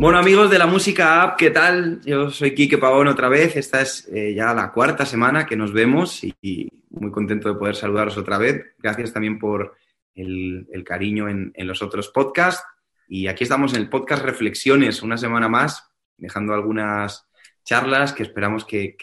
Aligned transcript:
Bueno, 0.00 0.16
amigos 0.16 0.48
de 0.48 0.58
la 0.58 0.66
música 0.66 1.22
app, 1.22 1.36
¿qué 1.38 1.50
tal? 1.50 2.00
Yo 2.06 2.30
soy 2.30 2.54
Quique 2.54 2.78
Pavón 2.78 3.06
otra 3.08 3.28
vez. 3.28 3.54
Esta 3.54 3.82
es 3.82 4.08
eh, 4.08 4.32
ya 4.32 4.54
la 4.54 4.72
cuarta 4.72 5.04
semana 5.04 5.44
que 5.44 5.56
nos 5.56 5.74
vemos 5.74 6.24
y, 6.24 6.70
muy 6.88 7.10
contento 7.10 7.50
de 7.50 7.58
poder 7.58 7.76
saludaros 7.76 8.16
otra 8.16 8.38
vez. 8.38 8.64
Gracias 8.78 9.12
también 9.12 9.38
por 9.38 9.76
el, 10.14 10.66
cariño 10.86 11.28
en, 11.28 11.52
los 11.66 11.82
otros 11.82 12.08
podcasts. 12.08 12.64
Y 13.08 13.26
aquí 13.26 13.44
estamos 13.44 13.74
en 13.74 13.82
el 13.82 13.90
podcast 13.90 14.24
Reflexiones, 14.24 15.02
una 15.02 15.18
semana 15.18 15.50
más, 15.50 15.92
dejando 16.16 16.54
algunas 16.54 17.28
charlas 17.62 18.14
que 18.14 18.22
esperamos 18.22 18.64
que, 18.64 18.96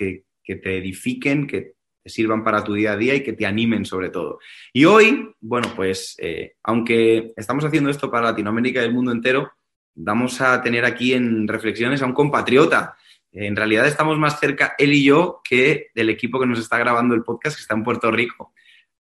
te 0.43 0.77
edifiquen, 0.79 1.45
que 1.45 1.75
te 2.02 2.09
sirvan 2.09 2.43
para 2.43 2.64
tu 2.64 2.73
día 2.73 2.94
a 2.94 2.98
día 2.98 3.14
y 3.14 3.22
que 3.22 3.34
te 3.34 3.45
animen 3.45 3.86
sobre 3.86 4.09
todo. 4.09 4.39
Y 4.73 4.86
hoy, 4.86 5.31
bueno, 5.41 5.72
pues 5.75 6.16
eh, 6.17 6.55
aunque 6.64 7.34
estamos 7.38 7.64
haciendo 7.66 7.91
esto 7.91 8.09
para 8.09 8.31
Latinoamérica 8.31 8.81
y 8.81 8.86
el 8.86 8.95
mundo 8.95 9.11
entero, 9.11 9.52
vamos 9.98 10.40
a 10.42 10.62
tener 10.62 10.86
aquí 10.86 11.14
en 11.14 11.48
reflexiones 11.48 12.02
a 12.02 12.06
un 12.06 12.14
compatriota. 12.14 12.96
En 13.32 13.56
realidad 13.56 13.88
estamos 13.88 14.18
más 14.18 14.40
cerca 14.40 14.76
él 14.78 14.94
y 14.94 15.04
yo 15.04 15.42
que 15.44 15.88
del 15.94 16.10
equipo 16.10 16.40
que 16.40 16.46
nos 16.46 16.60
está 16.60 16.78
grabando 16.78 17.16
el 17.16 17.23
podcast 17.23 17.58
que 17.58 17.62
está 17.62 17.76
en 17.76 17.84
Puerto 17.84 18.12
Rico. 18.12 18.54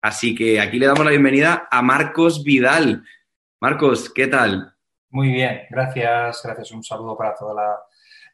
Así 0.02 0.36
que 0.36 0.60
aquí 0.60 0.80
le 0.80 0.86
damos 0.86 1.04
la 1.04 1.12
bienvenida 1.12 1.68
a 1.70 1.82
Marcos 1.82 2.44
Vidal. 2.44 3.04
Marcos, 3.60 4.12
¿qué 4.14 4.28
tal? 4.28 4.76
Muy 5.10 5.32
bien, 5.32 5.62
gracias, 5.70 6.42
gracias. 6.44 6.72
Un 6.72 6.84
saludo 6.84 7.18
para 7.18 7.36
toda 7.36 7.80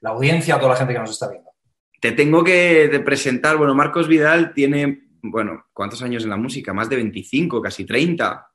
la, 0.02 0.12
audiencia, 0.12 0.56
a 0.56 0.60
toda 0.60 0.74
la 0.74 0.78
gente 0.78 0.94
que 0.94 1.00
nos 1.00 1.12
está 1.12 1.30
viendo. 1.30 1.50
Te 2.02 2.12
tengo 2.12 2.44
que 2.44 3.02
presentar, 3.04 3.58
bueno, 3.58 3.76
Marcos 3.76 4.08
Vidal 4.08 4.54
tiene, 4.54 5.10
bueno, 5.22 5.66
¿cuántos 5.74 6.02
años 6.02 6.24
en 6.24 6.30
la 6.30 6.38
música? 6.38 6.74
Más 6.74 6.90
de 6.90 6.96
25, 6.98 7.62
casi 7.62 7.86
30 7.86 8.48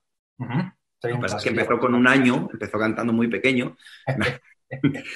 que 1.43 1.49
empezó 1.49 1.79
con 1.79 1.95
un 1.95 2.07
año, 2.07 2.49
empezó 2.53 2.79
cantando 2.79 3.13
muy 3.13 3.29
pequeño. 3.29 3.77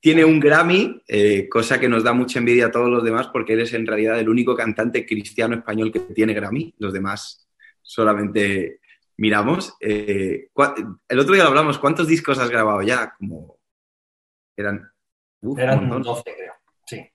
Tiene 0.00 0.24
un 0.24 0.38
Grammy, 0.38 1.02
eh, 1.08 1.48
cosa 1.48 1.80
que 1.80 1.88
nos 1.88 2.04
da 2.04 2.12
mucha 2.12 2.38
envidia 2.38 2.66
a 2.66 2.70
todos 2.70 2.88
los 2.88 3.02
demás 3.02 3.28
porque 3.32 3.54
eres 3.54 3.72
en 3.72 3.86
realidad 3.86 4.20
el 4.20 4.28
único 4.28 4.54
cantante 4.54 5.04
cristiano 5.04 5.56
español 5.56 5.90
que 5.90 6.00
tiene 6.00 6.34
Grammy. 6.34 6.74
Los 6.78 6.92
demás 6.92 7.48
solamente 7.82 8.80
miramos. 9.16 9.76
Eh, 9.80 10.48
el 11.08 11.18
otro 11.18 11.34
día 11.34 11.44
lo 11.44 11.48
hablamos, 11.48 11.78
¿cuántos 11.78 12.06
discos 12.06 12.38
has 12.38 12.50
grabado 12.50 12.82
ya? 12.82 13.14
Como 13.18 13.58
eran, 14.56 14.90
eran 15.56 16.02
12, 16.02 16.22
creo. 16.22 16.54
Sí. 16.86 17.10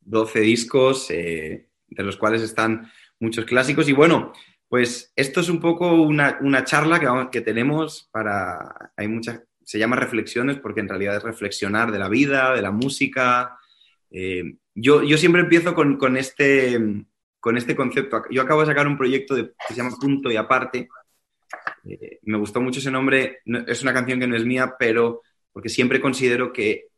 12 0.00 0.40
discos, 0.40 1.10
eh, 1.10 1.68
de 1.88 2.02
los 2.02 2.16
cuales 2.16 2.42
están 2.42 2.90
muchos 3.18 3.44
clásicos. 3.44 3.88
Y 3.88 3.92
bueno, 3.92 4.32
pues 4.70 5.12
esto 5.16 5.40
es 5.40 5.48
un 5.48 5.58
poco 5.58 5.90
una, 5.94 6.64
charla 6.64 7.00
que, 7.00 7.08
que, 7.32 7.40
tenemos 7.40 8.08
para... 8.12 8.92
Hay 8.96 9.08
muchas... 9.08 9.42
Se 9.64 9.80
llama 9.80 9.96
reflexiones 9.96 10.58
porque 10.58 10.78
en 10.78 10.88
realidad 10.88 11.16
es 11.16 11.24
reflexionar 11.24 11.90
de 11.90 11.98
la 11.98 12.08
vida, 12.08 12.54
de 12.54 12.62
la 12.62 12.70
música. 12.70 13.58
Eh, 14.12 14.44
yo, 14.72 15.02
yo, 15.02 15.18
siempre 15.18 15.40
empiezo 15.40 15.74
con, 15.74 16.16
este, 16.16 17.04
con 17.40 17.56
este 17.56 17.74
concepto. 17.74 18.22
Yo 18.30 18.42
acabo 18.42 18.60
de 18.60 18.68
sacar 18.68 18.86
un 18.86 18.96
proyecto 18.96 19.34
que 19.34 19.52
se 19.66 19.74
llama 19.74 19.96
Punto 20.00 20.30
y 20.30 20.36
Aparte. 20.36 20.88
Eh, 21.84 22.20
me 22.22 22.38
gustó 22.38 22.60
mucho 22.60 22.78
ese 22.78 22.92
nombre. 22.92 23.40
es 23.66 23.82
una 23.82 23.92
canción 23.92 24.20
que 24.20 24.28
no 24.28 24.36
es 24.36 24.44
mía, 24.44 24.76
pero 24.78 25.22
porque 25.52 25.68
siempre 25.68 26.00
considero 26.00 26.52
que 26.52 26.90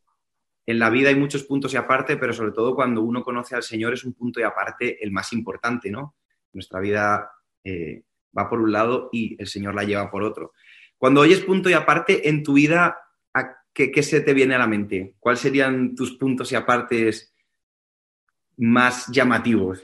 en 0.66 0.78
la 0.78 0.90
vida 0.90 1.08
hay 1.08 1.16
muchos 1.16 1.44
puntos 1.44 1.72
y 1.72 1.78
aparte, 1.78 2.18
pero 2.18 2.34
sobre 2.34 2.52
todo 2.52 2.74
cuando 2.74 3.00
uno 3.00 3.22
conoce 3.22 3.56
al 3.56 3.62
Señor 3.62 3.94
es 3.94 4.04
un 4.04 4.12
punto 4.12 4.40
y 4.40 4.42
aparte 4.42 5.02
el 5.02 5.10
más 5.10 5.32
importante, 5.32 5.90
¿no? 5.90 6.16
Nuestra 6.52 6.78
vida 6.78 7.30
eh, 7.64 8.02
va 8.36 8.48
por 8.48 8.60
un 8.60 8.72
lado 8.72 9.08
y 9.12 9.36
el 9.40 9.46
Señor 9.46 9.74
la 9.74 9.84
lleva 9.84 10.10
por 10.10 10.22
otro. 10.22 10.52
Cuando 10.96 11.20
oyes 11.20 11.40
punto 11.40 11.68
y 11.68 11.72
aparte 11.72 12.28
en 12.28 12.42
tu 12.42 12.54
vida, 12.54 12.96
qué, 13.72 14.02
se 14.02 14.20
te 14.20 14.34
viene 14.34 14.54
a 14.54 14.58
la 14.58 14.66
mente? 14.66 15.14
¿Cuáles 15.18 15.40
serían 15.40 15.94
tus 15.94 16.16
puntos 16.16 16.52
y 16.52 16.56
apartes 16.56 17.34
más 18.56 19.08
llamativos? 19.08 19.82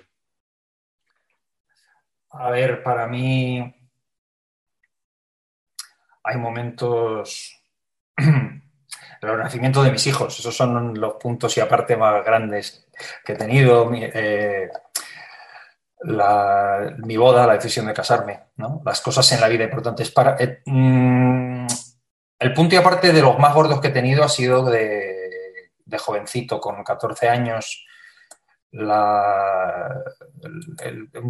A 2.31 2.51
ver, 2.51 2.83
para 2.83 3.07
mí 3.07 3.75
hay 6.23 6.37
momentos 6.37 7.55
el 8.17 9.39
nacimiento 9.39 9.83
de 9.83 9.91
mis 9.91 10.07
hijos, 10.07 10.39
esos 10.39 10.55
son 10.55 10.99
los 11.01 11.15
puntos 11.15 11.57
y 11.57 11.61
aparte 11.61 11.97
más 11.97 12.25
grandes 12.25 12.87
que 13.25 13.33
he 13.33 13.37
tenido. 13.37 13.91
Eh, 13.95 14.69
mi 16.05 17.17
boda, 17.17 17.47
la 17.47 17.55
decisión 17.55 17.87
de 17.87 17.95
casarme, 17.95 18.51
¿no? 18.57 18.83
las 18.85 19.01
cosas 19.01 19.31
en 19.33 19.41
la 19.41 19.49
vida 19.49 19.65
importantes. 19.65 20.11
Para, 20.11 20.37
eh, 20.39 20.63
mm, 20.65 21.67
el 22.39 22.55
punto 22.55 22.75
y 22.75 22.79
aparte 22.79 23.13
de 23.13 23.23
los 23.23 23.39
más 23.39 23.55
gordos 23.55 23.81
que 23.81 23.89
he 23.89 23.93
tenido 23.93 24.23
ha 24.23 24.29
sido 24.29 24.65
de, 24.65 25.67
jovencito, 25.99 26.61
con 26.61 26.85
14 26.85 27.29
años, 27.29 27.85
un 28.73 28.87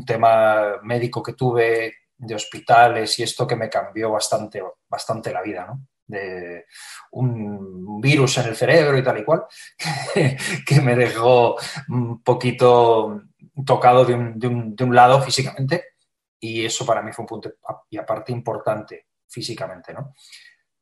tema 0.04 0.78
médico 0.82 1.22
que 1.22 1.32
tuve 1.32 1.94
de 2.16 2.34
hospitales 2.34 3.18
y 3.18 3.22
esto 3.22 3.46
que 3.46 3.56
me 3.56 3.70
cambió 3.70 4.10
bastante, 4.10 4.62
bastante 4.88 5.32
la 5.32 5.40
vida, 5.40 5.66
¿no? 5.66 5.86
de 6.08 6.64
un 7.12 8.00
virus 8.00 8.38
en 8.38 8.46
el 8.48 8.56
cerebro 8.56 8.98
y 8.98 9.02
tal 9.02 9.18
y 9.18 9.24
cual, 9.24 9.44
que 10.66 10.80
me 10.80 10.96
dejó 10.96 11.56
un 11.88 12.22
poquito 12.22 13.22
tocado 13.64 14.04
de 14.04 14.14
un, 14.14 14.94
lado 14.94 15.20
físicamente 15.22 15.84
y 16.40 16.64
eso 16.64 16.86
para 16.86 17.02
mí 17.02 17.12
fue 17.12 17.24
un 17.24 17.28
punto 17.28 17.52
y 17.90 17.98
aparte 17.98 18.32
importante 18.32 19.06
físicamente, 19.28 19.92
¿no? 19.92 20.14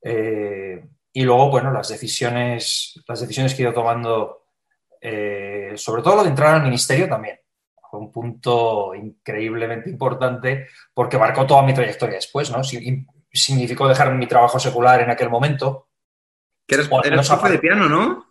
Eh, 0.03 0.87
y 1.13 1.23
luego, 1.23 1.51
bueno, 1.51 1.73
las 1.73 1.89
decisiones, 1.89 3.03
las 3.09 3.21
decisiones 3.21 3.55
que 3.55 3.63
he 3.63 3.65
ido 3.65 3.73
tomando, 3.73 4.49
eh, 5.01 5.73
sobre 5.77 6.03
todo 6.03 6.17
lo 6.17 6.23
de 6.23 6.29
entrar 6.29 6.55
al 6.55 6.63
ministerio 6.63 7.09
también, 7.09 7.41
fue 7.91 8.01
un 8.01 8.13
punto 8.13 8.95
increíblemente 8.95 9.89
importante 9.89 10.67
porque 10.93 11.19
marcó 11.19 11.47
toda 11.47 11.63
mi 11.63 11.73
trayectoria 11.73 12.17
después, 12.17 12.51
¿no? 12.51 12.63
Significó 12.63 13.89
dejar 13.89 14.15
mi 14.15 14.27
trabajo 14.27 14.59
secular 14.59 15.01
en 15.01 15.11
aquel 15.11 15.31
momento. 15.31 15.89
Que 16.67 16.75
eres, 16.75 16.91
eres 17.05 17.29
profe 17.29 17.49
de 17.51 17.59
piano, 17.59 17.89
¿no? 17.89 18.26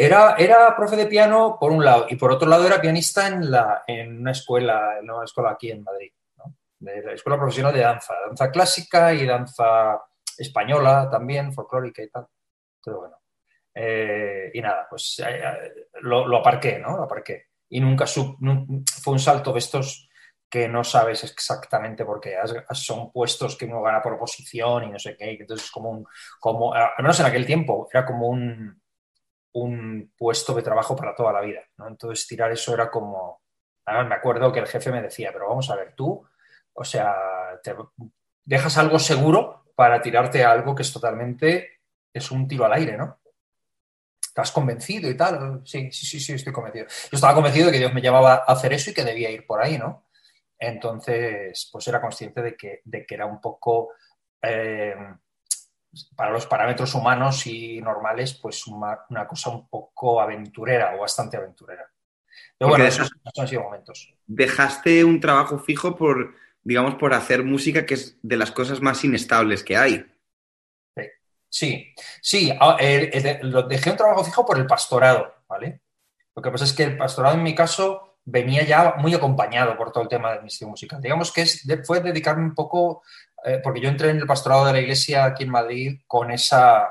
Era, 0.00 0.36
era 0.38 0.76
profe 0.76 0.94
de 0.94 1.06
piano 1.06 1.56
por 1.58 1.72
un 1.72 1.84
lado 1.84 2.06
y 2.08 2.14
por 2.14 2.30
otro 2.30 2.48
lado 2.48 2.64
era 2.64 2.80
pianista 2.80 3.26
en, 3.26 3.50
la, 3.50 3.82
en 3.84 4.20
una 4.20 4.30
escuela, 4.30 4.96
en 5.00 5.10
una 5.10 5.24
escuela 5.24 5.50
aquí 5.50 5.72
en 5.72 5.82
Madrid, 5.82 6.12
de 6.78 7.02
la 7.02 7.14
escuela 7.14 7.36
profesional 7.36 7.74
de 7.74 7.80
danza, 7.80 8.14
danza 8.24 8.48
clásica 8.52 9.12
y 9.12 9.26
danza 9.26 10.00
española 10.38 11.08
también, 11.10 11.52
folclórica 11.52 12.00
y 12.00 12.10
tal. 12.10 12.28
Todo 12.80 13.00
bueno. 13.00 13.16
Eh, 13.74 14.52
y 14.54 14.60
nada, 14.60 14.86
pues 14.88 15.20
eh, 15.26 15.40
eh, 15.42 15.72
lo, 16.02 16.36
aparqué, 16.36 16.78
¿no? 16.78 16.96
Lo 16.96 17.02
aparqué. 17.02 17.46
Y 17.68 17.80
nunca 17.80 18.06
fue 18.06 19.12
un 19.12 19.18
salto 19.18 19.52
de 19.52 19.58
estos 19.58 20.08
que 20.48 20.68
no 20.68 20.84
sabes 20.84 21.24
exactamente 21.24 22.04
por 22.04 22.20
qué. 22.20 22.36
Son 22.70 23.10
puestos 23.10 23.56
que 23.56 23.64
uno 23.64 23.82
gana 23.82 24.00
por 24.00 24.12
oposición 24.12 24.84
y 24.84 24.90
no 24.92 24.98
sé 25.00 25.16
qué. 25.16 25.32
Entonces 25.40 25.66
es 25.66 25.72
como 25.72 25.90
un, 25.90 26.06
como, 26.38 26.72
al 26.72 26.92
menos 26.98 27.18
en 27.18 27.26
aquel 27.26 27.44
tiempo, 27.44 27.88
era 27.92 28.06
como 28.06 28.28
un, 28.28 28.80
un 29.52 30.12
puesto 30.16 30.54
de 30.54 30.62
trabajo 30.62 30.94
para 30.96 31.14
toda 31.14 31.32
la 31.32 31.40
vida. 31.40 31.60
¿no? 31.76 31.88
Entonces, 31.88 32.26
tirar 32.26 32.50
eso 32.52 32.74
era 32.74 32.90
como. 32.90 33.42
me 33.86 34.14
acuerdo 34.14 34.52
que 34.52 34.60
el 34.60 34.66
jefe 34.66 34.90
me 34.90 35.02
decía, 35.02 35.30
pero 35.32 35.48
vamos 35.48 35.70
a 35.70 35.76
ver, 35.76 35.94
tú, 35.94 36.24
o 36.72 36.84
sea, 36.84 37.14
dejas 38.44 38.78
algo 38.78 38.98
seguro 38.98 39.64
para 39.74 40.00
tirarte 40.00 40.44
a 40.44 40.52
algo 40.52 40.74
que 40.74 40.82
es 40.82 40.92
totalmente. 40.92 41.80
es 42.12 42.30
un 42.30 42.48
tiro 42.48 42.64
al 42.64 42.72
aire, 42.72 42.96
¿no? 42.96 43.20
¿Estás 44.20 44.52
convencido 44.52 45.10
y 45.10 45.16
tal? 45.16 45.62
Sí, 45.64 45.90
sí, 45.90 46.06
sí, 46.06 46.20
sí, 46.20 46.32
estoy 46.34 46.52
convencido. 46.52 46.86
Yo 46.86 47.16
estaba 47.16 47.34
convencido 47.34 47.66
de 47.66 47.72
que 47.72 47.78
Dios 47.78 47.94
me 47.94 48.02
llamaba 48.02 48.34
a 48.34 48.52
hacer 48.52 48.72
eso 48.72 48.90
y 48.90 48.94
que 48.94 49.04
debía 49.04 49.30
ir 49.30 49.46
por 49.46 49.62
ahí, 49.62 49.78
¿no? 49.78 50.08
Entonces, 50.58 51.68
pues 51.72 51.86
era 51.88 52.00
consciente 52.00 52.42
de 52.42 52.56
que, 52.56 52.80
de 52.84 53.06
que 53.06 53.14
era 53.14 53.26
un 53.26 53.40
poco. 53.40 53.90
Eh, 54.42 54.94
para 56.14 56.30
los 56.30 56.46
parámetros 56.46 56.94
humanos 56.94 57.46
y 57.46 57.80
normales, 57.80 58.34
pues 58.34 58.66
una, 58.66 59.26
cosa 59.28 59.50
un 59.50 59.68
poco 59.68 60.20
aventurera 60.20 60.94
o 60.94 61.00
bastante 61.00 61.36
aventurera. 61.36 61.90
Pero 62.56 62.68
bueno, 62.70 62.84
esos, 62.84 63.10
han 63.36 63.48
sido 63.48 63.62
momentos. 63.62 64.14
Dejaste 64.26 65.04
un 65.04 65.20
trabajo 65.20 65.58
fijo 65.58 65.96
por, 65.96 66.34
digamos, 66.62 66.96
por 66.96 67.14
hacer 67.14 67.42
música 67.42 67.86
que 67.86 67.94
es 67.94 68.18
de 68.22 68.36
las 68.36 68.50
cosas 68.50 68.80
más 68.80 69.04
inestables 69.04 69.64
que 69.64 69.76
hay. 69.76 70.04
Sí, 71.50 71.94
sí, 72.20 72.52
dejé 73.68 73.90
un 73.90 73.96
trabajo 73.96 74.22
fijo 74.22 74.44
por 74.44 74.58
el 74.58 74.66
pastorado, 74.66 75.34
¿vale? 75.48 75.80
Lo 76.36 76.42
que 76.42 76.50
pasa 76.50 76.64
es 76.64 76.74
que 76.74 76.84
el 76.84 76.96
pastorado 76.98 77.36
en 77.36 77.42
mi 77.42 77.54
caso 77.54 78.18
venía 78.24 78.62
ya 78.64 78.94
muy 78.98 79.14
acompañado 79.14 79.76
por 79.76 79.90
todo 79.90 80.02
el 80.02 80.08
tema 80.08 80.30
del 80.30 80.40
ministerio 80.40 80.70
musical. 80.70 81.00
Digamos 81.00 81.32
que 81.32 81.42
es, 81.42 81.66
fue 81.84 82.00
dedicarme 82.00 82.44
un 82.44 82.54
poco 82.54 83.02
eh, 83.44 83.60
porque 83.62 83.80
yo 83.80 83.88
entré 83.88 84.10
en 84.10 84.18
el 84.18 84.26
pastorado 84.26 84.66
de 84.66 84.72
la 84.72 84.80
iglesia 84.80 85.24
aquí 85.24 85.44
en 85.44 85.50
Madrid 85.50 86.00
con 86.06 86.30
esa, 86.30 86.88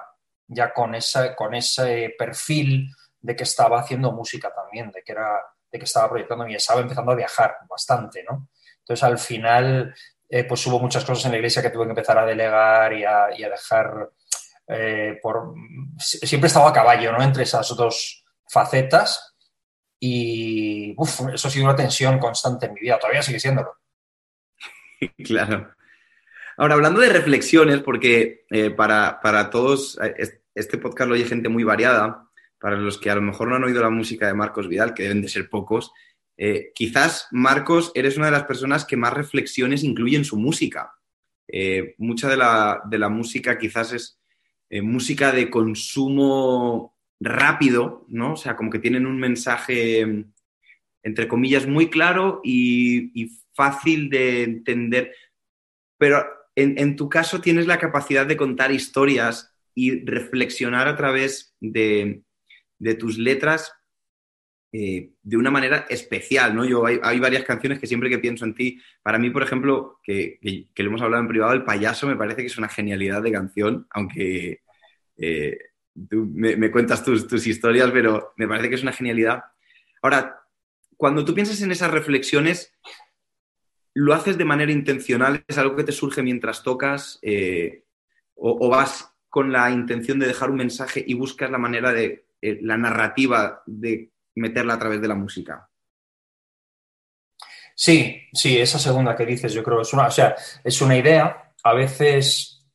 ya 0.47 0.73
con, 0.73 0.95
esa, 0.95 1.35
con 1.35 1.53
ese 1.53 2.15
perfil 2.17 2.89
de 3.19 3.35
que 3.35 3.43
estaba 3.43 3.79
haciendo 3.79 4.11
música 4.11 4.53
también, 4.53 4.91
de 4.91 5.03
que, 5.03 5.11
era, 5.11 5.41
de 5.71 5.79
que 5.79 5.85
estaba 5.85 6.09
proyectando 6.09 6.47
y 6.47 6.55
estaba 6.55 6.81
empezando 6.81 7.11
a 7.11 7.15
viajar 7.15 7.57
bastante, 7.69 8.23
¿no? 8.23 8.49
Entonces 8.79 9.03
al 9.03 9.17
final, 9.17 9.93
eh, 10.29 10.45
pues 10.45 10.65
hubo 10.67 10.79
muchas 10.79 11.03
cosas 11.03 11.25
en 11.25 11.31
la 11.31 11.37
iglesia 11.37 11.61
que 11.61 11.69
tuve 11.69 11.85
que 11.85 11.91
empezar 11.91 12.17
a 12.17 12.25
delegar 12.25 12.93
y 12.93 13.03
a, 13.03 13.27
dejar 13.49 14.09
eh, 14.67 15.19
por, 15.21 15.53
siempre 15.97 16.45
he 16.45 16.47
estado 16.47 16.67
a 16.67 16.73
caballo, 16.73 17.11
¿no? 17.11 17.21
Entre 17.21 17.43
esas 17.43 17.67
dos 17.75 18.23
facetas 18.49 19.35
y 19.99 20.95
eso 21.01 21.47
ha 21.47 21.51
sido 21.51 21.65
una 21.65 21.75
tensión 21.75 22.19
constante 22.19 22.67
en 22.67 22.73
mi 22.73 22.81
vida, 22.81 22.99
todavía 22.99 23.21
sigue 23.21 23.39
siéndolo. 23.39 23.75
Claro. 25.23 25.76
Ahora, 26.59 26.73
hablando 26.73 27.01
de 27.01 27.09
reflexiones, 27.09 27.81
porque 27.81 28.45
eh, 28.49 28.71
para, 28.71 29.49
todos, 29.51 29.99
eh, 30.01 30.41
este 30.55 30.79
podcast 30.79 31.07
lo 31.07 31.13
oye 31.13 31.25
gente 31.25 31.49
muy 31.49 31.63
variada, 31.63 32.27
para 32.59 32.77
los 32.77 32.97
que 32.97 33.11
a 33.11 33.15
lo 33.15 33.21
mejor 33.21 33.47
no 33.47 33.55
han 33.55 33.63
oído 33.63 33.83
la 33.83 33.91
música 33.91 34.25
de 34.25 34.33
Marcos 34.33 34.67
Vidal, 34.67 34.95
que 34.95 35.03
deben 35.03 35.21
de 35.21 35.29
ser 35.29 35.51
pocos, 35.51 35.91
eh, 36.35 36.71
quizás, 36.73 37.27
Marcos, 37.29 37.91
eres 37.93 38.17
una 38.17 38.25
de 38.25 38.31
las 38.31 38.45
personas 38.45 38.85
que 38.85 38.97
más 38.97 39.13
reflexiones 39.13 39.83
incluye 39.83 40.17
en 40.17 40.25
su 40.25 40.35
música. 40.35 40.93
mucha 41.99 42.27
de 42.27 42.37
la, 42.37 42.81
de 42.89 42.97
la, 42.97 43.09
música 43.09 43.57
quizás 43.57 43.93
es 43.93 44.19
música 44.81 45.31
de 45.31 45.49
consumo 45.51 46.97
rápido, 47.19 48.05
¿no? 48.09 48.33
O 48.33 48.35
sea, 48.35 48.55
como 48.55 48.71
que 48.71 48.79
tienen 48.79 49.05
un 49.05 49.19
mensaje, 49.19 50.25
entre 51.03 51.27
comillas, 51.27 51.67
muy 51.67 51.89
claro 51.89 52.41
y, 52.43 53.11
y 53.13 53.31
fácil 53.53 54.09
de 54.09 54.43
entender. 54.43 55.13
Pero 55.97 56.36
en, 56.59 56.95
tu 56.95 57.07
caso 57.07 57.39
tienes 57.39 57.67
la 57.67 57.77
capacidad 57.77 58.25
de 58.25 58.35
contar 58.35 58.71
historias 58.71 59.53
y 59.75 60.03
reflexionar 60.03 60.87
a 60.87 60.95
través 60.95 61.55
de, 61.59 62.23
tus 62.97 63.19
letras 63.19 63.73
eh, 64.71 65.11
de 65.21 65.37
una 65.37 65.51
manera 65.51 65.85
especial, 65.87 66.55
¿no? 66.55 66.65
Yo 66.65 66.83
hay, 66.83 67.19
varias 67.19 67.43
canciones 67.43 67.77
que 67.77 67.85
siempre 67.85 68.09
que 68.09 68.17
pienso 68.17 68.43
en 68.43 68.55
ti, 68.55 68.81
para 69.03 69.19
mí, 69.19 69.29
por 69.29 69.43
ejemplo, 69.43 69.99
que, 70.01 70.39
que, 70.73 70.83
lo 70.83 70.89
hemos 70.89 71.03
hablado 71.03 71.21
en 71.21 71.29
privado, 71.29 71.53
El 71.53 71.63
payaso 71.63 72.07
me 72.07 72.15
parece 72.15 72.41
que 72.41 72.47
es 72.47 72.57
una 72.57 72.69
genialidad 72.69 73.21
de 73.21 73.31
canción, 73.31 73.85
aunque 73.91 74.61
eh, 75.15 75.59
tú 76.09 76.27
me, 76.33 76.71
cuentas 76.71 77.05
tus, 77.05 77.27
tus, 77.27 77.45
historias, 77.45 77.91
pero 77.91 78.33
me 78.35 78.47
parece 78.47 78.69
que 78.69 78.75
es 78.75 78.83
una 78.83 78.93
genialidad. 78.93 79.43
Ahora, 80.01 80.41
cuando 80.95 81.23
tú 81.23 81.35
piensas 81.35 81.61
en 81.61 81.71
esas 81.71 81.91
reflexiones, 81.91 82.73
¿Lo 83.99 84.13
haces 84.13 84.37
de 84.37 84.45
manera 84.45 84.71
intencional? 84.71 85.43
¿Es 85.47 85.57
algo 85.57 85.75
que 85.75 85.83
te 85.83 85.91
surge 85.91 86.21
mientras 86.21 86.61
tocas? 86.61 87.17
Eh, 87.23 87.83
o, 88.35 88.69
vas 88.69 89.11
con 89.27 89.51
la 89.51 89.71
intención 89.71 90.19
de 90.19 90.27
dejar 90.27 90.51
un 90.51 90.57
mensaje 90.57 91.03
y 91.05 91.15
buscas 91.15 91.49
la 91.49 91.57
manera 91.57 91.91
de, 91.91 92.27
eh, 92.39 92.59
la 92.61 92.77
narrativa 92.77 93.63
de 93.65 94.11
meterla 94.35 94.75
a 94.75 94.79
través 94.79 95.01
de 95.01 95.07
la 95.07 95.15
música? 95.15 95.67
Sí, 97.73 98.21
sí, 98.31 98.59
esa 98.59 98.77
segunda 98.77 99.15
que 99.15 99.25
dices, 99.25 99.51
yo 99.51 99.63
creo, 99.63 99.81
es 99.81 99.91
una, 99.91 100.05
o 100.05 100.11
sea, 100.11 100.35
es 100.63 100.79
una 100.79 100.95
idea. 100.95 101.53
A 101.63 101.73
veces 101.73 102.69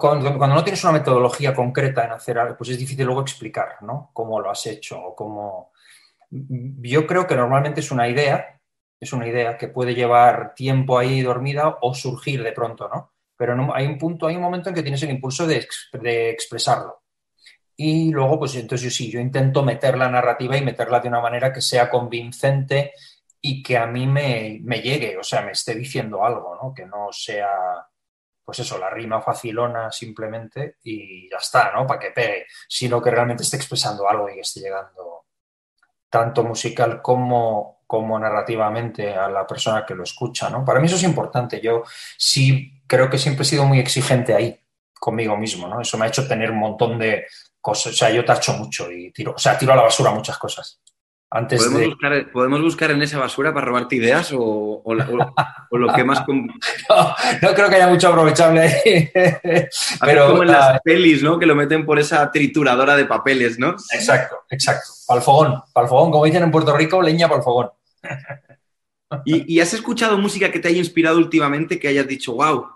cuando, 0.00 0.30
no 0.30 0.64
tienes 0.64 0.82
una 0.84 0.94
metodología 0.94 1.54
concreta 1.54 2.06
en 2.06 2.12
hacer 2.12 2.38
algo, 2.38 2.56
pues 2.56 2.70
es 2.70 2.78
difícil 2.78 3.04
luego 3.04 3.20
explicar, 3.20 3.76
¿no? 3.82 4.08
Cómo 4.14 4.40
lo 4.40 4.50
has 4.50 4.64
hecho 4.66 4.98
o 4.98 5.14
cómo, 5.14 5.72
yo 6.30 7.06
creo 7.06 7.26
que 7.26 7.36
normalmente 7.36 7.80
es 7.80 7.90
una 7.90 8.08
idea, 8.08 8.60
es 9.00 9.12
una 9.12 9.26
idea 9.26 9.56
que 9.56 9.68
puede 9.68 9.94
llevar 9.94 10.54
tiempo 10.54 10.98
ahí 10.98 11.22
dormida 11.22 11.78
o 11.80 11.94
surgir 11.94 12.42
de 12.42 12.52
pronto, 12.52 12.88
¿no? 12.88 13.12
Pero 13.36 13.74
hay 13.74 13.86
un 13.86 13.98
punto, 13.98 14.26
hay 14.26 14.36
un 14.36 14.42
momento 14.42 14.70
en 14.70 14.74
que 14.74 14.82
tienes 14.82 15.02
el 15.02 15.10
impulso 15.10 15.46
de, 15.46 15.66
expresarlo. 16.30 17.02
Y 17.76 18.10
luego, 18.10 18.38
pues 18.38 18.54
entonces 18.54 18.84
yo 18.84 18.90
sí, 18.90 19.10
yo 19.10 19.20
intento 19.20 19.62
meter 19.62 19.98
la 19.98 20.08
narrativa 20.08 20.56
y 20.56 20.64
meterla 20.64 21.00
de 21.00 21.08
una 21.08 21.20
manera 21.20 21.52
que 21.52 21.60
sea 21.60 21.90
convincente 21.90 22.94
y 23.40 23.62
que 23.62 23.76
a 23.76 23.86
mí 23.86 24.06
me, 24.06 24.60
me 24.62 24.80
llegue, 24.80 25.18
o 25.18 25.22
sea, 25.22 25.42
me 25.42 25.52
esté 25.52 25.74
diciendo 25.74 26.24
algo, 26.24 26.58
¿no? 26.60 26.72
Que 26.72 26.86
no 26.86 27.08
sea, 27.12 27.48
pues 28.42 28.60
eso, 28.60 28.78
la 28.78 28.88
rima 28.88 29.20
facilona 29.20 29.92
simplemente 29.92 30.76
y 30.84 31.28
ya 31.28 31.36
está, 31.36 31.70
¿no? 31.72 31.86
Para 31.86 32.00
que 32.00 32.10
pegue, 32.12 32.46
sino 32.66 33.02
que 33.02 33.10
realmente 33.10 33.42
esté 33.42 33.56
expresando 33.56 34.08
algo 34.08 34.30
y 34.30 34.40
esté 34.40 34.60
llegando 34.60 35.05
tanto 36.10 36.44
musical 36.44 37.02
como, 37.02 37.80
como 37.86 38.18
narrativamente 38.18 39.14
a 39.14 39.28
la 39.28 39.46
persona 39.46 39.84
que 39.84 39.94
lo 39.94 40.04
escucha, 40.04 40.50
¿no? 40.50 40.64
Para 40.64 40.80
mí 40.80 40.86
eso 40.86 40.96
es 40.96 41.02
importante. 41.02 41.60
Yo 41.60 41.82
sí 42.16 42.82
creo 42.86 43.10
que 43.10 43.18
siempre 43.18 43.42
he 43.42 43.46
sido 43.46 43.64
muy 43.64 43.78
exigente 43.78 44.34
ahí, 44.34 44.58
conmigo 44.98 45.36
mismo, 45.36 45.68
¿no? 45.68 45.80
Eso 45.80 45.98
me 45.98 46.06
ha 46.06 46.08
hecho 46.08 46.26
tener 46.26 46.50
un 46.50 46.58
montón 46.58 46.98
de 46.98 47.26
cosas. 47.60 47.92
O 47.92 47.96
sea, 47.96 48.10
yo 48.10 48.24
tacho 48.24 48.54
mucho 48.54 48.90
y 48.90 49.10
tiro, 49.12 49.34
o 49.36 49.38
sea, 49.38 49.58
tiro 49.58 49.72
a 49.72 49.76
la 49.76 49.82
basura 49.82 50.10
muchas 50.10 50.38
cosas. 50.38 50.80
Antes 51.28 51.58
¿Podemos, 51.58 51.80
de... 51.80 51.86
buscar, 51.88 52.30
¿Podemos 52.30 52.62
buscar 52.62 52.90
en 52.92 53.02
esa 53.02 53.18
basura 53.18 53.52
para 53.52 53.66
robarte 53.66 53.96
ideas 53.96 54.32
o, 54.32 54.82
lo 55.70 55.92
que 55.92 56.04
más... 56.04 56.24
no, 56.28 57.54
creo 57.54 57.68
que 57.68 57.74
haya 57.74 57.88
mucho 57.88 58.08
aprovechable 58.08 58.60
ahí. 58.60 59.10
Pero, 60.00 60.28
como 60.28 60.44
en 60.44 60.52
las 60.52 60.80
pelis, 60.82 61.22
¿no? 61.22 61.38
Que 61.38 61.46
lo 61.46 61.56
meten 61.56 61.84
por 61.84 61.98
esa 61.98 62.30
trituradora 62.30 62.96
de 62.96 63.06
papeles, 63.06 63.58
¿no? 63.58 63.70
Exacto, 63.92 64.44
exacto. 64.50 64.92
Para 65.06 65.18
el 65.18 65.24
fogón, 65.24 65.62
para 65.72 65.86
el 65.86 65.90
fogón, 65.90 66.12
como 66.12 66.24
dicen 66.24 66.44
en 66.44 66.50
Puerto 66.52 66.76
Rico, 66.76 67.02
leña 67.02 67.26
para 67.26 67.38
el 67.38 67.44
fogón. 67.44 67.70
¿Y, 69.24 69.60
has 69.60 69.72
escuchado 69.74 70.18
música 70.18 70.50
que 70.50 70.60
te 70.60 70.68
haya 70.68 70.78
inspirado 70.78 71.18
últimamente 71.18 71.78
que 71.78 71.88
hayas 71.88 72.06
dicho, 72.06 72.34
wow, 72.34 72.68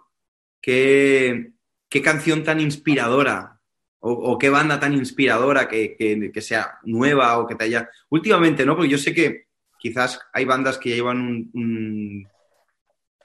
qué, 0.61 1.53
qué 1.89 2.03
canción 2.03 2.43
tan 2.43 2.61
inspiradora? 2.61 3.60
O, 4.03 4.39
qué 4.39 4.49
banda 4.49 4.81
tan 4.81 4.95
inspiradora 4.95 5.69
que, 5.69 6.33
sea 6.41 6.79
nueva 6.85 7.39
o 7.39 7.47
que 7.47 7.55
te 7.55 7.65
haya... 7.65 7.91
Últimamente, 8.09 8.65
¿no? 8.65 8.75
Porque 8.75 8.91
yo 8.91 8.97
sé 8.97 9.13
que 9.13 9.45
quizás 9.79 10.19
hay 10.33 10.47
bandas 10.47 10.79
que 10.79 10.89
llevan 10.89 11.19
un, 11.53 12.27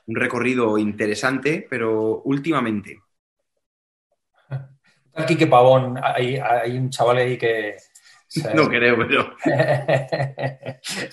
un, 0.06 0.16
recorrido 0.16 0.78
interesante, 0.78 1.66
pero 1.70 2.22
últimamente. 2.24 3.00
Aquí 5.14 5.38
que 5.38 5.48
pavón, 5.48 5.98
hay, 6.04 6.78
un 6.78 6.90
chaval 6.90 7.18
ahí 7.18 7.38
que... 7.38 7.78
No 8.54 8.68
creo, 8.68 8.98
pero... 8.98 9.34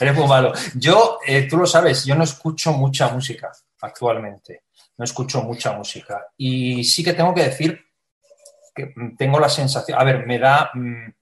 Eres 0.01 0.17
muy 0.17 0.27
malo. 0.27 0.53
Yo, 0.75 1.19
eh, 1.25 1.47
tú 1.49 1.57
lo 1.57 1.67
sabes, 1.67 2.05
yo 2.05 2.17
no 2.17 2.25
escucho 2.25 2.73
mucha 2.73 3.13
música 3.13 3.53
actualmente. 3.81 4.65
No 4.99 5.05
escucho 5.05 5.43
mucha 5.43 5.73
música. 5.73 6.27
Y 6.37 6.83
sí 6.83 7.05
que 7.05 7.13
tengo 7.13 7.33
que 7.33 7.45
decir 7.45 7.92
que 8.75 8.95
tengo 9.17 9.39
la 9.39 9.49
sensación, 9.49 9.99
a 9.99 10.05
ver, 10.05 10.27
me 10.27 10.39
da, 10.39 10.71
mm, 10.75 11.13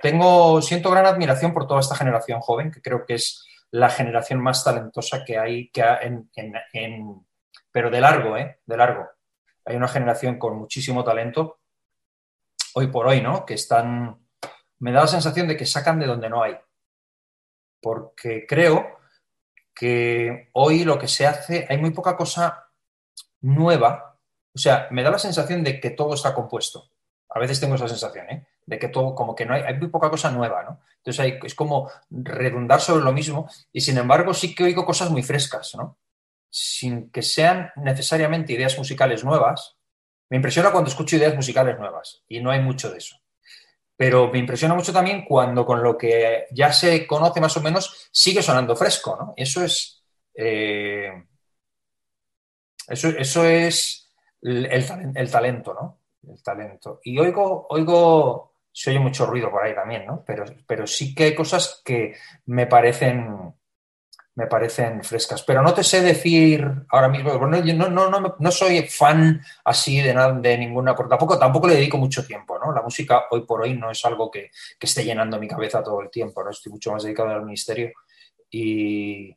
tengo, 0.00 0.62
siento 0.62 0.90
gran 0.90 1.06
admiración 1.06 1.52
por 1.52 1.66
toda 1.66 1.80
esta 1.80 1.96
generación 1.96 2.40
joven, 2.40 2.70
que 2.70 2.80
creo 2.80 3.04
que 3.04 3.14
es 3.14 3.46
la 3.70 3.90
generación 3.90 4.40
más 4.40 4.64
talentosa 4.64 5.24
que 5.24 5.38
hay, 5.38 5.70
que 5.70 5.82
en, 5.82 7.26
pero 7.70 7.90
de 7.90 8.00
largo, 8.00 8.36
¿eh? 8.36 8.60
De 8.64 8.76
largo. 8.76 9.08
Hay 9.64 9.76
una 9.76 9.88
generación 9.88 10.38
con 10.38 10.56
muchísimo 10.56 11.04
talento, 11.04 11.60
hoy 12.74 12.86
por 12.86 13.06
hoy, 13.06 13.20
¿no? 13.20 13.44
Que 13.44 13.54
están, 13.54 14.26
me 14.78 14.92
da 14.92 15.02
la 15.02 15.08
sensación 15.08 15.48
de 15.48 15.56
que 15.56 15.66
sacan 15.66 15.98
de 15.98 16.06
donde 16.06 16.30
no 16.30 16.42
hay. 16.42 16.56
Porque 17.82 18.46
creo 18.46 18.98
que 19.74 20.48
hoy 20.52 20.84
lo 20.84 20.98
que 20.98 21.08
se 21.08 21.26
hace, 21.26 21.66
hay 21.68 21.76
muy 21.76 21.90
poca 21.90 22.16
cosa 22.16 22.70
nueva 23.42 24.16
o 24.56 24.58
sea, 24.58 24.88
me 24.90 25.02
da 25.02 25.10
la 25.10 25.18
sensación 25.18 25.62
de 25.62 25.78
que 25.78 25.90
todo 25.90 26.14
está 26.14 26.34
compuesto. 26.34 26.88
A 27.36 27.38
veces 27.38 27.60
tengo 27.60 27.74
esa 27.74 27.86
sensación, 27.86 28.30
¿eh? 28.30 28.46
De 28.64 28.78
que 28.78 28.88
todo, 28.88 29.14
como 29.14 29.34
que 29.34 29.44
no 29.44 29.52
hay, 29.52 29.62
hay 29.62 29.74
muy 29.74 29.88
poca 29.88 30.08
cosa 30.08 30.30
nueva, 30.30 30.62
¿no? 30.62 30.80
Entonces 30.96 31.20
hay, 31.20 31.38
es 31.44 31.54
como 31.54 31.90
redundar 32.08 32.80
sobre 32.80 33.04
lo 33.04 33.12
mismo 33.12 33.46
y 33.72 33.82
sin 33.82 33.98
embargo 33.98 34.32
sí 34.32 34.54
que 34.54 34.64
oigo 34.64 34.86
cosas 34.86 35.10
muy 35.10 35.22
frescas, 35.22 35.74
¿no? 35.76 35.98
Sin 36.48 37.10
que 37.10 37.20
sean 37.20 37.72
necesariamente 37.76 38.54
ideas 38.54 38.78
musicales 38.78 39.22
nuevas. 39.22 39.76
Me 40.30 40.38
impresiona 40.38 40.72
cuando 40.72 40.88
escucho 40.88 41.16
ideas 41.16 41.34
musicales 41.34 41.78
nuevas 41.78 42.24
y 42.26 42.40
no 42.40 42.50
hay 42.50 42.60
mucho 42.60 42.90
de 42.90 42.98
eso. 42.98 43.16
Pero 43.96 44.30
me 44.32 44.38
impresiona 44.38 44.74
mucho 44.74 44.92
también 44.92 45.26
cuando 45.26 45.66
con 45.66 45.82
lo 45.82 45.98
que 45.98 46.46
ya 46.52 46.72
se 46.72 47.06
conoce 47.06 47.40
más 47.40 47.56
o 47.58 47.60
menos 47.60 48.08
sigue 48.10 48.42
sonando 48.42 48.74
fresco, 48.76 49.16
¿no? 49.20 49.34
Eso 49.36 49.62
es... 49.62 50.02
Eh, 50.34 51.12
eso, 52.88 53.08
eso 53.08 53.44
es 53.44 54.06
el, 54.42 55.30
talento, 55.30 55.74
¿no? 55.74 56.00
El 56.28 56.42
talento. 56.42 57.00
Y 57.04 57.18
oigo, 57.18 57.66
oigo, 57.70 58.54
se 58.72 58.90
oye 58.90 58.98
mucho 58.98 59.26
ruido 59.26 59.50
por 59.50 59.62
ahí 59.62 59.74
también, 59.74 60.06
¿no? 60.06 60.22
Pero, 60.26 60.44
pero 60.66 60.86
sí 60.86 61.14
que 61.14 61.24
hay 61.24 61.34
cosas 61.34 61.82
que 61.84 62.14
me 62.46 62.66
parecen, 62.66 63.54
me 64.34 64.46
parecen 64.46 65.02
frescas. 65.02 65.42
Pero 65.42 65.62
no 65.62 65.72
te 65.72 65.84
sé 65.84 66.02
decir 66.02 66.68
ahora 66.90 67.08
mismo, 67.08 67.32
no, 67.34 67.88
no, 67.88 68.10
no, 68.10 68.36
no 68.38 68.50
soy 68.50 68.82
fan 68.82 69.40
así 69.64 70.00
de, 70.02 70.12
nada, 70.12 70.32
de 70.32 70.58
ninguna, 70.58 70.94
tampoco, 70.94 71.38
tampoco 71.38 71.68
le 71.68 71.76
dedico 71.76 71.96
mucho 71.96 72.26
tiempo, 72.26 72.58
¿no? 72.58 72.72
La 72.72 72.82
música 72.82 73.24
hoy 73.30 73.46
por 73.46 73.62
hoy 73.62 73.74
no 73.74 73.90
es 73.90 74.04
algo 74.04 74.30
que, 74.30 74.50
que 74.78 74.86
esté 74.86 75.04
llenando 75.04 75.38
mi 75.38 75.48
cabeza 75.48 75.82
todo 75.82 76.02
el 76.02 76.10
tiempo, 76.10 76.42
¿no? 76.42 76.50
Estoy 76.50 76.72
mucho 76.72 76.92
más 76.92 77.02
dedicado 77.02 77.30
al 77.30 77.44
ministerio 77.44 77.92
y, 78.50 79.36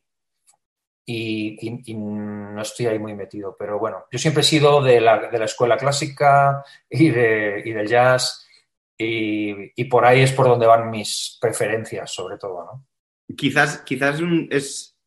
y, 1.12 1.94
no 1.94 2.62
estoy 2.62 2.86
ahí 2.86 2.98
muy 2.98 3.14
metido. 3.14 3.56
Pero 3.58 3.78
bueno, 3.78 4.04
yo 4.10 4.18
siempre 4.18 4.42
he 4.42 4.44
sido 4.44 4.82
de 4.82 5.00
la, 5.00 5.30
de 5.30 5.38
la 5.38 5.44
escuela 5.44 5.76
clásica 5.76 6.64
y, 6.88 7.10
de, 7.10 7.62
y 7.64 7.72
del 7.72 7.86
jazz 7.86 8.46
y, 8.98 9.84
por 9.84 10.04
ahí 10.04 10.20
es 10.20 10.32
por 10.32 10.46
donde 10.46 10.66
van 10.66 10.90
mis 10.90 11.38
preferencias, 11.40 12.12
sobre 12.12 12.36
todo, 12.36 12.64
¿no? 12.64 12.86
Quizás, 13.36 13.78
quizás 13.82 14.20
es 14.50 14.98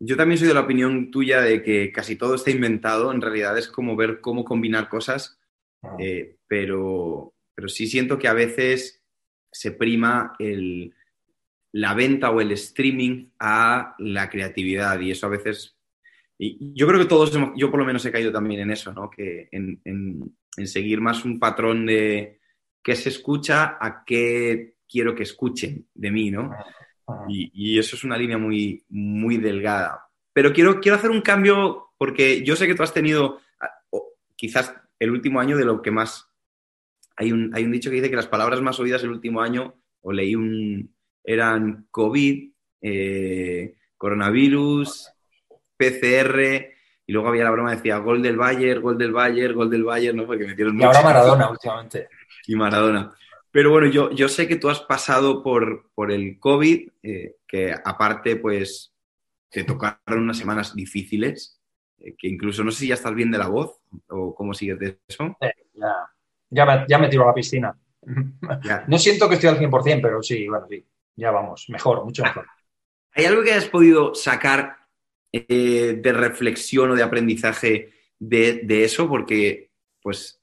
yo 0.00 0.16
también 0.16 0.38
soy 0.38 0.46
de 0.46 0.54
la 0.54 0.60
opinión 0.60 1.10
tuya 1.10 1.40
de 1.40 1.62
que 1.62 1.90
casi 1.90 2.14
todo 2.14 2.36
está 2.36 2.50
inventado. 2.50 3.10
En 3.10 3.20
realidad 3.20 3.58
es 3.58 3.66
como 3.66 3.96
ver 3.96 4.20
cómo 4.20 4.44
combinar 4.44 4.88
cosas, 4.88 5.38
Ah. 5.82 5.96
eh, 5.98 6.36
pero, 6.46 7.34
pero 7.54 7.68
sí 7.68 7.86
siento 7.86 8.18
que 8.18 8.28
a 8.28 8.32
veces 8.32 9.02
se 9.50 9.72
prima 9.72 10.34
el, 10.38 10.94
la 11.78 11.94
venta 11.94 12.30
o 12.30 12.40
el 12.40 12.50
streaming 12.52 13.28
a 13.38 13.94
la 13.98 14.28
creatividad 14.28 14.98
y 15.00 15.10
eso 15.12 15.26
a 15.26 15.30
veces... 15.30 15.76
Y 16.40 16.72
yo 16.74 16.86
creo 16.86 17.00
que 17.00 17.06
todos, 17.06 17.34
hemos- 17.34 17.52
yo 17.56 17.70
por 17.70 17.80
lo 17.80 17.86
menos 17.86 18.04
he 18.04 18.12
caído 18.12 18.30
también 18.32 18.60
en 18.62 18.70
eso, 18.70 18.92
¿no? 18.92 19.10
Que 19.10 19.48
en, 19.52 19.80
en- 19.84 20.36
en 20.56 20.66
seguir 20.66 21.00
más 21.00 21.24
un 21.24 21.38
patrón 21.38 21.86
de 21.86 22.40
qué 22.82 22.94
se 22.96 23.08
escucha 23.10 23.76
a 23.80 24.04
qué 24.04 24.74
quiero 24.88 25.14
que 25.14 25.22
escuchen 25.24 25.86
de 25.94 26.10
mí, 26.10 26.30
¿no? 26.30 26.50
Y, 27.28 27.50
y 27.54 27.78
eso 27.78 27.96
es 27.96 28.04
una 28.04 28.16
línea 28.18 28.38
muy, 28.38 28.84
muy 28.88 29.36
delgada. 29.38 30.06
Pero 30.32 30.52
quiero, 30.52 30.80
quiero 30.80 30.96
hacer 30.96 31.10
un 31.10 31.22
cambio 31.22 31.90
porque 31.98 32.44
yo 32.44 32.54
sé 32.56 32.66
que 32.66 32.74
tú 32.74 32.82
has 32.82 32.94
tenido 32.94 33.40
ah, 33.60 33.70
quizás 34.36 34.74
el 34.98 35.10
último 35.10 35.40
año 35.40 35.56
de 35.56 35.64
lo 35.64 35.80
que 35.82 35.90
más... 35.90 36.28
Hay 37.16 37.32
un, 37.32 37.50
hay 37.54 37.64
un 37.64 37.72
dicho 37.72 37.90
que 37.90 37.96
dice 37.96 38.10
que 38.10 38.16
las 38.16 38.28
palabras 38.28 38.60
más 38.62 38.78
oídas 38.78 39.02
el 39.02 39.10
último 39.10 39.40
año, 39.42 39.74
o 40.02 40.12
leí 40.12 40.34
un... 40.36 40.94
eran 41.28 41.86
COVID, 41.90 42.52
eh, 42.80 43.74
coronavirus, 43.98 45.12
PCR, 45.76 46.70
y 47.06 47.12
luego 47.12 47.28
había 47.28 47.44
la 47.44 47.50
broma, 47.50 47.74
decía 47.74 47.98
gol 47.98 48.22
del 48.22 48.38
Bayern, 48.38 48.80
gol 48.80 48.96
del 48.96 49.12
Bayern, 49.12 49.54
gol 49.54 49.68
del 49.68 49.84
Bayern, 49.84 50.16
¿no? 50.16 50.26
Porque 50.26 50.46
metieron 50.46 50.80
Y 50.80 50.84
ahora. 50.84 51.02
Maradona 51.02 51.50
últimamente. 51.50 52.08
y 52.46 52.56
Maradona. 52.56 53.14
Pero 53.50 53.70
bueno, 53.70 53.88
yo, 53.88 54.10
yo 54.12 54.28
sé 54.28 54.48
que 54.48 54.56
tú 54.56 54.70
has 54.70 54.80
pasado 54.80 55.42
por, 55.42 55.90
por 55.94 56.10
el 56.10 56.38
COVID, 56.38 56.88
eh, 57.02 57.36
que 57.46 57.74
aparte, 57.84 58.36
pues, 58.36 58.94
te 59.50 59.64
tocaron 59.64 60.22
unas 60.22 60.38
semanas 60.38 60.74
difíciles, 60.74 61.60
eh, 61.98 62.14
que 62.16 62.28
incluso 62.28 62.64
no 62.64 62.70
sé 62.70 62.80
si 62.80 62.88
ya 62.88 62.94
estás 62.94 63.14
bien 63.14 63.30
de 63.30 63.38
la 63.38 63.48
voz 63.48 63.78
o 64.08 64.34
cómo 64.34 64.54
sigues 64.54 64.78
de 64.78 64.98
eso. 65.06 65.36
Ya, 65.74 66.10
ya, 66.48 66.64
me, 66.64 66.86
ya 66.88 66.98
me 66.98 67.08
tiro 67.08 67.24
a 67.24 67.26
la 67.26 67.34
piscina. 67.34 67.78
Ya. 68.62 68.84
No 68.88 68.98
siento 68.98 69.28
que 69.28 69.34
estoy 69.34 69.50
al 69.50 69.58
100%, 69.58 70.00
pero 70.00 70.22
sí, 70.22 70.48
bueno, 70.48 70.66
sí, 70.68 70.82
ya 71.18 71.30
vamos, 71.30 71.66
mejor, 71.68 72.04
mucho 72.04 72.24
mejor. 72.24 72.46
¿Hay 73.12 73.24
algo 73.24 73.42
que 73.42 73.52
hayas 73.52 73.66
podido 73.68 74.14
sacar 74.14 74.76
eh, 75.32 75.98
de 76.02 76.12
reflexión 76.12 76.90
o 76.90 76.94
de 76.96 77.02
aprendizaje 77.02 77.92
de, 78.18 78.60
de 78.64 78.84
eso? 78.84 79.08
Porque, 79.08 79.70
pues, 80.02 80.40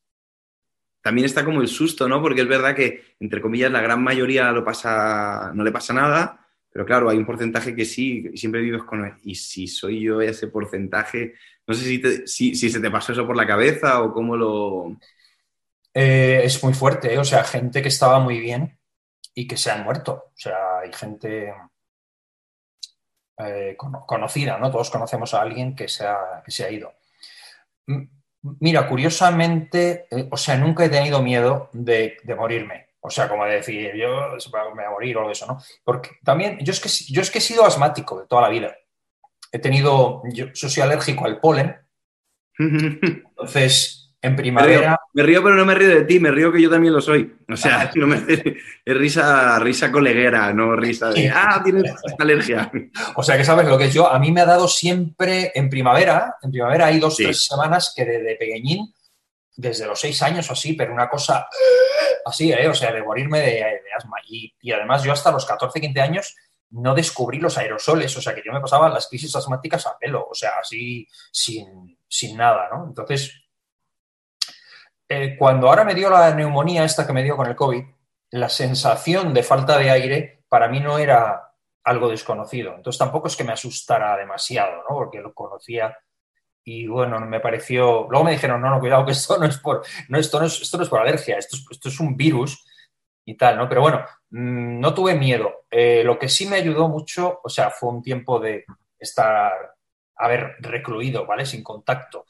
también 1.01 1.25
está 1.25 1.45
como 1.45 1.61
el 1.61 1.67
susto, 1.67 2.07
¿no? 2.07 2.21
Porque 2.21 2.41
es 2.41 2.47
verdad 2.47 2.75
que, 2.75 3.15
entre 3.19 3.41
comillas, 3.41 3.71
la 3.71 3.81
gran 3.81 4.03
mayoría 4.03 4.51
lo 4.51 4.63
pasa, 4.63 5.51
no 5.53 5.63
le 5.63 5.71
pasa 5.71 5.93
nada, 5.93 6.47
pero 6.71 6.85
claro, 6.85 7.09
hay 7.09 7.17
un 7.17 7.25
porcentaje 7.25 7.75
que 7.75 7.85
sí, 7.85 8.25
siempre 8.35 8.61
vives 8.61 8.83
con... 8.83 9.19
Y 9.23 9.35
si 9.35 9.67
soy 9.67 10.01
yo 10.01 10.19
ese 10.21 10.47
porcentaje, 10.47 11.33
no 11.67 11.73
sé 11.75 11.85
si, 11.85 11.99
te- 11.99 12.27
si, 12.27 12.55
si 12.55 12.69
se 12.69 12.79
te 12.79 12.89
pasó 12.91 13.13
eso 13.13 13.25
por 13.27 13.37
la 13.37 13.45
cabeza 13.47 14.01
o 14.01 14.11
cómo 14.13 14.35
lo... 14.35 14.97
Eh, 15.93 16.41
es 16.43 16.63
muy 16.63 16.73
fuerte, 16.73 17.13
¿eh? 17.13 17.17
o 17.19 17.23
sea, 17.23 17.43
gente 17.43 17.81
que 17.81 17.87
estaba 17.89 18.19
muy 18.19 18.39
bien 18.39 18.77
y 19.35 19.47
que 19.47 19.57
se 19.57 19.69
han 19.69 19.83
muerto. 19.83 20.31
O 20.33 20.37
sea, 20.37 20.79
hay 20.79 20.91
gente 20.93 21.53
eh, 23.37 23.75
cono- 23.77 24.05
conocida, 24.05 24.57
¿no? 24.57 24.71
Todos 24.71 24.89
conocemos 24.89 25.33
a 25.33 25.41
alguien 25.41 25.75
que 25.75 25.87
se 25.87 26.07
ha, 26.07 26.41
que 26.43 26.51
se 26.51 26.65
ha 26.65 26.71
ido. 26.71 26.93
Mira, 28.59 28.87
curiosamente, 28.87 30.07
eh, 30.09 30.27
o 30.31 30.37
sea, 30.37 30.55
nunca 30.57 30.85
he 30.85 30.89
tenido 30.89 31.21
miedo 31.21 31.69
de, 31.73 32.17
de 32.23 32.35
morirme. 32.35 32.85
O 33.01 33.09
sea, 33.09 33.27
como 33.29 33.45
de 33.45 33.55
decir, 33.57 33.93
yo 33.95 34.31
me 34.31 34.73
voy 34.75 34.83
a 34.85 34.89
morir 34.89 35.15
o 35.15 35.19
algo 35.19 35.29
de 35.29 35.33
eso, 35.33 35.45
¿no? 35.45 35.61
Porque 35.83 36.11
también, 36.23 36.57
yo 36.61 36.71
es 36.71 36.79
que, 36.79 36.89
yo 37.13 37.21
es 37.21 37.29
que 37.29 37.37
he 37.37 37.41
sido 37.41 37.63
asmático 37.65 38.19
de 38.19 38.27
toda 38.27 38.41
la 38.43 38.49
vida. 38.49 38.75
He 39.51 39.59
tenido, 39.59 40.23
yo, 40.31 40.47
yo 40.47 40.69
soy 40.69 40.81
alérgico 40.81 41.25
al 41.25 41.39
polen, 41.39 41.75
entonces 42.57 44.04
en 44.25 44.31
río, 44.37 44.43
primavera 44.43 44.99
me 45.13 45.23
río, 45.23 45.43
pero 45.43 45.55
no 45.55 45.65
me 45.65 45.75
río 45.75 45.89
de 45.89 46.03
ti, 46.03 46.19
me 46.19 46.31
río 46.31 46.51
que 46.51 46.61
yo 46.61 46.69
también 46.69 46.93
lo 46.93 47.01
soy. 47.01 47.35
O 47.49 47.55
sea, 47.55 47.89
no 47.95 48.07
me- 48.07 48.23
es 48.27 48.97
risa, 48.97 49.57
risa 49.59 49.91
coleguera, 49.91 50.51
no 50.53 50.75
risa 50.75 51.09
de, 51.09 51.29
ah, 51.29 51.61
tienes 51.63 51.93
alergia. 52.19 52.71
O 53.15 53.23
sea, 53.23 53.37
que 53.37 53.45
sabes 53.45 53.67
lo 53.67 53.77
que 53.77 53.85
es 53.85 53.93
yo. 53.93 54.07
A 54.11 54.19
mí 54.19 54.31
me 54.31 54.41
ha 54.41 54.45
dado 54.45 54.67
siempre 54.67 55.51
en 55.55 55.69
primavera. 55.69 56.35
En 56.41 56.51
primavera 56.51 56.87
hay 56.87 56.99
dos, 56.99 57.15
Sí. 57.15 57.23
tres 57.23 57.45
semanas 57.45 57.93
que 57.95 58.03
desde 58.05 58.35
pequeñín, 58.35 58.93
desde 59.55 59.85
los 59.85 59.99
seis 59.99 60.21
años 60.21 60.49
o 60.49 60.53
así, 60.53 60.73
pero 60.73 60.91
una 60.93 61.07
cosa 61.09 61.47
así, 62.25 62.51
¿eh? 62.51 62.67
O 62.67 62.73
sea, 62.73 62.91
de 62.91 63.01
morirme 63.03 63.39
de, 63.39 63.51
de 63.51 63.81
asma. 63.97 64.17
Y, 64.27 64.53
y 64.61 64.71
además 64.71 65.03
yo 65.03 65.13
hasta 65.13 65.31
los 65.31 65.45
14, 65.45 65.79
15 65.79 66.01
años 66.01 66.35
no 66.71 66.93
descubrí 66.93 67.39
los 67.39 67.57
aerosoles. 67.57 68.17
O 68.17 68.21
sea, 68.21 68.35
que 68.35 68.41
yo 68.45 68.51
me 68.51 68.59
pasaba 68.59 68.89
las 68.89 69.07
crisis 69.07 69.33
asmáticas 69.35 69.87
a 69.87 69.97
pelo. 69.97 70.27
O 70.29 70.33
sea, 70.33 70.51
así 70.59 71.07
sin, 71.31 71.97
sin 72.07 72.35
nada, 72.35 72.67
¿no? 72.69 72.85
Entonces, 72.87 73.44
eh, 75.07 75.35
cuando 75.37 75.67
ahora 75.67 75.83
me 75.83 75.95
dio 75.95 76.09
la 76.09 76.33
neumonía 76.33 76.83
esta 76.83 77.05
que 77.05 77.13
me 77.13 77.23
dio 77.23 77.37
con 77.37 77.47
el 77.47 77.55
COVID, 77.55 77.83
la 78.31 78.49
sensación 78.49 79.33
de 79.33 79.43
falta 79.43 79.77
de 79.77 79.89
aire 79.89 80.43
para 80.49 80.67
mí 80.67 80.79
no 80.79 80.97
era 80.97 81.53
algo 81.83 82.09
desconocido. 82.09 82.73
Entonces 82.75 82.99
tampoco 82.99 83.27
es 83.27 83.35
que 83.35 83.43
me 83.43 83.53
asustara 83.53 84.17
demasiado, 84.17 84.83
¿no? 84.89 84.95
Porque 84.95 85.21
lo 85.21 85.33
conocía 85.33 85.97
y 86.63 86.87
bueno, 86.87 87.19
me 87.19 87.39
pareció... 87.39 88.07
Luego 88.09 88.25
me 88.25 88.31
dijeron, 88.31 88.59
no, 88.59 88.71
no, 88.71 88.79
cuidado, 88.79 89.05
que 89.05 89.11
esto 89.11 89.37
no 89.37 89.45
es 89.45 89.59
por, 89.59 89.83
no, 90.09 90.17
esto 90.17 90.39
no 90.39 90.47
es, 90.47 90.59
esto 90.61 90.77
no 90.77 90.83
es 90.83 90.89
por 90.89 90.99
alergia, 90.99 91.37
esto 91.37 91.55
es, 91.55 91.65
esto 91.69 91.89
es 91.89 91.99
un 91.99 92.17
virus 92.17 92.65
y 93.23 93.35
tal, 93.35 93.57
¿no? 93.57 93.69
Pero 93.69 93.81
bueno, 93.81 94.03
mmm, 94.31 94.79
no 94.79 94.93
tuve 94.93 95.13
miedo. 95.13 95.65
Eh, 95.69 96.03
lo 96.03 96.17
que 96.17 96.27
sí 96.27 96.47
me 96.47 96.57
ayudó 96.57 96.89
mucho, 96.89 97.39
o 97.43 97.49
sea, 97.49 97.69
fue 97.69 97.89
un 97.89 98.01
tiempo 98.01 98.39
de 98.39 98.65
estar, 98.97 99.75
haber 100.15 100.55
recluido, 100.59 101.27
¿vale? 101.27 101.45
Sin 101.45 101.63
contacto. 101.63 102.25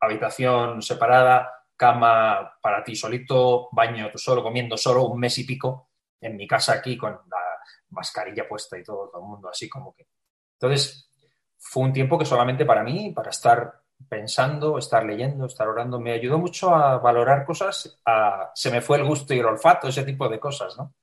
Habitación 0.00 0.80
separada, 0.80 1.50
cama 1.82 2.58
para 2.62 2.84
ti 2.84 2.94
solito, 2.94 3.68
baño 3.72 4.08
tú 4.12 4.16
solo, 4.16 4.40
comiendo 4.40 4.76
solo, 4.76 5.08
un 5.08 5.18
mes 5.18 5.36
y 5.38 5.44
pico 5.44 5.90
en 6.20 6.36
mi 6.36 6.46
casa 6.46 6.74
aquí 6.74 6.96
con 6.96 7.10
la 7.10 7.58
mascarilla 7.90 8.46
puesta 8.48 8.78
y 8.78 8.84
todo, 8.84 9.08
todo 9.08 9.20
el 9.20 9.28
mundo 9.28 9.48
así 9.48 9.68
como 9.68 9.92
que. 9.92 10.06
Entonces, 10.52 11.10
fue 11.58 11.82
un 11.82 11.92
tiempo 11.92 12.16
que 12.16 12.24
solamente 12.24 12.64
para 12.64 12.84
mí, 12.84 13.10
para 13.10 13.30
estar 13.30 13.82
pensando, 14.08 14.78
estar 14.78 15.04
leyendo, 15.04 15.46
estar 15.46 15.66
orando, 15.66 15.98
me 15.98 16.12
ayudó 16.12 16.38
mucho 16.38 16.72
a 16.72 16.98
valorar 16.98 17.44
cosas, 17.44 18.00
a, 18.06 18.52
se 18.54 18.70
me 18.70 18.80
fue 18.80 18.98
el 18.98 19.04
gusto 19.04 19.34
y 19.34 19.40
el 19.40 19.46
olfato, 19.46 19.88
ese 19.88 20.04
tipo 20.04 20.28
de 20.28 20.38
cosas, 20.38 20.76
¿no? 20.78 20.94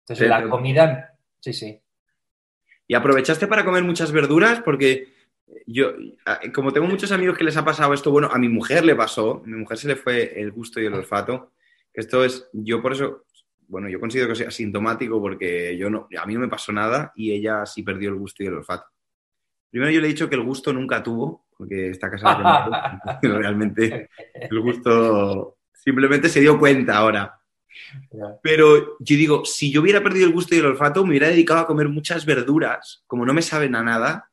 Entonces, 0.00 0.26
Sí, 0.26 0.28
la 0.28 0.46
comida, 0.46 1.16
sí, 1.40 1.54
sí. 1.54 1.82
¿Y 2.86 2.94
aprovechaste 2.94 3.46
para 3.46 3.64
comer 3.64 3.82
muchas 3.82 4.12
verduras? 4.12 4.60
Porque 4.60 5.11
yo, 5.66 5.92
como 6.54 6.72
tengo 6.72 6.86
muchos 6.86 7.12
amigos 7.12 7.36
que 7.36 7.44
les 7.44 7.56
ha 7.56 7.64
pasado 7.64 7.92
esto, 7.94 8.10
bueno, 8.10 8.28
a 8.32 8.38
mi 8.38 8.48
mujer 8.48 8.84
le 8.84 8.94
pasó, 8.94 9.42
a 9.44 9.48
mi 9.48 9.56
mujer 9.56 9.78
se 9.78 9.88
le 9.88 9.96
fue 9.96 10.40
el 10.40 10.52
gusto 10.52 10.80
y 10.80 10.86
el 10.86 10.94
olfato. 10.94 11.52
Esto 11.92 12.24
es, 12.24 12.48
yo 12.52 12.80
por 12.80 12.92
eso, 12.92 13.24
bueno, 13.68 13.88
yo 13.88 14.00
considero 14.00 14.28
que 14.28 14.34
soy 14.34 14.46
asintomático 14.46 15.20
porque 15.20 15.76
yo 15.76 15.90
no, 15.90 16.08
a 16.18 16.26
mí 16.26 16.34
no 16.34 16.40
me 16.40 16.48
pasó 16.48 16.72
nada 16.72 17.12
y 17.14 17.32
ella 17.32 17.66
sí 17.66 17.82
perdió 17.82 18.10
el 18.10 18.16
gusto 18.16 18.42
y 18.42 18.46
el 18.46 18.54
olfato. 18.54 18.86
Primero 19.70 19.90
yo 19.90 20.00
le 20.00 20.06
he 20.06 20.10
dicho 20.10 20.28
que 20.28 20.36
el 20.36 20.42
gusto 20.42 20.72
nunca 20.72 21.02
tuvo, 21.02 21.46
porque 21.56 21.90
está 21.90 22.10
casada 22.10 22.64
conmigo, 22.64 22.82
pero 23.22 23.38
realmente 23.38 24.08
el 24.34 24.60
gusto 24.60 25.58
simplemente 25.72 26.28
se 26.28 26.40
dio 26.40 26.58
cuenta 26.58 26.98
ahora. 26.98 27.38
Pero 28.42 28.98
yo 29.00 29.16
digo, 29.16 29.44
si 29.44 29.72
yo 29.72 29.80
hubiera 29.80 30.02
perdido 30.02 30.26
el 30.26 30.32
gusto 30.32 30.54
y 30.54 30.58
el 30.58 30.66
olfato, 30.66 31.02
me 31.04 31.10
hubiera 31.10 31.28
dedicado 31.28 31.60
a 31.60 31.66
comer 31.66 31.88
muchas 31.88 32.26
verduras. 32.26 33.02
Como 33.06 33.24
no 33.24 33.32
me 33.32 33.42
saben 33.42 33.74
a 33.74 33.82
nada, 33.82 34.30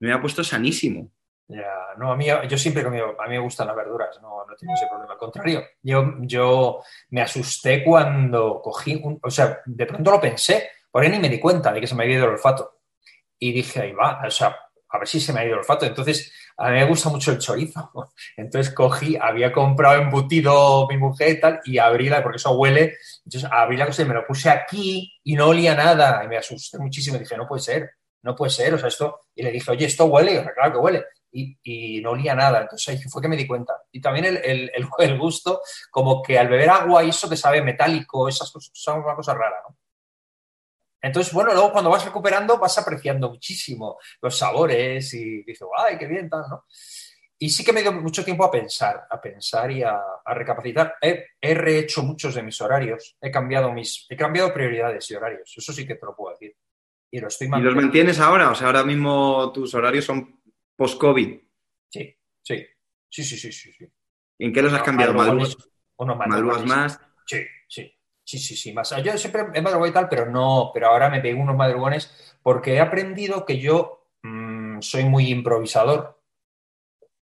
me 0.00 0.06
hubiera 0.06 0.20
puesto 0.20 0.42
sanísimo. 0.44 1.10
Ya, 1.48 1.94
no, 1.96 2.12
a 2.12 2.16
mí, 2.16 2.26
yo 2.26 2.58
siempre 2.58 2.84
comido, 2.84 3.18
a 3.18 3.24
mí 3.26 3.30
me 3.30 3.38
gustan 3.38 3.68
las 3.68 3.76
verduras, 3.76 4.20
no, 4.20 4.44
no 4.46 4.54
tengo 4.54 4.74
ese 4.74 4.86
problema, 4.86 5.14
al 5.14 5.18
contrario. 5.18 5.64
Yo, 5.82 6.16
yo 6.20 6.82
me 7.08 7.22
asusté 7.22 7.82
cuando 7.82 8.60
cogí, 8.62 9.00
un, 9.02 9.18
o 9.22 9.30
sea, 9.30 9.60
de 9.64 9.86
pronto 9.86 10.10
lo 10.10 10.20
pensé, 10.20 10.68
porque 10.90 11.08
ni 11.08 11.18
me 11.18 11.30
di 11.30 11.40
cuenta 11.40 11.72
de 11.72 11.80
que 11.80 11.86
se 11.86 11.94
me 11.94 12.04
había 12.04 12.16
ido 12.16 12.26
el 12.26 12.32
olfato. 12.32 12.80
Y 13.38 13.52
dije, 13.52 13.80
ahí 13.80 13.92
va, 13.92 14.20
o 14.26 14.30
sea, 14.30 14.56
a 14.90 14.98
ver 14.98 15.08
si 15.08 15.20
se 15.20 15.32
me 15.32 15.40
ha 15.40 15.44
ido 15.44 15.54
el 15.54 15.60
olfato. 15.60 15.86
Entonces, 15.86 16.30
a 16.58 16.70
mí 16.70 16.76
me 16.76 16.84
gusta 16.84 17.08
mucho 17.08 17.30
el 17.30 17.38
chorizo. 17.38 17.90
Entonces 18.36 18.74
cogí, 18.74 19.16
había 19.16 19.50
comprado 19.50 20.02
embutido 20.02 20.86
mi 20.88 20.98
mujer 20.98 21.30
y 21.30 21.40
tal, 21.40 21.60
y 21.64 21.78
abrí 21.78 22.10
la, 22.10 22.22
porque 22.22 22.36
eso 22.36 22.50
huele, 22.52 22.96
entonces 23.24 23.48
abrí 23.50 23.76
la 23.76 23.86
cosa 23.86 24.02
y 24.02 24.06
me 24.06 24.14
lo 24.14 24.26
puse 24.26 24.50
aquí 24.50 25.12
y 25.22 25.34
no 25.34 25.46
olía 25.48 25.74
nada. 25.74 26.22
Y 26.24 26.28
me 26.28 26.36
asusté 26.36 26.78
muchísimo 26.78 27.16
y 27.16 27.20
dije, 27.20 27.36
no 27.36 27.46
puede 27.46 27.62
ser, 27.62 27.90
no 28.22 28.34
puede 28.34 28.50
ser, 28.50 28.74
o 28.74 28.78
sea, 28.78 28.88
esto, 28.88 29.26
y 29.34 29.42
le 29.42 29.50
dije, 29.50 29.70
oye, 29.70 29.86
esto 29.86 30.06
huele, 30.06 30.34
y 30.34 30.54
claro 30.54 30.72
que 30.72 30.78
huele. 30.78 31.04
Y, 31.30 32.00
no 32.00 32.10
olía 32.10 32.34
nada. 32.34 32.62
Entonces 32.62 32.88
ahí 32.88 33.02
fue 33.08 33.22
que 33.22 33.28
me 33.28 33.36
di 33.36 33.46
cuenta. 33.46 33.74
Y 33.92 34.00
también 34.00 34.40
el, 34.42 35.18
gusto, 35.18 35.60
como 35.90 36.22
que 36.22 36.38
al 36.38 36.48
beber 36.48 36.70
agua 36.70 37.04
y 37.04 37.10
eso 37.10 37.28
te 37.28 37.36
sabe 37.36 37.62
metálico, 37.62 38.28
esas 38.28 38.50
cosas, 38.50 38.70
son 38.74 39.00
una 39.04 39.14
cosa 39.14 39.34
rara, 39.34 39.62
¿no? 39.68 39.76
Entonces, 41.00 41.32
bueno, 41.32 41.52
luego 41.52 41.70
cuando 41.72 41.90
vas 41.90 42.04
recuperando 42.04 42.58
vas 42.58 42.76
apreciando 42.76 43.30
muchísimo 43.30 43.98
los 44.20 44.36
sabores 44.36 45.14
y 45.14 45.44
dices, 45.44 45.68
¡ay, 45.76 45.96
qué 45.96 46.06
bien, 46.06 46.28
tal, 46.28 46.44
¿no? 46.50 46.64
Y 47.40 47.50
sí 47.50 47.64
que 47.64 47.72
me 47.72 47.82
dio 47.82 47.92
mucho 47.92 48.24
tiempo 48.24 48.44
a 48.44 48.50
pensar, 48.50 49.06
a 49.08 49.20
pensar 49.20 49.70
y 49.70 49.84
a, 49.84 49.96
a 50.24 50.34
recapacitar. 50.34 50.96
He, 51.00 51.24
he, 51.40 51.54
rehecho 51.54 52.02
muchos 52.02 52.34
de 52.34 52.42
mis 52.42 52.60
horarios, 52.60 53.16
he 53.20 53.30
cambiado 53.30 53.72
mis, 53.72 54.06
he 54.08 54.16
cambiado 54.16 54.52
prioridades 54.52 55.08
y 55.08 55.14
horarios, 55.14 55.54
eso 55.56 55.72
sí 55.72 55.86
que 55.86 55.94
te 55.94 56.04
lo 56.04 56.16
puedo 56.16 56.32
decir. 56.32 56.56
Y 57.10 57.20
lo 57.20 57.28
estoy 57.28 57.46
¿Y 57.46 57.50
los 57.50 57.58
manteniendo. 57.74 57.82
mantienes 57.82 58.20
ahora? 58.20 58.50
O 58.50 58.54
sea, 58.54 58.66
ahora 58.68 58.84
mismo 58.84 59.52
tus 59.52 59.74
horarios 59.74 60.04
son 60.04 60.40
post-COVID. 60.76 61.40
Sí, 61.88 62.16
sí, 62.42 62.66
sí, 63.08 63.24
sí, 63.24 63.36
sí, 63.36 63.52
sí. 63.52 63.72
sí. 63.72 63.92
¿En 64.38 64.52
qué 64.52 64.62
los 64.62 64.72
has 64.72 64.82
cambiado? 64.82 65.14
Madrugones, 65.14 65.56
¿Madrugas, 65.56 65.70
uno 65.96 66.16
madrugas 66.16 66.64
más? 66.64 67.00
Sí, 67.26 67.44
sí, 67.68 67.92
sí, 68.24 68.38
sí, 68.38 68.56
sí, 68.56 68.72
más. 68.72 68.94
Yo 69.02 69.16
siempre 69.18 69.46
he 69.54 69.62
madrugado 69.62 69.86
y 69.90 69.92
tal, 69.92 70.08
pero 70.08 70.26
no, 70.30 70.70
pero 70.72 70.88
ahora 70.88 71.08
me 71.10 71.20
pego 71.20 71.40
unos 71.42 71.56
madrugones 71.56 72.36
porque 72.42 72.74
he 72.74 72.80
aprendido 72.80 73.44
que 73.44 73.58
yo 73.58 74.06
mm, 74.22 74.80
soy 74.80 75.04
muy 75.04 75.28
improvisador 75.30 76.20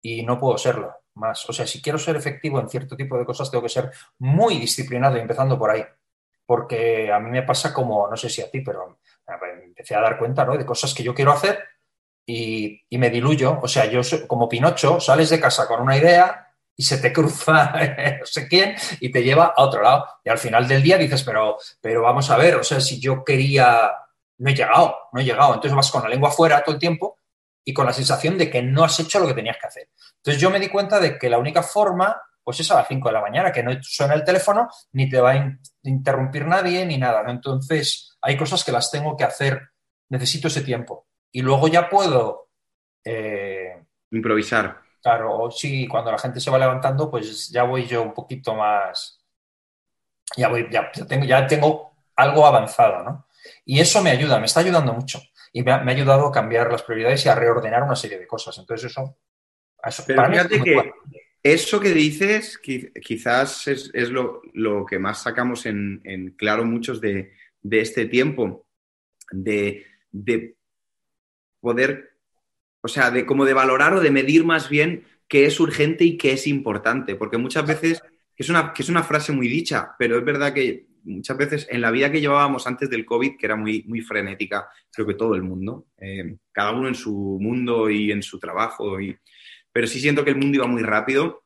y 0.02 0.24
no 0.24 0.40
puedo 0.40 0.58
serlo 0.58 0.94
más. 1.16 1.48
O 1.50 1.54
sea, 1.54 1.68
si 1.68 1.82
quiero 1.82 1.98
ser 1.98 2.16
efectivo 2.16 2.60
en 2.60 2.70
cierto 2.70 2.96
tipo 2.96 3.18
de 3.18 3.26
cosas, 3.26 3.50
tengo 3.52 3.64
que 3.64 3.70
ser 3.70 3.92
muy 4.20 4.58
disciplinado, 4.58 5.18
empezando 5.18 5.58
por 5.58 5.70
ahí. 5.72 5.84
Porque 6.46 7.12
a 7.12 7.20
mí 7.20 7.30
me 7.32 7.44
pasa 7.44 7.74
como, 7.74 8.08
no 8.08 8.16
sé 8.18 8.30
si 8.30 8.42
a 8.42 8.50
ti, 8.52 8.62
pero 8.62 9.00
empecé 9.64 9.96
a 9.96 10.02
dar 10.02 10.18
cuenta 10.18 10.46
¿no? 10.46 10.58
de 10.58 10.66
cosas 10.66 10.94
que 10.94 11.04
yo 11.04 11.14
quiero 11.14 11.32
hacer 11.32 11.64
y, 12.26 12.86
me 12.92 13.10
diluyo. 13.10 13.60
O 13.62 13.68
sea, 13.68 13.86
yo 13.86 14.02
como 14.28 14.50
Pinocho, 14.50 15.00
sales 15.00 15.30
de 15.30 15.40
casa 15.40 15.68
con 15.68 15.82
una 15.82 15.98
idea 15.98 16.54
y 16.78 16.84
se 16.84 16.98
te 16.98 17.14
cruza 17.14 17.74
no 18.20 18.26
sé 18.26 18.48
quién 18.48 18.76
y 19.00 19.12
te 19.12 19.24
lleva 19.24 19.54
a 19.56 19.64
otro 19.64 19.82
lado. 19.82 20.06
Y 20.24 20.30
al 20.30 20.38
final 20.38 20.68
del 20.68 20.82
día 20.82 20.98
dices, 20.98 21.24
pero, 21.24 21.58
pero 21.82 22.02
vamos 22.02 22.30
a 22.30 22.38
ver, 22.38 22.56
o 22.56 22.64
sea, 22.64 22.80
si 22.80 23.00
yo 23.00 23.24
quería, 23.24 23.92
no 24.38 24.50
he 24.50 24.56
llegado, 24.56 24.96
no 25.12 25.22
he 25.22 25.24
llegado. 25.24 25.54
Entonces 25.54 25.76
vas 25.76 25.92
con 25.92 26.04
la 26.04 26.10
lengua 26.10 26.32
fuera 26.32 26.64
todo 26.64 26.76
el 26.76 26.80
tiempo 26.80 27.20
y 27.64 27.74
con 27.74 27.86
la 27.86 27.94
sensación 27.94 28.38
de 28.38 28.50
que 28.50 28.62
no 28.62 28.84
has 28.84 29.00
hecho 29.00 29.20
lo 29.20 29.28
que 29.28 29.34
tenías 29.34 29.58
que 29.60 29.68
hacer. 29.68 29.90
Entonces 30.18 30.42
yo 30.42 30.50
me 30.50 30.60
di 30.60 30.70
cuenta 30.70 31.00
de 31.00 31.18
que 31.18 31.30
la 31.30 31.38
única 31.38 31.64
forma, 31.64 32.22
pues 32.44 32.60
es 32.60 32.70
a 32.72 32.76
las 32.76 32.88
5 32.88 33.10
de 33.10 33.14
la 33.14 33.22
mañana, 33.22 33.52
que 33.52 33.64
no 33.64 33.72
suena 33.82 34.14
el 34.14 34.24
teléfono, 34.24 34.70
ni 34.94 35.10
te 35.10 35.20
va 35.20 35.32
a 35.32 35.36
in 35.36 35.60
interrumpir 35.84 36.46
nadie, 36.46 36.86
ni 36.86 36.98
nada. 36.98 37.24
Entonces 37.28 38.15
hay 38.26 38.36
cosas 38.38 38.64
que 38.64 38.72
las 38.72 38.90
tengo 38.90 39.16
que 39.16 39.24
hacer, 39.24 39.70
necesito 40.10 40.48
ese 40.48 40.62
tiempo. 40.62 41.08
Y 41.32 41.42
luego 41.42 41.68
ya 41.68 41.88
puedo... 41.90 42.50
Eh, 43.04 43.84
Improvisar. 44.12 44.82
Claro, 45.02 45.52
sí, 45.52 45.88
cuando 45.88 46.12
la 46.12 46.18
gente 46.18 46.40
se 46.40 46.50
va 46.50 46.58
levantando, 46.58 47.12
pues 47.12 47.50
ya 47.50 47.64
voy 47.64 47.86
yo 47.86 48.02
un 48.02 48.14
poquito 48.14 48.56
más, 48.56 49.24
ya 50.36 50.48
voy, 50.48 50.68
ya, 50.72 50.92
ya 50.92 51.06
tengo, 51.06 51.26
ya 51.26 51.46
tengo 51.46 51.92
algo 52.16 52.46
avanzado, 52.48 53.04
¿no? 53.04 53.28
Y 53.66 53.80
eso 53.80 54.02
me 54.02 54.10
ayuda, 54.10 54.40
me 54.40 54.48
está 54.48 54.62
ayudando 54.62 54.94
mucho. 54.94 55.22
Y 55.54 55.62
me 55.62 55.72
ha, 55.72 55.78
me 55.80 55.92
ha 55.92 55.96
ayudado 55.96 56.26
a 56.28 56.32
cambiar 56.32 56.72
las 56.72 56.82
prioridades 56.82 57.24
y 57.26 57.30
a 57.30 57.36
reordenar 57.36 57.84
una 57.84 57.96
serie 57.96 58.18
de 58.18 58.26
cosas. 58.26 58.58
Entonces 58.58 58.90
eso, 58.92 59.18
eso 59.84 60.04
Pero 60.08 60.18
para 60.18 60.30
mí 60.30 60.38
es 60.38 60.48
fíjate 60.48 60.64
que 60.64 60.74
bueno. 60.74 60.94
eso 61.44 61.80
que 61.80 61.94
dices 61.94 62.60
qui- 62.62 62.92
quizás 63.00 63.68
es, 63.68 63.92
es 63.94 64.10
lo, 64.10 64.42
lo 64.54 64.86
que 64.86 64.98
más 64.98 65.22
sacamos 65.22 65.68
en, 65.68 66.02
en 66.04 66.32
claro 66.32 66.66
muchos 66.66 67.00
de, 67.00 67.32
de 67.66 67.80
este 67.80 68.06
tiempo, 68.06 68.68
de, 69.32 69.88
de 70.12 70.56
poder, 71.60 72.20
o 72.82 72.88
sea, 72.88 73.10
de 73.10 73.26
como 73.26 73.44
de 73.44 73.56
valorar 73.56 73.96
o 73.96 74.02
de 74.02 74.12
medir 74.12 74.46
más 74.46 74.70
bien 74.70 75.04
qué 75.28 75.48
es 75.48 75.60
urgente 75.60 76.04
y 76.04 76.16
qué 76.16 76.34
es 76.34 76.46
importante, 76.46 77.16
porque 77.16 77.40
muchas 77.40 77.66
veces, 77.66 78.04
que 78.36 78.44
es 78.44 78.50
una, 78.50 78.72
que 78.72 78.84
es 78.84 78.90
una 78.90 79.02
frase 79.02 79.32
muy 79.32 79.48
dicha, 79.48 79.96
pero 79.98 80.20
es 80.20 80.24
verdad 80.24 80.54
que 80.54 80.86
muchas 81.06 81.38
veces 81.38 81.68
en 81.72 81.82
la 81.82 81.90
vida 81.90 82.12
que 82.12 82.22
llevábamos 82.22 82.68
antes 82.68 82.88
del 82.88 83.04
COVID, 83.04 83.36
que 83.36 83.48
era 83.48 83.56
muy, 83.56 83.84
muy 83.88 84.02
frenética, 84.02 84.70
creo 84.92 85.08
que 85.08 85.16
todo 85.16 85.34
el 85.34 85.42
mundo, 85.42 85.88
eh, 85.98 86.38
cada 86.52 86.72
uno 86.72 86.88
en 86.88 86.96
su 86.96 87.40
mundo 87.42 87.90
y 87.90 88.12
en 88.12 88.22
su 88.22 88.38
trabajo, 88.38 89.02
y, 89.02 89.18
pero 89.72 89.88
sí 89.88 90.00
siento 90.00 90.24
que 90.24 90.30
el 90.30 90.38
mundo 90.38 90.58
iba 90.58 90.68
muy 90.68 90.84
rápido. 90.84 91.44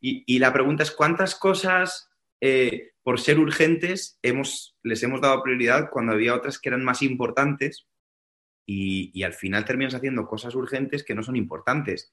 Y, 0.00 0.22
y 0.26 0.38
la 0.38 0.52
pregunta 0.52 0.82
es, 0.82 0.90
¿cuántas 0.90 1.34
cosas, 1.34 2.10
eh, 2.40 2.92
por 3.02 3.20
ser 3.20 3.38
urgentes, 3.38 4.18
les 4.82 5.02
hemos 5.02 5.20
dado 5.20 5.42
prioridad 5.42 5.90
cuando 5.90 6.12
había 6.12 6.34
otras 6.34 6.58
que 6.58 6.68
eran 6.68 6.84
más 6.84 7.02
importantes? 7.02 7.86
Y, 8.68 9.22
al 9.22 9.32
final 9.32 9.64
terminas 9.64 9.94
haciendo 9.94 10.26
cosas 10.26 10.54
urgentes 10.54 11.04
que 11.04 11.14
no 11.14 11.22
son 11.22 11.36
importantes. 11.36 12.12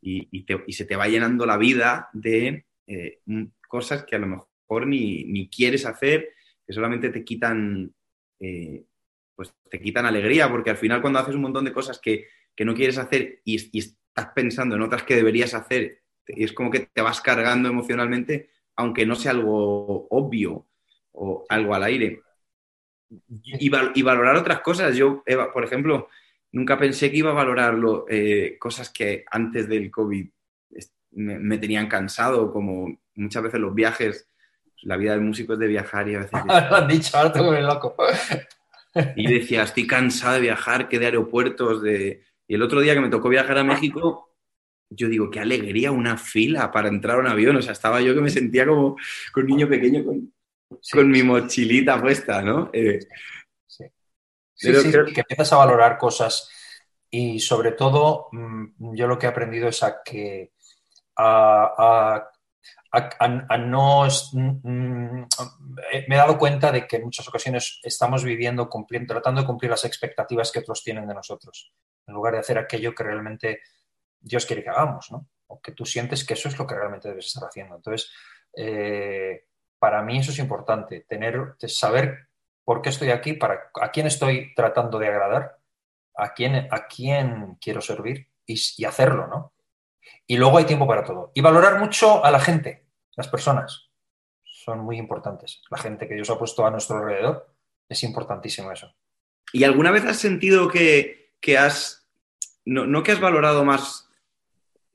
Y, 0.00 0.46
se 0.72 0.84
te 0.84 0.96
va 0.96 1.08
llenando 1.08 1.44
la 1.44 1.56
vida 1.56 2.08
de 2.12 2.66
eh, 2.86 3.20
cosas 3.66 4.04
que 4.04 4.16
a 4.16 4.20
lo 4.20 4.26
mejor 4.26 4.86
ni, 4.86 5.24
ni 5.24 5.48
quieres 5.48 5.84
hacer, 5.86 6.34
que 6.66 6.72
solamente 6.72 7.10
te 7.10 7.24
quitan, 7.24 7.92
eh, 8.38 8.84
pues 9.34 9.52
te 9.68 9.80
quitan 9.80 10.06
alegría, 10.06 10.48
porque 10.48 10.70
al 10.70 10.76
final 10.76 11.00
cuando 11.00 11.18
haces 11.18 11.34
un 11.34 11.42
montón 11.42 11.64
de 11.64 11.72
cosas 11.72 11.98
que, 11.98 12.28
que 12.54 12.64
no 12.64 12.74
quieres 12.74 12.98
hacer 12.98 13.40
y, 13.44 13.76
y 13.76 13.80
estás 13.80 14.32
pensando 14.34 14.76
en 14.76 14.82
otras 14.82 15.02
que 15.02 15.16
deberías 15.16 15.54
hacer, 15.54 16.02
y 16.26 16.44
es 16.44 16.52
como 16.52 16.70
que 16.70 16.88
te 16.92 17.00
vas 17.00 17.20
cargando 17.20 17.68
emocionalmente, 17.68 18.50
aunque 18.78 19.04
no 19.04 19.14
sea 19.16 19.32
algo 19.32 20.06
obvio 20.08 20.66
o 21.12 21.44
algo 21.48 21.74
al 21.74 21.82
aire. 21.84 22.22
Y, 23.42 23.68
val- 23.68 23.92
y 23.94 24.02
valorar 24.02 24.36
otras 24.36 24.60
cosas. 24.60 24.96
Yo, 24.96 25.22
Eva, 25.26 25.52
por 25.52 25.64
ejemplo, 25.64 26.08
nunca 26.52 26.78
pensé 26.78 27.10
que 27.10 27.16
iba 27.18 27.30
a 27.30 27.34
valorarlo 27.34 28.06
eh, 28.08 28.56
cosas 28.58 28.90
que 28.90 29.24
antes 29.30 29.68
del 29.68 29.90
COVID 29.90 30.28
me, 31.12 31.38
me 31.38 31.58
tenían 31.58 31.88
cansado, 31.88 32.52
como 32.52 32.98
muchas 33.16 33.42
veces 33.42 33.60
los 33.60 33.74
viajes. 33.74 34.28
La 34.82 34.96
vida 34.96 35.10
del 35.12 35.22
músico 35.22 35.54
es 35.54 35.58
de 35.58 35.66
viajar 35.66 36.08
y 36.08 36.14
a 36.14 36.18
veces... 36.20 36.40
Lo 36.46 36.76
han 36.76 36.86
dicho, 36.86 37.16
ahora 37.18 37.32
tengo 37.32 37.50
ver 37.50 37.64
loco. 37.64 37.96
Y 39.16 39.26
decía, 39.26 39.64
estoy 39.64 39.86
cansado 39.88 40.34
de 40.34 40.40
viajar, 40.40 40.88
que 40.88 40.98
de 41.00 41.06
aeropuertos, 41.06 41.82
de... 41.82 42.22
Y 42.46 42.54
el 42.54 42.62
otro 42.62 42.80
día 42.80 42.94
que 42.94 43.00
me 43.00 43.08
tocó 43.10 43.28
viajar 43.28 43.58
a 43.58 43.64
México, 43.64 44.27
yo 44.90 45.08
digo, 45.08 45.30
qué 45.30 45.40
alegría 45.40 45.90
una 45.92 46.16
fila 46.16 46.70
para 46.70 46.88
entrar 46.88 47.16
a 47.16 47.20
un 47.20 47.26
avión. 47.26 47.56
O 47.56 47.62
sea, 47.62 47.72
estaba 47.72 48.00
yo 48.00 48.14
que 48.14 48.20
me 48.20 48.30
sentía 48.30 48.66
como 48.66 48.96
con 49.32 49.42
un 49.44 49.48
niño 49.48 49.68
pequeño 49.68 50.04
con, 50.04 50.32
Sí, 50.82 50.96
con 50.98 51.10
mi 51.10 51.22
mochilita 51.22 52.00
puesta, 52.00 52.42
¿no? 52.42 52.68
Eh, 52.74 52.98
sí. 53.66 53.84
Sí, 54.54 54.68
Pero 54.72 54.82
creo- 54.82 55.04
que 55.06 55.20
empiezas 55.20 55.52
a 55.52 55.56
valorar 55.56 55.96
cosas 55.96 56.50
y 57.10 57.40
sobre 57.40 57.72
todo 57.72 58.28
mm, 58.32 58.94
yo 58.94 59.06
lo 59.06 59.18
que 59.18 59.26
he 59.26 59.28
aprendido 59.30 59.68
es 59.68 59.82
a 59.82 60.02
que 60.04 60.52
a, 61.16 61.64
a- 61.78 62.30
a- 62.92 63.10
a- 63.18 63.46
a 63.48 63.58
no 63.58 64.04
es- 64.06 64.30
mm, 64.34 65.22
eh, 65.92 66.04
me 66.08 66.14
he 66.14 66.18
dado 66.18 66.36
cuenta 66.38 66.70
de 66.72 66.86
que 66.86 66.96
en 66.96 67.04
muchas 67.04 67.26
ocasiones 67.28 67.80
estamos 67.82 68.24
viviendo 68.24 68.68
cumpliendo, 68.68 69.14
tratando 69.14 69.40
de 69.42 69.46
cumplir 69.46 69.70
las 69.70 69.84
expectativas 69.86 70.52
que 70.52 70.58
otros 70.60 70.82
tienen 70.84 71.06
de 71.08 71.14
nosotros 71.14 71.72
en 72.06 72.14
lugar 72.14 72.34
de 72.34 72.40
hacer 72.40 72.58
aquello 72.58 72.94
que 72.94 73.04
realmente 73.04 73.60
Dios 74.20 74.46
quiere 74.46 74.62
que 74.62 74.70
hagamos, 74.70 75.10
¿no? 75.10 75.28
O 75.48 75.60
que 75.60 75.72
tú 75.72 75.84
sientes 75.84 76.24
que 76.24 76.34
eso 76.34 76.48
es 76.48 76.58
lo 76.58 76.66
que 76.66 76.74
realmente 76.74 77.08
debes 77.08 77.26
estar 77.26 77.44
haciendo. 77.44 77.76
Entonces, 77.76 78.10
eh, 78.54 79.46
para 79.78 80.02
mí 80.02 80.18
eso 80.18 80.30
es 80.30 80.38
importante, 80.38 81.06
tener, 81.08 81.54
saber 81.66 82.28
por 82.64 82.82
qué 82.82 82.90
estoy 82.90 83.10
aquí, 83.10 83.34
para, 83.34 83.70
a 83.80 83.90
quién 83.90 84.06
estoy 84.06 84.52
tratando 84.54 84.98
de 84.98 85.08
agradar, 85.08 85.58
a 86.16 86.34
quién, 86.34 86.68
a 86.70 86.86
quién 86.86 87.56
quiero 87.60 87.80
servir 87.80 88.28
y, 88.44 88.60
y 88.76 88.84
hacerlo, 88.84 89.26
¿no? 89.26 89.52
Y 90.26 90.36
luego 90.36 90.58
hay 90.58 90.64
tiempo 90.64 90.86
para 90.86 91.04
todo. 91.04 91.32
Y 91.34 91.40
valorar 91.40 91.78
mucho 91.78 92.24
a 92.24 92.30
la 92.30 92.40
gente, 92.40 92.86
las 93.16 93.28
personas. 93.28 93.90
Son 94.44 94.80
muy 94.80 94.98
importantes. 94.98 95.62
La 95.70 95.78
gente 95.78 96.08
que 96.08 96.14
Dios 96.14 96.28
ha 96.30 96.38
puesto 96.38 96.66
a 96.66 96.70
nuestro 96.70 96.98
alrededor 96.98 97.54
es 97.88 98.02
importantísimo 98.02 98.70
eso. 98.70 98.94
¿Y 99.52 99.64
alguna 99.64 99.90
vez 99.90 100.04
has 100.04 100.18
sentido 100.18 100.68
que, 100.68 101.32
que 101.40 101.56
has, 101.56 102.06
no, 102.64 102.86
no 102.86 103.02
que 103.02 103.12
has 103.12 103.20
valorado 103.20 103.64
más 103.64 104.07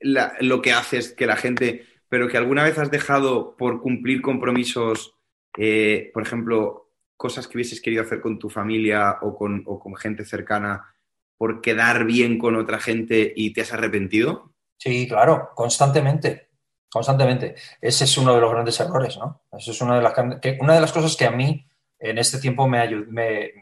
la- 0.04 0.34
lo 0.40 0.62
que 0.62 0.72
haces 0.72 1.12
que 1.12 1.26
la 1.26 1.36
gente, 1.36 1.86
pero 2.08 2.28
que 2.28 2.36
alguna 2.36 2.62
vez 2.62 2.78
has 2.78 2.90
dejado 2.90 3.56
por 3.56 3.80
cumplir 3.80 4.22
compromisos, 4.22 5.14
eh, 5.58 6.10
por 6.12 6.22
ejemplo, 6.22 6.90
cosas 7.16 7.48
que 7.48 7.56
hubieses 7.56 7.80
querido 7.80 8.02
hacer 8.02 8.20
con 8.20 8.38
tu 8.38 8.50
familia 8.50 9.18
o 9.22 9.36
con, 9.36 9.62
o 9.66 9.80
con 9.80 9.96
gente 9.96 10.24
cercana, 10.24 10.94
por 11.36 11.60
quedar 11.60 12.04
bien 12.04 12.38
con 12.38 12.56
otra 12.56 12.78
gente 12.78 13.32
y 13.34 13.52
te 13.52 13.62
has 13.62 13.72
arrepentido? 13.72 14.52
Sí, 14.76 15.08
claro, 15.08 15.50
constantemente, 15.54 16.50
constantemente. 16.90 17.54
Ese 17.80 18.04
es 18.04 18.18
uno 18.18 18.34
de 18.34 18.40
los 18.40 18.50
grandes 18.50 18.78
errores, 18.80 19.16
¿no? 19.18 19.42
Eso 19.52 19.70
es 19.70 19.80
una 19.80 19.96
de 19.96 20.02
las, 20.02 20.14
que, 20.40 20.58
una 20.60 20.74
de 20.74 20.80
las 20.80 20.92
cosas 20.92 21.16
que 21.16 21.24
a 21.24 21.30
mí 21.30 21.66
en 21.98 22.18
este 22.18 22.38
tiempo 22.38 22.68
me, 22.68 22.86
me, 22.88 23.52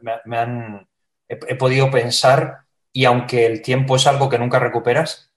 me, 0.00 0.12
me 0.24 0.38
han, 0.38 0.88
he, 1.28 1.38
he, 1.48 1.54
podido 1.56 1.90
pensar 1.90 2.60
y 2.92 3.04
aunque 3.04 3.46
el 3.46 3.62
tiempo 3.62 3.96
es 3.96 4.06
algo 4.06 4.28
que 4.28 4.38
nunca 4.38 4.58
recuperas, 4.58 5.27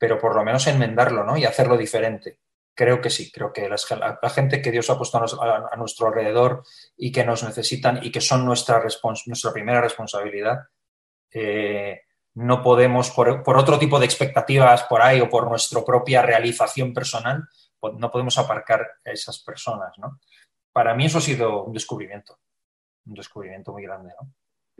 pero 0.00 0.18
por 0.18 0.34
lo 0.34 0.42
menos 0.42 0.66
enmendarlo, 0.66 1.24
¿no? 1.24 1.36
Y 1.36 1.44
hacerlo 1.44 1.76
diferente. 1.76 2.38
Creo 2.74 3.02
que 3.02 3.10
sí, 3.10 3.30
creo 3.30 3.52
que 3.52 3.68
la, 3.68 4.30
gente 4.30 4.62
que 4.62 4.70
Dios 4.70 4.88
ha 4.88 4.96
puesto 4.96 5.18
a, 5.18 5.76
nuestro 5.76 6.06
alrededor 6.06 6.64
y 6.96 7.12
que 7.12 7.22
nos 7.22 7.42
necesitan 7.42 8.02
y 8.02 8.10
que 8.10 8.22
son 8.22 8.46
nuestra, 8.46 8.82
nuestra 9.26 9.52
primera 9.52 9.82
responsabilidad, 9.82 10.60
eh, 11.30 12.00
no 12.36 12.62
podemos, 12.62 13.10
por, 13.10 13.42
por, 13.42 13.58
otro 13.58 13.78
tipo 13.78 13.98
de 13.98 14.06
expectativas 14.06 14.84
por 14.84 15.02
ahí 15.02 15.20
o 15.20 15.28
por 15.28 15.46
nuestra 15.46 15.84
propia 15.84 16.22
realización 16.22 16.94
personal, 16.94 17.46
pues 17.78 17.92
no 17.98 18.10
podemos 18.10 18.38
aparcar 18.38 18.80
a 19.04 19.10
esas 19.10 19.40
personas, 19.40 19.92
¿no? 19.98 20.18
Para 20.72 20.94
mí 20.94 21.04
eso 21.04 21.18
ha 21.18 21.20
sido 21.20 21.64
un 21.64 21.74
descubrimiento, 21.74 22.38
un 23.04 23.14
descubrimiento 23.16 23.72
muy 23.72 23.82
grande, 23.82 24.14
¿no? 24.18 24.32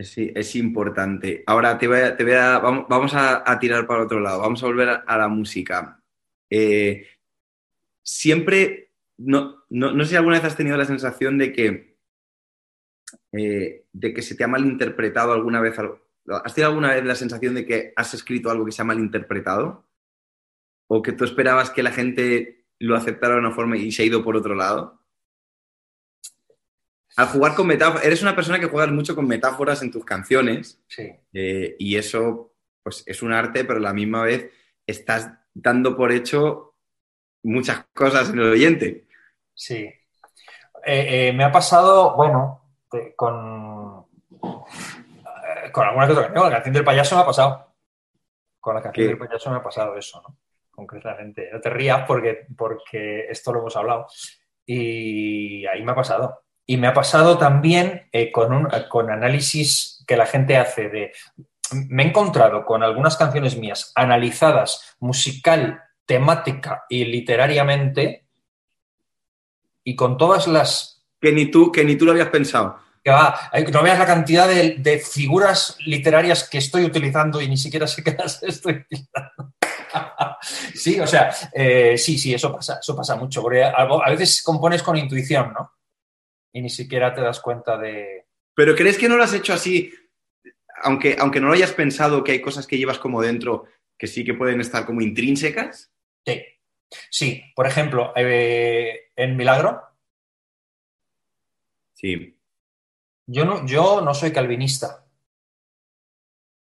Sí, 0.02 0.32
es 0.34 0.56
importante. 0.56 1.42
Ahora 1.46 1.78
te 1.78 1.86
voy 1.88 1.98
a, 1.98 2.16
te 2.16 2.24
voy 2.24 2.32
a 2.32 2.58
vamos, 2.58 2.86
vamos 2.88 3.12
a, 3.14 3.58
tirar 3.58 3.86
para 3.86 4.02
otro 4.02 4.20
lado, 4.20 4.40
vamos 4.40 4.62
a 4.62 4.66
volver 4.66 4.88
a, 4.88 4.94
a 5.06 5.18
la 5.18 5.28
música. 5.28 6.02
Eh, 6.48 7.06
siempre, 8.02 8.92
no, 9.18 9.64
no, 9.68 9.92
no 9.92 10.04
sé 10.04 10.10
si 10.10 10.16
alguna 10.16 10.36
vez 10.36 10.44
has 10.44 10.56
tenido 10.56 10.76
la 10.76 10.84
sensación 10.84 11.38
de 11.38 11.52
que 11.52 11.90
eh, 13.32 13.86
de 13.92 14.14
que 14.14 14.22
se 14.22 14.34
te 14.34 14.44
ha 14.44 14.48
malinterpretado 14.48 15.32
alguna 15.32 15.60
vez? 15.60 15.76
¿Has 15.78 16.54
tenido 16.54 16.70
alguna 16.70 16.94
vez 16.94 17.04
la 17.04 17.14
sensación 17.14 17.54
de 17.54 17.66
que 17.66 17.92
has 17.96 18.14
escrito 18.14 18.50
algo 18.50 18.64
que 18.64 18.72
se 18.72 18.82
ha 18.82 18.84
malinterpretado? 18.84 19.86
¿O 20.88 21.02
que 21.02 21.12
tú 21.12 21.24
esperabas 21.24 21.70
que 21.70 21.82
la 21.82 21.92
gente 21.92 22.66
lo 22.78 22.96
aceptara 22.96 23.34
de 23.34 23.40
una 23.40 23.52
forma 23.52 23.76
y 23.76 23.92
se 23.92 24.02
ha 24.02 24.06
ido 24.06 24.24
por 24.24 24.36
otro 24.36 24.54
lado? 24.54 24.99
Al 27.16 27.27
jugar 27.29 27.55
con 27.55 27.66
metáforas, 27.66 28.05
eres 28.07 28.23
una 28.23 28.35
persona 28.37 28.59
que 28.61 28.66
juegas 28.66 28.90
mucho 28.92 29.14
con 29.14 29.27
metáforas 29.27 29.83
en 29.83 29.90
tus 29.90 30.05
canciones. 30.05 30.81
Sí. 30.87 31.11
eh, 31.33 31.77
y 31.79 31.96
eso, 31.96 32.55
pues, 32.83 33.03
es 33.07 33.23
un 33.23 33.33
arte, 33.33 33.64
pero 33.64 33.79
a 33.79 33.83
la 33.83 33.92
misma 33.92 34.23
vez 34.23 34.51
estás 34.87 35.31
dando 35.53 35.96
por 35.96 36.12
hecho 36.12 36.75
muchas 37.42 37.85
cosas 37.94 38.31
en 38.31 38.38
el 38.38 38.53
oyente. 38.53 39.07
Sí. 39.55 39.77
Eh, 40.87 41.29
eh, 41.29 41.33
me 41.35 41.44
ha 41.44 41.53
pasado, 41.53 42.14
bueno, 42.16 42.70
de- 42.92 43.14
con, 43.14 44.07
con 45.73 45.87
alguna 45.87 46.07
que 46.07 46.12
otra 46.12 46.25
canción. 46.25 46.44
La 46.44 46.51
canción 46.53 46.75
del 46.75 46.85
payaso 46.85 47.16
me 47.16 47.23
ha 47.23 47.27
pasado. 47.27 47.75
Con 48.61 48.75
la 48.75 48.83
canción 48.83 49.05
¿Qué? 49.05 49.09
del 49.09 49.18
payaso 49.18 49.51
me 49.51 49.57
ha 49.57 49.62
pasado 49.62 49.96
eso, 49.96 50.23
¿no? 50.27 50.37
Concretamente. 50.70 51.51
No 51.53 51.61
te 51.61 51.70
rías 51.70 52.05
porque, 52.07 52.46
porque 52.57 53.27
esto 53.29 53.53
lo 53.53 53.61
hemos 53.61 53.77
hablado. 53.77 54.07
Y 54.64 55.66
ahí 55.66 55.83
me 55.83 55.92
ha 55.92 55.94
pasado. 55.96 56.42
Y 56.70 56.76
me 56.76 56.87
ha 56.87 56.94
pasado 56.94 57.37
también 57.37 58.09
eh, 58.12 58.30
con, 58.30 58.52
un, 58.52 58.68
con 58.88 59.11
análisis 59.11 60.04
que 60.06 60.16
la 60.16 60.24
gente 60.24 60.56
hace 60.56 60.88
de... 60.88 61.12
Me 61.88 62.04
he 62.04 62.06
encontrado 62.06 62.64
con 62.64 62.85
algunas 62.85 63.16
canciones 63.16 63.56
mías 63.56 63.90
analizadas 63.96 64.94
musical, 65.00 65.83
temática 66.06 66.85
y 66.88 67.06
literariamente 67.06 68.24
y 69.83 69.96
con 69.96 70.16
todas 70.16 70.46
las 70.46 71.04
Que 71.20 71.33
ni 71.33 71.50
tú, 71.50 71.72
que 71.72 71.85
ni 71.85 71.96
tú 71.96 72.04
lo 72.04 72.12
habías 72.12 72.28
pensado. 72.28 72.78
que 73.02 73.11
va, 73.11 73.50
no 73.72 73.83
veas 73.83 73.98
la 73.98 74.06
cantidad 74.06 74.46
de, 74.46 74.76
de 74.78 75.00
figuras 75.00 75.76
literarias 75.85 76.48
que 76.48 76.59
estoy 76.59 76.85
utilizando 76.85 77.40
y 77.40 77.48
ni 77.48 77.56
siquiera 77.56 77.88
sé 77.88 78.04
qué 78.04 78.12
las 78.16 78.44
estoy 78.44 78.74
utilizando. 78.74 79.54
sí, 80.74 81.00
o 81.00 81.06
sea, 81.09 81.35
eh, 81.52 81.98
sí, 81.98 82.16
sí, 82.16 82.33
eso 82.33 82.54
pasa, 82.54 82.78
eso 82.80 82.94
pasa 82.94 83.16
mucho, 83.16 83.42
porque 83.42 83.64
a 83.64 84.11
veces 84.11 84.40
compones 84.40 84.85
con 84.85 84.96
intuición, 84.96 85.52
¿no? 85.52 85.79
Y 86.52 86.62
ni 86.62 86.70
siquiera 86.70 87.14
te 87.14 87.20
das 87.20 87.40
cuenta 87.40 87.76
de... 87.78 88.26
Pero 88.54 88.74
¿crees 88.74 88.98
que 88.98 89.08
no 89.08 89.16
lo 89.16 89.22
has 89.22 89.34
hecho 89.34 89.52
así? 89.52 89.92
Aunque, 90.82 91.16
aunque 91.18 91.40
no 91.40 91.48
lo 91.48 91.54
hayas 91.54 91.72
pensado, 91.72 92.24
que 92.24 92.32
hay 92.32 92.40
cosas 92.40 92.66
que 92.66 92.78
llevas 92.78 92.98
como 92.98 93.22
dentro 93.22 93.66
que 93.98 94.06
sí 94.06 94.24
que 94.24 94.34
pueden 94.34 94.60
estar 94.60 94.86
como 94.86 95.02
intrínsecas. 95.02 95.92
Sí, 96.26 96.42
sí. 97.10 97.42
por 97.54 97.66
ejemplo, 97.66 98.12
eh, 98.16 99.10
en 99.14 99.36
Milagro, 99.36 99.82
Sí. 101.92 102.34
yo 103.26 103.44
no, 103.44 103.66
yo 103.66 104.00
no 104.00 104.14
soy 104.14 104.32
calvinista, 104.32 105.06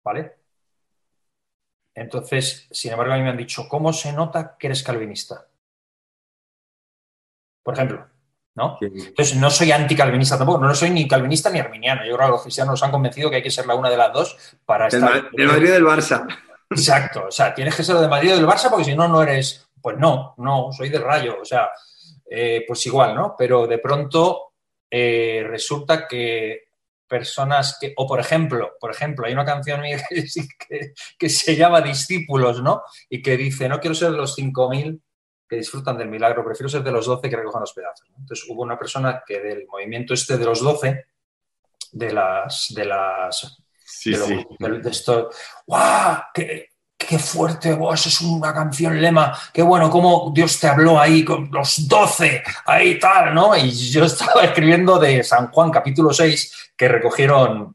¿vale? 0.02 0.34
Entonces, 1.94 2.66
sin 2.72 2.90
embargo, 2.92 3.12
a 3.12 3.16
mí 3.16 3.22
me 3.22 3.30
han 3.30 3.36
dicho, 3.36 3.68
¿cómo 3.68 3.92
se 3.92 4.12
nota 4.12 4.56
que 4.58 4.66
eres 4.66 4.82
calvinista? 4.82 5.48
Por 7.62 7.74
ejemplo, 7.74 8.08
¿no? 8.54 8.76
Sí. 8.80 8.86
Entonces, 9.06 9.36
no 9.36 9.50
soy 9.50 9.72
anticalvinista 9.72 10.36
tampoco, 10.36 10.58
no 10.64 10.74
soy 10.74 10.90
ni 10.90 11.06
calvinista 11.08 11.50
ni 11.50 11.58
arminiano. 11.60 12.04
Yo 12.04 12.16
creo 12.16 12.28
que 12.28 12.32
los 12.32 12.42
cristianos 12.42 12.72
nos 12.72 12.82
han 12.82 12.90
convencido 12.90 13.30
que 13.30 13.36
hay 13.36 13.42
que 13.42 13.50
ser 13.50 13.66
la 13.66 13.74
una 13.74 13.90
de 13.90 13.96
las 13.96 14.12
dos 14.12 14.36
para 14.64 14.88
Del, 14.88 15.02
estar... 15.02 15.22
Ma- 15.22 15.28
del 15.32 15.46
Madrid 15.48 15.68
y 15.68 15.70
del 15.70 15.84
Barça. 15.84 16.26
Exacto, 16.70 17.24
o 17.28 17.30
sea, 17.30 17.54
tienes 17.54 17.74
que 17.74 17.82
ser 17.84 17.96
de 17.96 18.08
Madrid 18.08 18.32
o 18.32 18.36
del 18.36 18.46
Barça 18.46 18.68
porque 18.70 18.84
si 18.84 18.94
no, 18.94 19.08
no 19.08 19.22
eres... 19.22 19.66
Pues 19.82 19.96
no, 19.96 20.34
no, 20.36 20.68
soy 20.72 20.90
del 20.90 21.02
Rayo, 21.02 21.38
o 21.40 21.44
sea, 21.44 21.70
eh, 22.30 22.64
pues 22.68 22.84
igual, 22.86 23.14
¿no? 23.14 23.34
Pero 23.38 23.66
de 23.66 23.78
pronto 23.78 24.52
eh, 24.90 25.42
resulta 25.48 26.06
que 26.06 26.64
personas 27.08 27.78
que, 27.80 27.92
o 27.96 28.06
por 28.06 28.20
ejemplo, 28.20 28.72
por 28.78 28.90
ejemplo, 28.90 29.26
hay 29.26 29.32
una 29.32 29.44
canción 29.46 29.80
mía 29.80 30.00
que, 30.08 30.24
que- 30.68 30.92
que 31.18 31.28
se 31.30 31.56
llama 31.56 31.80
Discípulos, 31.80 32.62
¿no? 32.62 32.82
Y 33.08 33.22
que 33.22 33.36
dice, 33.38 33.68
no 33.70 33.80
quiero 33.80 33.94
ser 33.94 34.10
de 34.10 34.18
los 34.18 34.36
5.000 34.36 35.00
que 35.50 35.56
disfrutan 35.56 35.98
del 35.98 36.08
milagro, 36.08 36.44
prefiero 36.44 36.68
ser 36.68 36.82
de 36.84 36.92
los 36.92 37.04
12 37.06 37.28
que 37.28 37.36
recojan 37.36 37.60
los 37.60 37.72
pedazos. 37.72 38.08
¿no? 38.10 38.18
Entonces 38.20 38.46
hubo 38.48 38.62
una 38.62 38.78
persona 38.78 39.22
que 39.26 39.40
del 39.40 39.66
movimiento 39.66 40.14
este 40.14 40.38
de 40.38 40.44
los 40.44 40.60
12, 40.60 41.04
de 41.92 42.12
las, 42.12 42.66
de 42.70 42.84
las 42.84 43.58
Sí, 43.84 44.12
de, 44.12 44.18
lo- 44.18 44.26
sí. 44.26 44.46
de- 44.60 44.78
de 44.78 44.90
esto. 44.90 45.30
¡Guau! 45.66 46.18
¡Qué, 46.32 46.68
qué 46.96 47.18
fuerte! 47.18 47.74
¡Buah, 47.74 47.94
eso 47.94 48.08
es 48.08 48.20
una 48.20 48.54
canción 48.54 49.00
lema. 49.02 49.36
¡Qué 49.52 49.62
bueno! 49.62 49.90
¿Cómo 49.90 50.30
Dios 50.32 50.60
te 50.60 50.68
habló 50.68 51.00
ahí 51.00 51.24
con 51.24 51.50
los 51.50 51.88
doce! 51.88 52.42
Ahí 52.66 52.98
tal, 53.00 53.34
¿no? 53.34 53.56
Y 53.56 53.72
yo 53.90 54.04
estaba 54.04 54.42
escribiendo 54.44 54.98
de 55.00 55.24
San 55.24 55.50
Juan, 55.50 55.72
capítulo 55.72 56.12
6, 56.12 56.72
que 56.76 56.86
recogieron, 56.86 57.74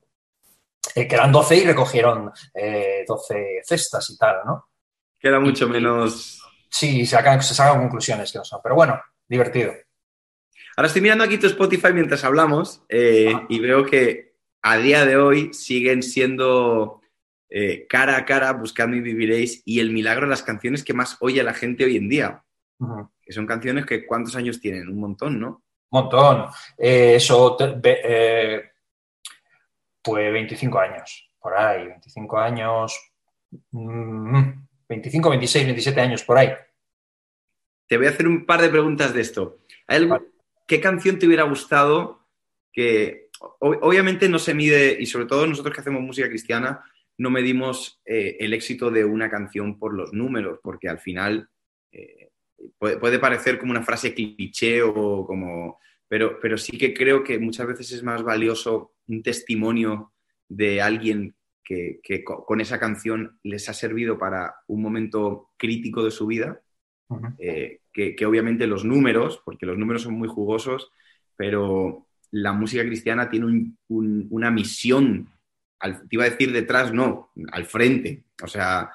eh, 0.95 1.05
que 1.07 1.15
eran 1.15 1.33
12 1.33 1.55
y 1.57 1.65
recogieron 1.65 2.31
eh, 2.53 3.03
12 3.05 3.61
cestas 3.65 4.09
y 4.11 4.17
tal, 4.17 4.37
¿no? 4.45 4.69
Queda 5.19 5.39
mucho 5.41 5.67
menos. 5.67 6.41
Sí, 6.77 7.05
se 7.05 7.15
sacan, 7.15 7.41
se 7.41 7.53
sacan 7.55 7.79
conclusiones 7.79 8.33
que 8.33 8.37
no 8.37 8.43
son. 8.43 8.59
Pero 8.61 8.75
bueno, 8.75 9.01
divertido. 9.29 9.71
Ahora 10.75 10.87
estoy 10.87 11.01
mirando 11.01 11.23
aquí 11.23 11.37
tu 11.37 11.47
Spotify 11.47 11.93
mientras 11.93 12.25
hablamos 12.25 12.83
eh, 12.89 13.31
Ah. 13.33 13.45
y 13.47 13.59
veo 13.59 13.85
que 13.85 14.33
a 14.61 14.75
día 14.77 15.05
de 15.05 15.15
hoy 15.15 15.53
siguen 15.53 16.03
siendo 16.03 16.99
eh, 17.49 17.87
cara 17.87 18.17
a 18.17 18.25
cara, 18.25 18.51
buscando 18.51 18.97
y 18.97 18.99
viviréis, 18.99 19.61
y 19.63 19.79
el 19.79 19.91
milagro 19.91 20.25
de 20.25 20.31
las 20.31 20.43
canciones 20.43 20.83
que 20.83 20.93
más 20.93 21.15
oye 21.21 21.41
la 21.43 21.53
gente 21.53 21.85
hoy 21.85 21.95
en 21.95 22.09
día. 22.09 22.43
Que 23.21 23.31
son 23.31 23.47
canciones 23.47 23.85
que 23.85 24.05
¿cuántos 24.05 24.35
años 24.35 24.59
tienen? 24.59 24.89
Un 24.89 24.99
montón, 24.99 25.39
¿no? 25.39 25.63
montón. 25.91 26.47
Eh, 26.77 27.15
eso, 27.15 27.55
eh, 27.83 28.63
pues 30.01 30.33
25 30.33 30.77
años, 30.77 31.31
por 31.39 31.55
ahí, 31.57 31.87
25 31.87 32.37
años, 32.37 32.99
mm, 33.71 34.64
25, 34.89 35.29
26, 35.29 35.65
27 35.65 36.01
años, 36.01 36.23
por 36.23 36.37
ahí. 36.37 36.49
Te 37.87 37.97
voy 37.97 38.07
a 38.07 38.09
hacer 38.09 38.27
un 38.27 38.45
par 38.45 38.61
de 38.61 38.69
preguntas 38.69 39.13
de 39.13 39.21
esto. 39.21 39.59
¿Hay 39.87 39.97
algo- 39.97 40.15
Vale. 40.15 40.27
¿Qué 40.67 40.81
canción 40.81 41.19
te 41.19 41.27
hubiera 41.27 41.43
gustado 41.43 42.27
que 42.73 43.29
obviamente 43.59 44.27
no 44.29 44.39
se 44.39 44.53
mide, 44.53 44.97
y 44.99 45.05
sobre 45.05 45.27
todo 45.27 45.45
nosotros 45.45 45.73
que 45.75 45.81
hacemos 45.81 46.01
música 46.01 46.27
cristiana, 46.27 46.83
no 47.17 47.29
medimos 47.29 48.01
eh, 48.05 48.37
el 48.39 48.53
éxito 48.53 48.89
de 48.89 49.05
una 49.05 49.29
canción 49.29 49.77
por 49.77 49.93
los 49.93 50.11
números, 50.13 50.59
porque 50.63 50.89
al 50.89 50.99
final 50.99 51.49
eh, 51.91 52.31
puede, 52.77 52.97
puede 52.97 53.19
parecer 53.19 53.59
como 53.59 53.71
una 53.71 53.83
frase 53.83 54.13
cliché 54.13 54.81
o 54.81 55.25
como... 55.25 55.79
Pero, 56.07 56.39
pero 56.39 56.57
sí 56.57 56.77
que 56.77 56.93
creo 56.93 57.23
que 57.23 57.39
muchas 57.39 57.67
veces 57.67 57.91
es 57.91 58.03
más 58.03 58.23
valioso 58.23 58.93
un 59.07 59.23
testimonio 59.23 60.13
de 60.47 60.81
alguien 60.81 61.35
que, 61.65 61.99
que 62.03 62.23
co- 62.23 62.45
con 62.45 62.61
esa 62.61 62.79
canción 62.79 63.39
les 63.43 63.67
ha 63.69 63.73
servido 63.73 64.17
para 64.19 64.55
un 64.67 64.81
momento 64.83 65.49
crítico 65.57 66.03
de 66.05 66.11
su 66.11 66.27
vida 66.27 66.61
eh, 67.39 67.81
que, 67.93 68.15
que 68.15 68.25
obviamente 68.25 68.67
los 68.67 68.85
números, 68.85 69.41
porque 69.45 69.65
los 69.65 69.77
números 69.77 70.03
son 70.03 70.13
muy 70.15 70.27
jugosos, 70.27 70.91
pero 71.35 72.07
la 72.31 72.53
música 72.53 72.83
cristiana 72.83 73.29
tiene 73.29 73.45
un- 73.47 73.77
un- 73.89 74.27
una 74.31 74.51
misión, 74.51 75.29
al- 75.79 76.01
te 76.07 76.15
iba 76.15 76.23
a 76.25 76.29
decir 76.29 76.51
detrás, 76.51 76.93
no, 76.93 77.31
al 77.51 77.65
frente. 77.65 78.25
O 78.43 78.47
sea, 78.47 78.81
al 78.81 78.89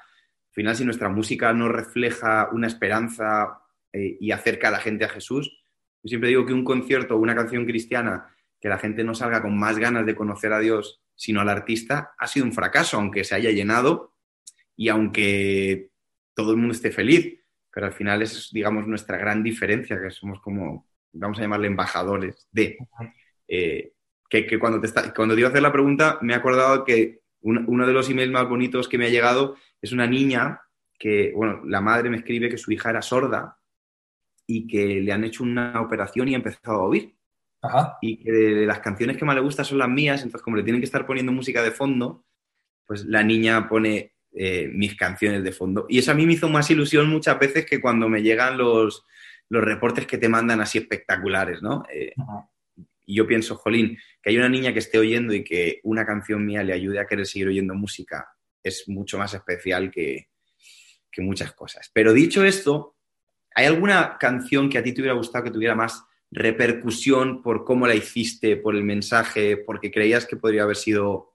final 0.53 0.77
si 0.77 0.85
nuestra 0.85 1.09
música 1.09 1.53
no 1.53 1.69
refleja 1.69 2.49
una 2.53 2.67
esperanza 2.67 3.61
eh, 3.93 4.17
y 4.21 4.31
acerca 4.33 4.69
a 4.69 4.73
la 4.73 4.81
gente 4.81 5.05
a 5.05 5.09
Jesús, 5.09 5.63
yo 6.03 6.09
siempre 6.09 6.31
digo 6.31 6.47
que 6.47 6.53
un 6.55 6.65
concierto 6.65 7.15
o 7.17 7.19
una 7.19 7.35
canción 7.35 7.67
cristiana 7.67 8.35
que 8.61 8.69
la 8.69 8.79
gente 8.79 9.05
no 9.05 9.15
salga 9.15 9.43
con 9.43 9.59
más 9.59 9.79
ganas 9.79 10.05
de 10.07 10.15
conocer 10.15 10.53
a 10.53 10.59
Dios, 10.61 11.01
sino 11.21 11.41
al 11.41 11.49
artista, 11.51 12.13
ha 12.19 12.27
sido 12.27 12.47
un 12.47 12.53
fracaso, 12.53 12.97
aunque 12.97 13.25
se 13.25 13.35
haya 13.35 13.51
llenado 13.51 14.15
y 14.77 14.89
aunque 14.89 15.91
todo 16.35 16.53
el 16.53 16.59
mundo 16.59 16.75
esté 16.75 16.91
feliz 16.93 17.37
pero 17.73 17.87
al 17.87 17.93
final 17.93 18.23
es, 18.23 18.51
digamos, 18.53 18.87
nuestra 18.89 19.17
gran 19.19 19.43
diferencia, 19.45 20.01
que 20.01 20.11
somos 20.11 20.41
como, 20.41 20.89
vamos 21.13 21.39
a 21.39 21.43
llamarle 21.43 21.69
embajadores 21.69 22.49
de. 22.51 22.85
eh, 23.49 23.93
que, 24.29 24.47
que 24.47 24.59
cuando, 24.59 24.81
te 24.81 24.87
está, 24.89 25.13
cuando 25.15 25.35
te 25.35 25.41
iba 25.41 25.49
a 25.49 25.53
hacer 25.53 25.63
la 25.63 25.73
pregunta, 25.73 26.19
me 26.23 26.33
he 26.33 26.37
acordado 26.37 26.85
que 26.85 27.21
un- 27.43 27.65
uno 27.69 27.87
de 27.87 27.93
los 27.93 28.09
emails 28.11 28.33
más 28.33 28.49
bonitos 28.49 28.89
que 28.89 28.99
me 28.99 29.07
ha 29.07 29.11
llegado 29.11 29.57
es 29.83 29.93
una 29.93 30.07
niña 30.07 30.63
que, 30.99 31.33
bueno, 31.35 31.63
la 31.67 31.81
madre 31.81 32.11
me 32.11 32.19
escribe 32.19 32.49
que 32.49 32.59
su 32.59 32.73
hija 32.73 32.91
era 32.91 33.03
sorda 33.03 33.59
y 34.47 34.67
que 34.67 35.01
le 35.01 35.13
han 35.13 35.25
hecho 35.25 35.45
una 35.45 35.81
operación 35.81 36.29
y 36.29 36.35
ha 36.35 36.39
empezado 36.39 36.79
a 36.83 36.85
oír. 36.87 37.17
Ajá. 37.63 37.99
Y 38.01 38.19
que 38.19 38.33
de 38.33 38.67
las 38.67 38.81
canciones 38.81 39.17
que 39.17 39.25
más 39.25 39.35
le 39.35 39.43
gustan 39.43 39.65
son 39.65 39.79
las 39.79 39.89
mías, 39.89 40.23
entonces 40.23 40.43
como 40.43 40.57
le 40.57 40.63
tienen 40.63 40.81
que 40.81 40.87
estar 40.87 41.07
poniendo 41.07 41.33
música 41.33 41.63
de 41.63 41.71
fondo, 41.71 42.25
pues 42.87 43.05
la 43.05 43.23
niña 43.23 43.69
pone 43.69 44.15
eh, 44.33 44.71
mis 44.73 44.97
canciones 44.97 45.43
de 45.45 45.53
fondo. 45.53 45.87
Y 45.89 45.99
eso 45.99 46.13
a 46.13 46.15
mí 46.15 46.27
me 46.27 46.35
hizo 46.35 46.49
más 46.49 46.71
ilusión 46.71 47.09
muchas 47.09 47.39
veces 47.39 47.67
que 47.67 47.81
cuando 47.81 48.09
me 48.09 48.23
llegan 48.23 48.57
los, 48.59 49.05
los 49.49 49.63
reportes 49.63 50.07
que 50.07 50.19
te 50.19 50.29
mandan 50.29 50.61
así 50.61 50.79
espectaculares, 50.79 51.63
¿no? 51.63 51.85
Eh, 51.93 52.13
y 53.07 53.17
yo 53.17 53.27
pienso, 53.27 53.57
jolín, 53.57 53.99
que 54.23 54.31
hay 54.31 54.39
una 54.39 54.49
niña 54.49 54.73
que 54.73 54.79
esté 54.79 54.99
oyendo 54.99 55.35
y 55.35 55.43
que 55.43 55.81
una 55.83 56.07
canción 56.07 56.47
mía 56.47 56.63
le 56.63 56.73
ayude 56.73 57.01
a 57.01 57.07
querer 57.07 57.27
seguir 57.27 57.49
oyendo 57.49 57.75
música 57.75 58.29
es 58.63 58.89
mucho 58.89 59.19
más 59.19 59.35
especial 59.35 59.91
que, 59.91 60.29
que 61.11 61.23
muchas 61.23 61.53
cosas. 61.53 61.91
Pero 61.93 62.13
dicho 62.13 62.45
esto, 62.45 62.97
¿hay 63.55 63.67
alguna 63.67 64.17
canción 64.19 64.69
que 64.69 64.79
a 64.79 64.83
ti 64.83 64.93
te 64.93 65.01
hubiera 65.01 65.17
gustado 65.17 65.45
que 65.45 65.51
tuviera 65.51 65.75
más 65.75 66.05
repercusión 66.31 67.43
por 67.43 67.65
cómo 67.65 67.87
la 67.87 67.95
hiciste, 67.95 68.57
por 68.57 68.77
el 68.77 68.85
mensaje, 68.85 69.57
porque 69.57 69.91
creías 69.91 70.27
que 70.27 70.37
podría 70.37 70.63
haber 70.63 70.77
sido 70.77 71.35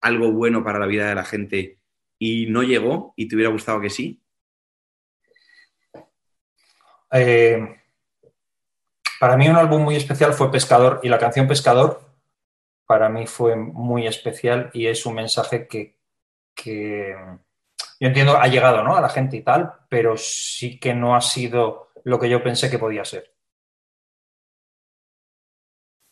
algo 0.00 0.32
bueno 0.32 0.64
para 0.64 0.78
la 0.78 0.86
vida 0.86 1.08
de 1.08 1.14
la 1.14 1.24
gente 1.24 1.78
y 2.18 2.46
no 2.46 2.62
llegó 2.62 3.12
y 3.16 3.28
te 3.28 3.34
hubiera 3.34 3.50
gustado 3.50 3.80
que 3.80 3.90
sí? 3.90 4.22
Eh, 7.12 7.76
para 9.18 9.36
mí 9.36 9.48
un 9.48 9.56
álbum 9.56 9.82
muy 9.82 9.96
especial 9.96 10.32
fue 10.32 10.50
Pescador 10.50 11.00
y 11.02 11.08
la 11.08 11.18
canción 11.18 11.48
Pescador 11.48 12.10
para 12.86 13.08
mí 13.08 13.26
fue 13.26 13.54
muy 13.54 14.08
especial 14.08 14.70
y 14.72 14.86
es 14.86 15.06
un 15.06 15.14
mensaje 15.14 15.68
que, 15.68 15.96
yo 18.00 18.08
entiendo 18.08 18.36
ha 18.36 18.48
llegado 18.48 18.82
¿no? 18.82 18.96
a 18.96 19.00
la 19.00 19.08
gente 19.08 19.36
y 19.36 19.42
tal, 19.42 19.72
pero 19.88 20.16
sí 20.16 20.80
que 20.80 20.92
no 20.92 21.14
ha 21.14 21.20
sido 21.20 21.90
lo 22.02 22.18
que 22.18 22.28
yo 22.28 22.42
pensé 22.42 22.68
que 22.68 22.80
podía 22.80 23.04
ser. 23.04 23.29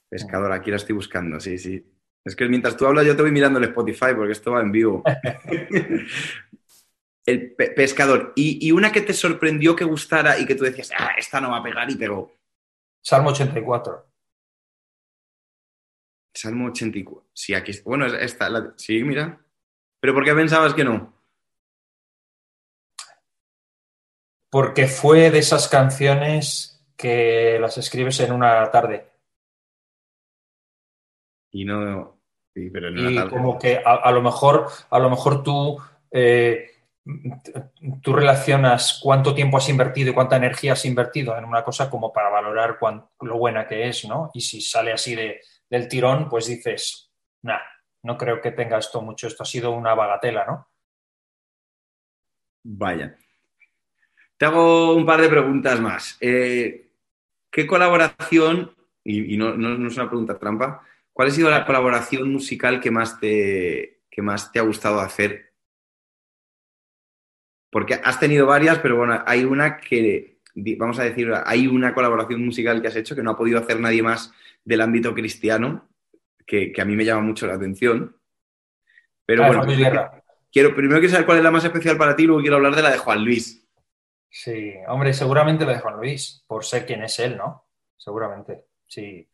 Pescador, 0.08 0.52
aquí 0.52 0.70
la 0.70 0.76
estoy 0.76 0.94
buscando, 0.94 1.38
sí, 1.40 1.58
sí. 1.58 1.84
Es 2.24 2.36
que 2.36 2.48
mientras 2.48 2.76
tú 2.76 2.86
hablas 2.86 3.06
yo 3.06 3.16
te 3.16 3.22
voy 3.22 3.30
mirando 3.30 3.58
el 3.58 3.66
Spotify 3.66 4.14
porque 4.14 4.32
esto 4.32 4.52
va 4.52 4.60
en 4.60 4.72
vivo. 4.72 5.02
el 7.28 7.54
pescador. 7.54 8.32
Y, 8.36 8.70
una 8.72 8.90
que 8.90 9.02
te 9.02 9.12
sorprendió 9.12 9.76
que 9.76 9.84
gustara 9.84 10.38
y 10.38 10.46
que 10.46 10.54
tú 10.54 10.64
decías, 10.64 10.90
ah, 10.98 11.10
esta 11.16 11.40
no 11.40 11.50
va 11.50 11.58
a 11.58 11.62
pegar 11.62 11.90
y 11.90 11.96
pegó. 11.96 12.32
Salmo 13.02 13.30
84. 13.30 14.06
Salmo 16.34 16.66
84. 16.68 17.30
Sí, 17.32 17.54
aquí 17.54 17.72
Bueno, 17.84 18.06
esta. 18.06 18.48
La... 18.48 18.72
Sí, 18.76 19.02
mira. 19.04 19.40
¿Pero 20.00 20.14
por 20.14 20.24
qué 20.24 20.34
pensabas 20.34 20.74
que 20.74 20.84
no? 20.84 21.14
Porque 24.50 24.86
fue 24.86 25.30
de 25.30 25.40
esas 25.40 25.68
canciones 25.68 26.82
que 26.96 27.58
las 27.60 27.76
escribes 27.76 28.20
en 28.20 28.32
una 28.32 28.70
tarde. 28.70 29.06
Y 31.50 31.64
no. 31.64 32.20
Sí, 32.54 32.70
pero 32.70 32.92
tarde. 32.92 33.30
como 33.30 33.58
que 33.58 33.80
a, 33.84 34.10
lo 34.10 34.22
mejor, 34.22 34.66
a 34.90 34.98
lo 34.98 35.10
mejor 35.10 35.42
tú. 35.42 35.78
Eh, 36.10 36.70
tú 38.02 38.12
relacionas 38.12 39.00
cuánto 39.02 39.34
tiempo 39.34 39.56
has 39.56 39.68
invertido 39.68 40.10
y 40.10 40.14
cuánta 40.14 40.36
energía 40.36 40.74
has 40.74 40.84
invertido 40.84 41.36
en 41.38 41.44
una 41.44 41.64
cosa 41.64 41.88
como 41.88 42.12
para 42.12 42.28
valorar 42.28 42.78
lo 43.20 43.38
buena 43.38 43.66
que 43.66 43.88
es, 43.88 44.06
¿no? 44.06 44.30
Y 44.34 44.42
si 44.42 44.60
sale 44.60 44.92
así 44.92 45.14
de, 45.14 45.40
del 45.70 45.88
tirón, 45.88 46.28
pues 46.28 46.46
dices, 46.46 47.10
nah, 47.42 47.60
no 48.02 48.16
creo 48.18 48.40
que 48.40 48.52
tenga 48.52 48.78
esto 48.78 49.00
mucho, 49.00 49.26
esto 49.26 49.42
ha 49.42 49.46
sido 49.46 49.70
una 49.70 49.94
bagatela, 49.94 50.44
¿no? 50.44 50.68
Vaya. 52.64 53.16
Te 54.36 54.46
hago 54.46 54.94
un 54.94 55.06
par 55.06 55.20
de 55.20 55.28
preguntas 55.28 55.80
más. 55.80 56.16
Eh, 56.20 56.90
¿Qué 57.50 57.66
colaboración, 57.66 58.74
y, 59.02 59.36
no, 59.36 59.54
no, 59.54 59.88
es 59.88 59.96
una 59.96 60.08
pregunta 60.08 60.38
trampa, 60.38 60.82
cuál 61.18 61.30
ha 61.30 61.32
sido 61.32 61.50
la 61.50 61.66
colaboración 61.66 62.30
musical 62.30 62.78
que 62.78 62.92
más 62.92 63.18
te, 63.18 64.02
que 64.08 64.22
más 64.22 64.52
te 64.52 64.60
ha 64.60 64.62
gustado 64.62 65.00
hacer 65.00 65.48
porque 67.70 67.94
has 67.94 68.20
tenido 68.20 68.46
varias, 68.46 68.78
pero 68.78 68.96
bueno, 68.96 69.20
hay 69.26 69.42
una 69.42 69.78
que, 69.78 70.38
vamos 70.54 71.00
a 71.00 71.02
decir, 71.02 71.28
hay 71.44 71.66
una 71.66 71.92
colaboración 71.92 72.44
musical 72.44 72.80
que 72.80 72.86
has 72.86 72.94
hecho 72.94 73.16
que 73.16 73.24
no 73.24 73.32
ha 73.32 73.36
podido 73.36 73.58
hacer 73.58 73.80
nadie 73.80 74.00
más 74.00 74.32
del 74.64 74.80
ámbito 74.80 75.12
cristiano, 75.12 75.88
que, 76.46 76.72
a 76.78 76.84
mí 76.84 76.94
me 76.94 77.04
llama 77.04 77.22
mucho 77.22 77.48
la 77.48 77.54
atención. 77.54 78.16
Pero 79.26 79.42
ah, 79.42 79.48
bueno, 79.48 79.64
quiero, 80.52 80.72
primero 80.72 81.00
quiero 81.00 81.10
saber 81.10 81.26
cuál 81.26 81.38
es 81.38 81.44
la 81.44 81.50
más 81.50 81.64
especial 81.64 81.98
para 81.98 82.14
ti, 82.14 82.26
luego 82.26 82.42
quiero 82.42 82.56
hablar 82.56 82.76
de 82.76 82.82
la 82.82 82.92
de 82.92 82.98
Juan 82.98 83.24
Luis. 83.24 83.68
Sí, 84.30 84.72
hombre, 84.86 85.12
seguramente 85.12 85.66
la 85.66 85.72
de 85.72 85.80
Juan 85.80 85.96
Luis, 85.96 86.44
por 86.46 86.64
ser 86.64 86.86
quién 86.86 87.02
es 87.02 87.18
él, 87.18 87.36
¿no? 87.36 87.66
Seguramente, 87.96 88.66
sí. 88.86 89.27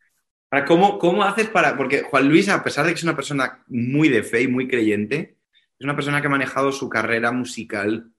¿Cómo, 0.63 0.99
¿Cómo 0.99 1.23
haces 1.23 1.49
para.? 1.49 1.75
Porque 1.75 2.03
Juan 2.03 2.29
Luis, 2.29 2.47
a 2.47 2.63
pesar 2.63 2.85
de 2.85 2.91
que 2.91 2.99
es 2.99 3.03
una 3.03 3.15
persona 3.15 3.63
muy 3.67 4.07
de 4.07 4.23
fe 4.23 4.43
y 4.43 4.47
muy 4.47 4.67
creyente, 4.67 5.35
es 5.77 5.83
una 5.83 5.95
persona 5.95 6.21
que 6.21 6.27
ha 6.27 6.29
manejado 6.29 6.71
su 6.71 6.87
carrera 6.87 7.33
musical 7.33 8.13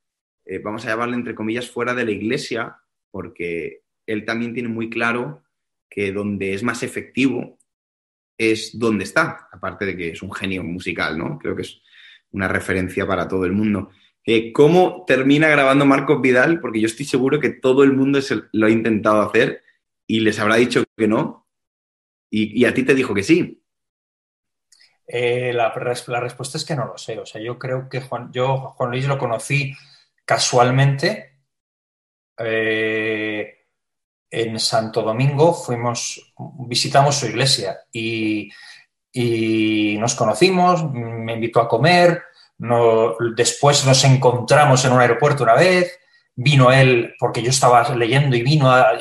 eh, 0.46 0.60
vamos 0.60 0.86
a 0.86 0.90
llamarle 0.90 1.16
entre 1.16 1.34
comillas, 1.34 1.68
fuera 1.68 1.92
de 1.92 2.04
la 2.04 2.12
iglesia, 2.12 2.76
porque 3.10 3.82
él 4.06 4.24
también 4.24 4.54
tiene 4.54 4.68
muy 4.68 4.88
claro 4.88 5.42
que 5.90 6.12
donde 6.12 6.54
es 6.54 6.62
más 6.62 6.84
efectivo 6.84 7.58
es 8.38 8.78
donde 8.78 9.04
está, 9.04 9.48
aparte 9.50 9.84
de 9.84 9.96
que 9.96 10.10
es 10.10 10.22
un 10.22 10.32
genio 10.32 10.62
musical, 10.62 11.18
¿no? 11.18 11.38
Creo 11.38 11.56
que 11.56 11.62
es 11.62 11.82
una 12.30 12.46
referencia 12.46 13.06
para 13.06 13.26
todo 13.26 13.44
el 13.44 13.52
mundo. 13.52 13.90
Eh, 14.24 14.52
¿Cómo 14.52 15.04
termina 15.06 15.48
grabando 15.48 15.84
Marcos 15.84 16.20
Vidal? 16.20 16.60
Porque 16.60 16.80
yo 16.80 16.86
estoy 16.86 17.06
seguro 17.06 17.40
que 17.40 17.50
todo 17.50 17.82
el 17.82 17.92
mundo 17.92 18.20
lo 18.52 18.66
ha 18.66 18.70
intentado 18.70 19.22
hacer 19.22 19.62
y 20.06 20.20
les 20.20 20.38
habrá 20.38 20.56
dicho 20.56 20.84
que 20.96 21.08
no, 21.08 21.45
y, 22.30 22.64
a 22.64 22.74
ti 22.74 22.82
te 22.82 22.94
dijo 22.94 23.14
que 23.14 23.22
sí. 23.22 23.62
Eh, 25.06 25.52
la, 25.52 25.70
respuesta 25.70 26.58
es 26.58 26.64
que 26.64 26.74
no 26.74 26.86
lo 26.86 26.98
sé. 26.98 27.18
O 27.18 27.26
sea, 27.26 27.40
yo 27.40 27.58
creo 27.58 27.88
que 27.88 28.00
Juan, 28.00 28.30
yo 28.32 28.56
Juan 28.76 28.90
Luis 28.90 29.06
lo 29.06 29.18
conocí 29.18 29.74
casualmente, 30.24 31.40
eh, 32.38 33.56
en 34.30 34.58
Santo 34.58 35.02
Domingo 35.02 35.54
fuimos, 35.54 36.34
visitamos 36.68 37.16
su 37.16 37.26
iglesia 37.26 37.78
y, 37.92 38.50
nos 39.98 40.14
conocimos, 40.14 40.92
me 40.92 41.32
invitó 41.32 41.62
a 41.62 41.68
comer, 41.68 42.22
después 43.34 43.86
nos 43.86 44.04
encontramos 44.04 44.84
en 44.84 44.92
un 44.92 45.00
aeropuerto 45.00 45.42
una 45.42 45.54
vez, 45.54 45.98
vino 46.34 46.70
él, 46.70 47.14
porque 47.18 47.42
yo 47.42 47.48
estaba 47.48 47.88
leyendo 47.94 48.36
y 48.36 48.42
vino 48.42 48.70
a... 48.70 48.92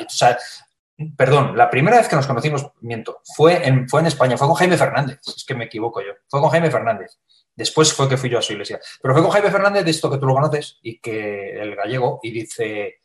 perdón, 1.16 1.56
la 1.56 1.68
primera 1.68 1.98
vez 1.98 2.08
que 2.08 2.16
nos 2.16 2.26
conocimos, 2.26 2.66
miento, 2.80 3.20
fue 3.36 3.66
en, 3.66 3.88
fue 3.88 4.00
en 4.00 4.06
España, 4.06 4.36
fue 4.36 4.46
con 4.46 4.56
Jaime 4.56 4.76
Fernández, 4.76 5.20
es 5.26 5.44
que 5.44 5.54
me 5.54 5.64
equivoco 5.64 6.00
yo, 6.00 6.12
fue 6.28 6.40
con 6.40 6.50
Jaime 6.50 6.70
Fernández. 6.70 7.18
Después 7.54 7.92
fue 7.92 8.08
que 8.08 8.18
fui 8.18 8.28
yo 8.28 8.38
a 8.38 8.42
su 8.42 8.52
iglesia. 8.52 8.78
Pero 9.00 9.14
fue 9.14 9.22
con 9.22 9.32
Jaime 9.32 9.50
Fernández 9.50 9.84
de 9.84 9.90
esto 9.90 10.10
que 10.10 10.18
tú 10.18 10.26
lo 10.26 10.34
conoces 10.34 10.78
y 10.82 11.00
que 11.00 11.58
el 11.58 11.74
gallego 11.74 12.20
y 12.22 12.30
dice 12.30 13.00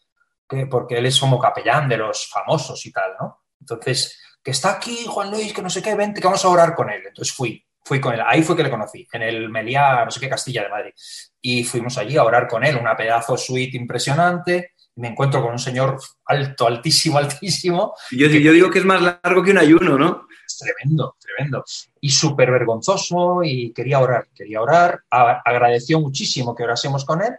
que 0.47 0.67
porque 0.67 0.97
él 0.97 1.05
es 1.05 1.17
como 1.17 1.39
capellán 1.39 1.87
de 1.87 1.95
los 1.95 2.29
famosos 2.29 2.85
y 2.85 2.91
tal, 2.91 3.13
¿no? 3.17 3.43
Entonces, 3.61 4.19
que 4.43 4.51
está 4.51 4.71
aquí 4.71 5.05
Juan 5.07 5.31
Luis, 5.31 5.53
que 5.53 5.61
no 5.61 5.69
sé 5.69 5.81
qué, 5.81 5.95
vente, 5.95 6.19
que 6.19 6.27
vamos 6.27 6.43
a 6.43 6.49
orar 6.49 6.75
con 6.75 6.89
él. 6.89 7.01
Entonces 7.07 7.33
fui, 7.33 7.65
fui 7.83 8.01
con 8.01 8.13
él. 8.13 8.21
Ahí 8.25 8.43
fue 8.43 8.57
que 8.57 8.63
le 8.63 8.69
conocí, 8.69 9.07
en 9.13 9.21
el 9.21 9.49
Meliá, 9.49 10.03
no 10.03 10.11
sé 10.11 10.19
qué, 10.19 10.27
Castilla 10.27 10.63
de 10.63 10.69
Madrid. 10.69 10.91
Y 11.39 11.63
fuimos 11.63 11.97
allí 11.97 12.17
a 12.17 12.23
orar 12.23 12.47
con 12.47 12.65
él, 12.65 12.75
una 12.75 12.97
pedazo 12.97 13.37
suite 13.37 13.77
impresionante. 13.77 14.73
Me 14.95 15.09
encuentro 15.09 15.41
con 15.41 15.51
un 15.51 15.59
señor 15.59 15.97
alto, 16.25 16.67
altísimo, 16.67 17.17
altísimo. 17.19 17.93
Yo, 18.11 18.27
yo 18.27 18.51
digo 18.51 18.69
que 18.69 18.79
es 18.79 18.85
más 18.85 19.01
largo 19.01 19.43
que 19.43 19.51
un 19.51 19.57
ayuno, 19.57 19.97
¿no? 19.97 20.27
tremendo, 20.61 21.15
tremendo. 21.19 21.63
Y 21.99 22.09
súper 22.09 22.51
vergonzoso 22.51 23.43
y 23.43 23.73
quería 23.73 23.99
orar, 23.99 24.27
quería 24.33 24.61
orar. 24.61 25.03
agradeció 25.09 25.99
muchísimo 25.99 26.55
que 26.55 26.63
orásemos 26.63 27.05
con 27.05 27.21
él 27.21 27.33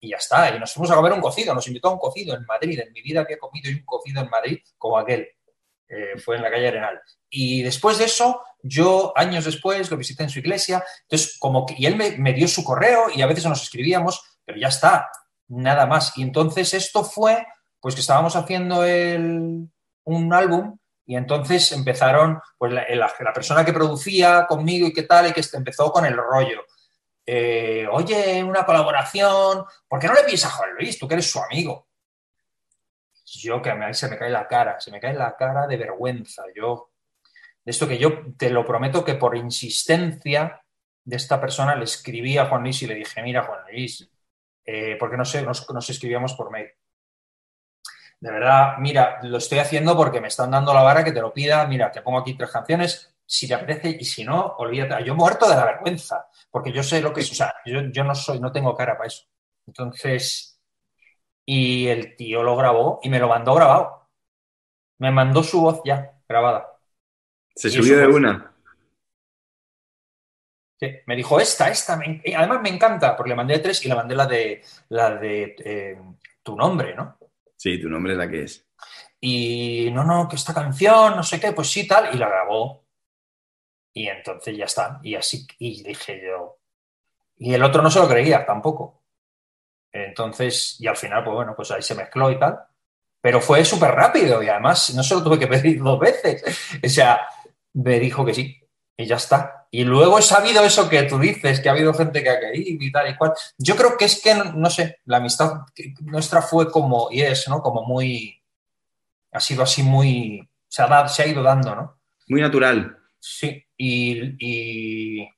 y 0.00 0.10
ya 0.10 0.16
está. 0.16 0.54
Y 0.54 0.58
nos 0.58 0.72
fuimos 0.72 0.90
a 0.90 0.96
comer 0.96 1.12
un 1.12 1.20
cocido, 1.20 1.54
nos 1.54 1.66
invitó 1.66 1.88
a 1.88 1.92
un 1.92 1.98
cocido 1.98 2.34
en 2.34 2.44
Madrid. 2.44 2.80
En 2.80 2.92
mi 2.92 3.02
vida 3.02 3.20
había 3.20 3.38
comido 3.38 3.70
un 3.70 3.84
cocido 3.84 4.22
en 4.22 4.30
Madrid 4.30 4.58
como 4.76 4.98
aquel. 4.98 5.28
Eh, 5.88 6.18
fue 6.18 6.36
en 6.36 6.42
la 6.42 6.50
calle 6.50 6.68
Arenal. 6.68 7.00
Y 7.30 7.62
después 7.62 7.98
de 7.98 8.04
eso, 8.04 8.42
yo 8.62 9.12
años 9.16 9.44
después 9.44 9.90
lo 9.90 9.96
visité 9.96 10.22
en 10.22 10.30
su 10.30 10.38
iglesia. 10.38 10.84
Entonces, 11.02 11.36
como 11.38 11.64
que, 11.64 11.74
y 11.78 11.86
él 11.86 11.96
me, 11.96 12.10
me 12.18 12.34
dio 12.34 12.46
su 12.46 12.62
correo 12.62 13.06
y 13.14 13.22
a 13.22 13.26
veces 13.26 13.46
nos 13.46 13.62
escribíamos, 13.62 14.22
pero 14.44 14.58
ya 14.58 14.68
está, 14.68 15.10
nada 15.48 15.86
más. 15.86 16.16
Y 16.16 16.22
entonces 16.22 16.72
esto 16.74 17.04
fue, 17.04 17.46
pues 17.80 17.94
que 17.94 18.00
estábamos 18.00 18.36
haciendo 18.36 18.84
el, 18.84 19.68
un 20.04 20.34
álbum 20.34 20.78
y 21.06 21.16
entonces 21.16 21.72
empezaron, 21.72 22.40
pues 22.58 22.72
la, 22.72 23.32
persona 23.32 23.64
que 23.64 23.72
producía 23.72 24.46
conmigo 24.46 24.86
y 24.86 24.92
qué 24.92 25.04
tal, 25.04 25.28
y 25.28 25.32
que 25.32 25.42
empezó 25.54 25.90
con 25.90 26.04
el 26.04 26.16
rollo. 26.16 26.64
Eh, 27.24 27.86
oye, 27.90 28.44
una 28.44 28.66
colaboración, 28.66 29.64
¿por 29.88 29.98
qué 29.98 30.06
no 30.06 30.14
le 30.14 30.24
pides 30.24 30.44
a 30.44 30.50
Juan 30.50 30.74
Luis? 30.74 30.98
Tú 30.98 31.08
que 31.08 31.14
eres 31.14 31.30
su 31.30 31.40
amigo. 31.40 31.88
Yo 33.24 33.60
que 33.62 33.72
me, 33.74 33.92
se 33.94 34.08
me 34.08 34.18
cae 34.18 34.30
la 34.30 34.46
cara, 34.46 34.80
se 34.80 34.90
me 34.90 35.00
cae 35.00 35.14
la 35.14 35.34
cara 35.36 35.66
de 35.66 35.76
vergüenza. 35.78 36.44
Yo, 36.54 36.90
de 37.64 37.70
esto 37.70 37.88
que 37.88 37.98
yo 37.98 38.34
te 38.36 38.50
lo 38.50 38.64
prometo 38.66 39.04
que 39.04 39.14
por 39.14 39.36
insistencia 39.36 40.62
de 41.04 41.16
esta 41.16 41.40
persona 41.40 41.74
le 41.74 41.84
escribí 41.84 42.36
a 42.36 42.46
Juan 42.46 42.62
Luis 42.62 42.82
y 42.82 42.86
le 42.86 42.94
dije, 42.94 43.22
mira 43.22 43.44
Juan 43.44 43.60
Luis, 43.70 44.10
eh, 44.68 44.96
¿por 44.96 45.10
qué 45.10 45.16
no 45.16 45.24
sé, 45.24 45.42
nos, 45.42 45.68
nos 45.70 45.90
escribíamos 45.90 46.34
por 46.34 46.50
mail? 46.50 46.68
de 48.20 48.30
verdad, 48.32 48.78
mira, 48.78 49.20
lo 49.22 49.38
estoy 49.38 49.58
haciendo 49.58 49.96
porque 49.96 50.20
me 50.20 50.28
están 50.28 50.50
dando 50.50 50.74
la 50.74 50.82
vara 50.82 51.04
que 51.04 51.12
te 51.12 51.20
lo 51.20 51.32
pida, 51.32 51.66
mira, 51.66 51.90
te 51.92 52.02
pongo 52.02 52.18
aquí 52.18 52.34
tres 52.34 52.50
canciones, 52.50 53.14
si 53.24 53.46
te 53.46 53.54
apetece 53.54 53.96
y 54.00 54.04
si 54.04 54.24
no, 54.24 54.56
olvídate. 54.58 55.04
Yo 55.04 55.14
muerto 55.14 55.48
de 55.48 55.54
la 55.54 55.64
vergüenza, 55.64 56.26
porque 56.50 56.72
yo 56.72 56.82
sé 56.82 57.00
lo 57.00 57.12
que 57.12 57.20
es, 57.20 57.30
o 57.30 57.34
sea, 57.34 57.54
yo, 57.64 58.04
no 58.04 58.14
soy, 58.14 58.40
no 58.40 58.50
tengo 58.50 58.74
cara 58.74 58.96
para 58.96 59.06
eso. 59.06 59.24
Entonces, 59.66 60.60
y 61.44 61.86
el 61.86 62.16
tío 62.16 62.42
lo 62.42 62.56
grabó 62.56 62.98
y 63.02 63.08
me 63.08 63.20
lo 63.20 63.28
mandó 63.28 63.54
grabado. 63.54 64.08
Me 64.98 65.12
mandó 65.12 65.44
su 65.44 65.60
voz 65.60 65.80
ya 65.84 66.18
grabada. 66.28 66.66
Se 67.54 67.70
subió 67.70 67.98
de 67.98 68.06
una. 68.08 68.52
Sí, 70.80 70.86
me 71.06 71.16
dijo 71.16 71.40
esta, 71.40 71.68
esta, 71.70 71.94
además 72.36 72.62
me 72.62 72.68
encanta, 72.68 73.16
porque 73.16 73.30
le 73.30 73.34
mandé 73.36 73.58
tres 73.58 73.84
y 73.84 73.88
le 73.88 73.96
mandé 73.96 74.14
la 74.14 74.26
de 74.26 74.62
la 74.90 75.10
de 75.16 75.56
eh, 75.64 76.00
tu 76.42 76.54
nombre, 76.54 76.94
¿no? 76.94 77.18
Sí, 77.56 77.80
tu 77.80 77.88
nombre 77.88 78.12
es 78.12 78.18
la 78.18 78.28
que 78.28 78.42
es. 78.42 78.64
y 79.20 79.90
no, 79.92 80.04
no, 80.04 80.28
que 80.28 80.36
esta 80.36 80.54
canción, 80.54 81.16
no 81.16 81.22
sé 81.24 81.40
qué, 81.40 81.52
pues 81.52 81.68
sí, 81.68 81.86
tal, 81.88 82.14
y 82.14 82.18
la 82.18 82.28
grabó. 82.28 82.86
Y 83.92 84.06
entonces 84.08 84.56
ya 84.56 84.66
está. 84.66 85.00
Y 85.02 85.16
así, 85.16 85.44
y 85.58 85.82
dije 85.82 86.22
yo. 86.24 86.60
Y 87.36 87.54
el 87.54 87.62
otro 87.64 87.82
no 87.82 87.90
se 87.90 87.98
lo 87.98 88.08
creía 88.08 88.46
tampoco. 88.46 89.02
Entonces, 89.92 90.76
y 90.80 90.86
al 90.86 90.96
final, 90.96 91.24
pues 91.24 91.34
bueno, 91.34 91.54
pues 91.56 91.70
ahí 91.72 91.82
se 91.82 91.96
mezcló 91.96 92.30
y 92.30 92.38
tal. 92.38 92.58
Pero 93.20 93.40
fue 93.40 93.64
súper 93.64 93.90
rápido 93.90 94.40
y 94.42 94.48
además 94.48 94.94
no 94.94 95.02
se 95.02 95.14
lo 95.14 95.24
tuve 95.24 95.38
que 95.40 95.46
pedir 95.48 95.82
dos 95.82 95.98
veces. 95.98 96.44
O 96.84 96.88
sea, 96.88 97.26
me 97.72 97.98
dijo 97.98 98.24
que 98.24 98.34
sí 98.34 98.62
y 98.96 99.06
ya 99.06 99.16
está. 99.16 99.57
Y 99.70 99.84
luego 99.84 100.18
he 100.18 100.22
sabido 100.22 100.64
eso 100.64 100.88
que 100.88 101.02
tú 101.02 101.18
dices, 101.18 101.60
que 101.60 101.68
ha 101.68 101.72
habido 101.72 101.92
gente 101.92 102.22
que 102.22 102.30
ha 102.30 102.40
querido 102.40 102.84
y 102.84 102.90
tal 102.90 103.10
y 103.10 103.16
cual. 103.16 103.32
Yo 103.58 103.76
creo 103.76 103.96
que 103.98 104.06
es 104.06 104.22
que, 104.22 104.34
no 104.34 104.70
sé, 104.70 105.00
la 105.04 105.18
amistad 105.18 105.60
nuestra 106.00 106.40
fue 106.40 106.70
como, 106.70 107.08
y 107.10 107.20
es, 107.20 107.46
¿no? 107.48 107.60
Como 107.60 107.82
muy, 107.82 108.42
ha 109.32 109.40
sido 109.40 109.62
así 109.62 109.82
muy, 109.82 110.48
se 110.68 110.82
ha, 110.82 111.08
se 111.08 111.22
ha 111.22 111.26
ido 111.26 111.42
dando, 111.42 111.74
¿no? 111.74 112.00
Muy 112.28 112.40
natural. 112.40 112.98
Sí, 113.18 113.62
y, 113.76 114.36
y, 114.38 115.28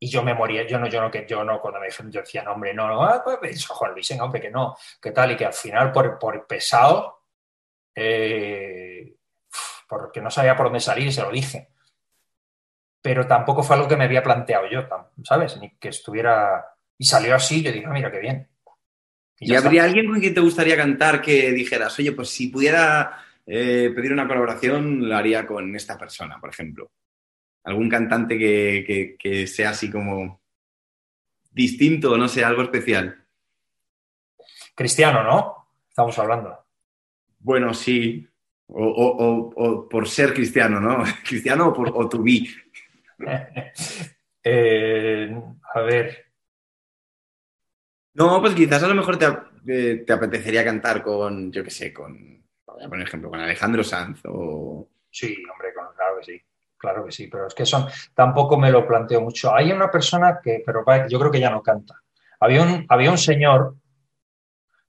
yo 0.00 0.22
me 0.22 0.34
moría, 0.34 0.66
yo 0.66 0.78
no, 0.78 0.86
yo 0.86 1.00
no, 1.00 1.10
que 1.10 1.26
yo 1.28 1.44
no, 1.44 1.60
cuando 1.60 1.80
me 1.80 1.86
dijeron, 1.86 2.12
yo 2.12 2.20
decía, 2.20 2.42
no, 2.42 2.52
hombre, 2.52 2.72
no, 2.72 2.88
no, 2.88 3.02
ah, 3.02 3.22
pues, 3.22 3.66
Juan 3.66 3.92
Luis, 3.92 4.10
hombre, 4.20 4.40
que 4.40 4.50
no, 4.50 4.76
que 5.00 5.10
tal, 5.10 5.32
y 5.32 5.36
que 5.36 5.44
al 5.44 5.52
final 5.52 5.92
por, 5.92 6.18
por 6.18 6.46
pesado, 6.46 7.24
eh, 7.94 9.16
porque 9.88 10.20
no 10.20 10.30
sabía 10.30 10.56
por 10.56 10.66
dónde 10.66 10.80
salir, 10.80 11.12
se 11.12 11.22
lo 11.22 11.30
dije. 11.30 11.68
Pero 13.02 13.26
tampoco 13.26 13.62
fue 13.62 13.76
algo 13.76 13.88
que 13.88 13.96
me 13.96 14.04
había 14.04 14.22
planteado 14.22 14.68
yo, 14.70 14.86
¿sabes? 15.24 15.58
Ni 15.58 15.70
que 15.76 15.88
estuviera. 15.88 16.66
Y 16.98 17.04
salió 17.04 17.34
así, 17.34 17.62
yo 17.62 17.72
dije, 17.72 17.86
ah, 17.86 17.92
mira, 17.92 18.12
qué 18.12 18.20
bien. 18.20 18.48
¿Y, 19.38 19.54
habría 19.54 19.84
alguien 19.84 20.06
con 20.06 20.20
quien 20.20 20.34
te 20.34 20.40
gustaría 20.40 20.76
cantar 20.76 21.22
que 21.22 21.52
dijeras, 21.52 21.98
oye, 21.98 22.12
pues 22.12 22.28
si 22.28 22.48
pudiera 22.48 23.24
eh, 23.46 23.90
pedir 23.94 24.12
una 24.12 24.28
colaboración, 24.28 25.08
lo 25.08 25.16
haría 25.16 25.46
con 25.46 25.74
esta 25.74 25.96
persona, 25.96 26.38
por 26.38 26.50
ejemplo? 26.50 26.90
¿Algún 27.64 27.88
cantante 27.88 28.38
que, 28.38 29.16
que 29.18 29.46
sea 29.46 29.70
así 29.70 29.90
como 29.90 30.42
distinto, 31.50 32.18
no 32.18 32.28
sé, 32.28 32.44
algo 32.44 32.62
especial? 32.62 33.26
Cristiano, 34.74 35.22
¿no? 35.22 35.68
Estamos 35.88 36.18
hablando. 36.18 36.58
Bueno, 37.38 37.74
sí. 37.74 38.26
O, 38.68 39.88
por 39.90 40.08
ser 40.08 40.32
cristiano, 40.32 40.80
¿no? 40.80 41.02
Cristiano 41.28 41.68
o, 41.68 41.72
por, 41.74 41.90
o 41.94 42.08
to 42.08 42.22
be. 42.22 42.46
Eh, 44.42 45.30
a 45.74 45.80
ver. 45.82 46.32
No, 48.14 48.40
pues 48.40 48.54
quizás 48.54 48.82
a 48.82 48.88
lo 48.88 48.94
mejor 48.94 49.18
te, 49.18 49.26
eh, 49.68 50.02
te 50.06 50.12
apetecería 50.14 50.64
cantar 50.64 51.02
con, 51.02 51.52
yo 51.52 51.62
qué 51.62 51.70
sé, 51.70 51.92
con, 51.92 52.42
por 52.64 53.00
ejemplo, 53.02 53.28
con 53.28 53.38
Alejandro 53.38 53.84
Sanz 53.84 54.22
o... 54.24 54.88
Sí, 55.10 55.36
hombre, 55.52 55.74
claro 55.74 56.18
que 56.18 56.24
sí. 56.24 56.42
Claro 56.80 57.04
que 57.04 57.12
sí, 57.12 57.26
pero 57.26 57.46
es 57.46 57.54
que 57.54 57.66
son, 57.66 57.86
tampoco 58.14 58.56
me 58.56 58.70
lo 58.70 58.86
planteo 58.86 59.20
mucho. 59.20 59.54
Hay 59.54 59.70
una 59.70 59.90
persona 59.90 60.40
que, 60.42 60.62
pero 60.64 60.82
yo 61.08 61.18
creo 61.18 61.30
que 61.30 61.40
ya 61.40 61.50
no 61.50 61.62
canta. 61.62 62.00
Había 62.40 62.62
un, 62.62 62.86
había 62.88 63.10
un 63.10 63.18
señor 63.18 63.76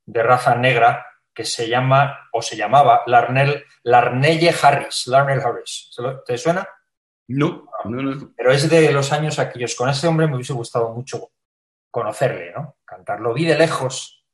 de 0.05 0.23
raza 0.23 0.55
negra 0.55 1.05
que 1.33 1.43
se 1.43 1.67
llama, 1.67 2.29
o 2.31 2.41
se 2.41 2.55
llamaba, 2.55 3.01
Larnell, 3.07 3.65
Larnelle 3.83 4.53
Harris. 4.61 5.07
Larnell 5.07 5.41
Harris. 5.41 5.93
¿Te 6.25 6.37
suena? 6.37 6.65
No, 7.27 7.69
no, 7.85 8.01
no. 8.01 8.33
Pero 8.35 8.51
es 8.51 8.69
de 8.69 8.91
los 8.91 9.11
años 9.11 9.39
aquellos. 9.39 9.75
Con 9.75 9.89
ese 9.89 10.07
hombre 10.07 10.27
me 10.27 10.35
hubiese 10.35 10.53
gustado 10.53 10.89
mucho 10.93 11.31
conocerle, 11.89 12.51
¿no? 12.51 12.77
Cantarlo. 12.85 13.33
Vi 13.33 13.45
de 13.45 13.57
lejos. 13.57 14.25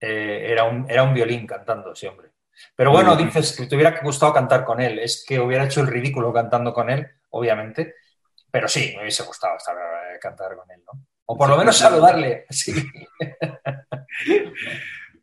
Eh, 0.00 0.46
era, 0.50 0.64
un, 0.64 0.90
era 0.90 1.02
un 1.02 1.14
violín 1.14 1.46
cantando 1.46 1.92
ese 1.92 2.08
hombre. 2.08 2.32
Pero 2.76 2.90
bueno, 2.90 3.16
dices 3.16 3.56
que 3.56 3.66
te 3.66 3.74
hubiera 3.74 3.98
gustado 4.02 4.32
cantar 4.32 4.64
con 4.64 4.80
él. 4.80 4.98
Es 4.98 5.24
que 5.26 5.40
hubiera 5.40 5.64
hecho 5.64 5.80
el 5.80 5.86
ridículo 5.86 6.32
cantando 6.32 6.72
con 6.72 6.90
él, 6.90 7.06
obviamente. 7.30 7.94
Pero 8.50 8.68
sí, 8.68 8.92
me 8.96 9.02
hubiese 9.02 9.22
gustado 9.24 9.56
estar, 9.56 9.76
eh, 9.76 10.18
cantar 10.20 10.56
con 10.56 10.70
él, 10.70 10.82
¿no? 10.84 11.06
O 11.26 11.36
por 11.36 11.48
lo 11.48 11.56
menos 11.56 11.76
saludarle. 11.76 12.46
Sí. 12.50 12.74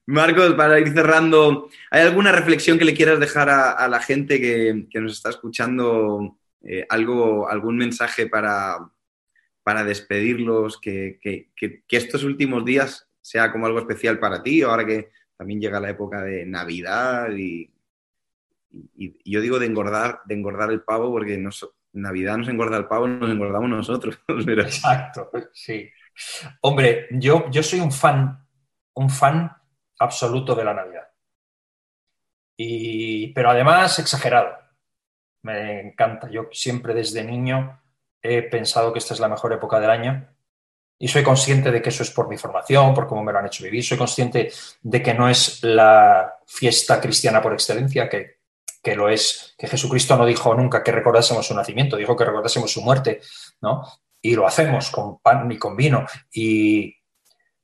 Marcos, 0.10 0.56
para 0.56 0.80
ir 0.80 0.92
cerrando, 0.92 1.70
¿hay 1.92 2.02
alguna 2.02 2.32
reflexión 2.32 2.80
que 2.80 2.86
le 2.86 2.96
quieras 2.96 3.20
dejar 3.20 3.48
a, 3.50 3.88
la 3.88 4.00
gente 4.00 4.42
que, 4.42 5.00
nos 5.00 5.14
está 5.14 5.30
escuchando? 5.30 6.39
Eh, 6.62 6.86
algo, 6.90 7.50
¿Algún 7.50 7.78
mensaje 7.78 8.28
para, 8.28 8.78
para 9.64 9.84
despedirlos? 9.84 10.80
Que, 10.80 11.20
estos 11.90 12.24
últimos 12.24 12.66
días 12.66 13.10
sea 13.22 13.52
como 13.52 13.66
algo 13.66 13.80
especial 13.80 14.20
para 14.20 14.42
ti, 14.44 14.62
ahora 14.62 14.86
que 14.86 15.12
también 15.38 15.62
llega 15.62 15.80
la 15.80 15.90
época 15.90 16.22
de 16.22 16.46
Navidad 16.46 17.30
y, 17.32 17.72
yo 19.26 19.42
digo 19.42 19.58
de 19.58 19.66
engordar, 19.66 20.22
de 20.26 20.36
engordar 20.36 20.70
el 20.70 20.82
pavo 20.84 21.10
porque 21.12 21.38
nos, 21.38 21.68
Navidad 21.94 22.38
nos 22.38 22.50
engorda 22.50 22.78
el 22.78 22.88
pavo, 22.88 23.08
nos 23.08 23.32
engordamos 23.32 23.70
nosotros. 23.70 24.20
Exacto, 24.28 25.32
sí. 25.54 25.90
Hombre, 26.62 27.08
yo, 27.12 27.50
yo 27.50 27.64
soy 27.64 27.80
un 27.80 27.92
fan, 27.92 28.46
un 28.94 29.10
fan 29.10 29.52
absoluto 30.00 30.54
de 30.54 30.64
la 30.64 30.74
Navidad. 30.74 31.08
Y, 32.58 33.32
pero 33.34 33.52
además 33.52 33.98
exagerado. 34.00 34.69
Me 35.44 35.82
encanta. 35.82 36.30
Yo 36.30 36.50
siempre 36.52 36.94
desde 36.94 37.24
niño 37.24 37.82
he 38.22 38.42
pensado 38.44 38.92
que 38.92 39.00
esta 39.00 39.14
es 39.14 39.20
la 39.20 39.30
mejor 39.30 39.54
época 39.54 39.80
del 39.80 39.90
año 39.90 40.28
y 41.02 41.08
soy 41.08 41.24
consciente 41.24 41.72
de 41.72 41.82
que 41.82 41.90
eso 41.90 42.04
es 42.04 42.12
por 42.12 42.28
mi 42.28 42.38
formación, 42.38 42.94
por 42.94 43.08
cómo 43.08 43.24
me 43.24 43.32
lo 43.32 43.40
han 43.40 43.46
hecho 43.46 43.64
vivir. 43.64 43.84
Soy 43.84 43.98
consciente 43.98 44.52
de 44.82 45.02
que 45.02 45.14
no 45.14 45.30
es 45.30 45.64
la 45.64 46.36
fiesta 46.46 47.00
cristiana 47.00 47.42
por 47.42 47.54
excelencia, 47.54 48.10
que, 48.10 48.40
que 48.84 48.96
lo 48.96 49.08
es, 49.08 49.56
que 49.58 49.68
Jesucristo 49.68 50.18
no 50.18 50.26
dijo 50.26 50.54
nunca 50.54 50.84
que 50.84 50.92
recordásemos 50.92 51.48
su 51.48 51.56
nacimiento, 51.56 51.96
dijo 51.96 52.18
que 52.18 52.26
recordásemos 52.26 52.72
su 52.72 52.82
muerte, 52.82 53.22
¿no? 53.62 53.88
Y 54.22 54.36
lo 54.36 54.46
hacemos 54.46 54.92
con 54.92 55.20
pan 55.20 55.50
y 55.50 55.58
con 55.58 55.78
vino. 55.78 56.06
Y, 56.34 56.94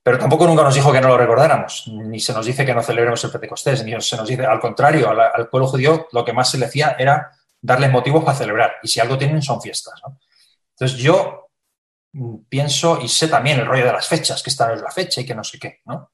pero 0.02 0.18
tampoco 0.18 0.48
nunca 0.48 0.64
nos 0.64 0.76
dijo 0.76 0.94
que 0.94 1.02
no 1.02 1.10
lo 1.10 1.18
recordáramos, 1.18 1.88
ni 1.88 2.20
se 2.20 2.32
nos 2.32 2.46
dice 2.46 2.66
que 2.66 2.74
no 2.74 2.84
celebremos 2.84 3.24
el 3.24 3.32
Pentecostés, 3.32 3.84
ni 3.84 4.00
se 4.02 4.16
nos 4.16 4.28
dice, 4.28 4.46
al 4.46 4.60
contrario, 4.60 5.10
al, 5.10 5.50
pueblo 5.50 5.68
judío 5.68 6.08
lo 6.12 6.24
que 6.24 6.32
más 6.32 6.52
se 6.52 6.58
le 6.58 6.68
hacía 6.68 6.96
era 6.98 7.32
darles 7.66 7.92
motivos 7.92 8.24
para 8.24 8.38
celebrar, 8.38 8.76
y 8.84 8.88
si 8.88 9.00
algo 9.00 9.18
tienen 9.18 9.42
son 9.42 9.62
fiestas. 9.62 10.00
Entonces 10.72 10.98
yo 10.98 11.50
pienso 12.48 13.00
y 13.02 13.08
sé 13.08 13.28
también 13.28 13.60
el 13.60 13.66
rollo 13.66 13.86
de 13.86 13.94
las 13.94 14.08
fechas, 14.08 14.42
que 14.42 14.50
esta 14.50 14.68
no 14.68 14.76
es 14.76 14.82
la 14.82 14.92
fecha 14.92 15.22
y 15.22 15.26
que 15.26 15.36
no 15.36 15.44
sé 15.44 15.60
qué, 15.60 15.82
¿no? 15.86 16.12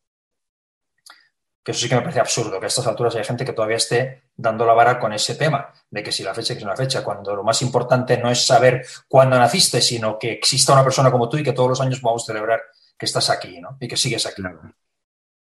Que 1.63 1.73
eso 1.73 1.81
sí 1.81 1.89
que 1.89 1.95
me 1.95 2.01
parece 2.01 2.19
absurdo, 2.19 2.59
que 2.59 2.65
a 2.65 2.67
estas 2.67 2.87
alturas 2.87 3.15
hay 3.15 3.23
gente 3.23 3.45
que 3.45 3.53
todavía 3.53 3.77
esté 3.77 4.23
dando 4.35 4.65
la 4.65 4.73
vara 4.73 4.99
con 4.99 5.13
ese 5.13 5.35
tema, 5.35 5.71
de 5.91 6.01
que 6.01 6.11
si 6.11 6.23
la 6.23 6.33
fecha 6.33 6.53
es 6.53 6.63
una 6.63 6.75
fecha, 6.75 7.03
cuando 7.03 7.35
lo 7.35 7.43
más 7.43 7.61
importante 7.61 8.17
no 8.17 8.31
es 8.31 8.43
saber 8.43 8.83
cuándo 9.07 9.37
naciste, 9.37 9.79
sino 9.79 10.17
que 10.17 10.31
exista 10.31 10.73
una 10.73 10.83
persona 10.83 11.11
como 11.11 11.29
tú 11.29 11.37
y 11.37 11.43
que 11.43 11.53
todos 11.53 11.69
los 11.69 11.81
años 11.81 12.01
vamos 12.01 12.23
a 12.23 12.27
celebrar 12.27 12.61
que 12.97 13.05
estás 13.05 13.29
aquí 13.29 13.59
¿no? 13.59 13.77
y 13.79 13.87
que 13.87 13.97
sigues 13.97 14.25
aquí. 14.25 14.41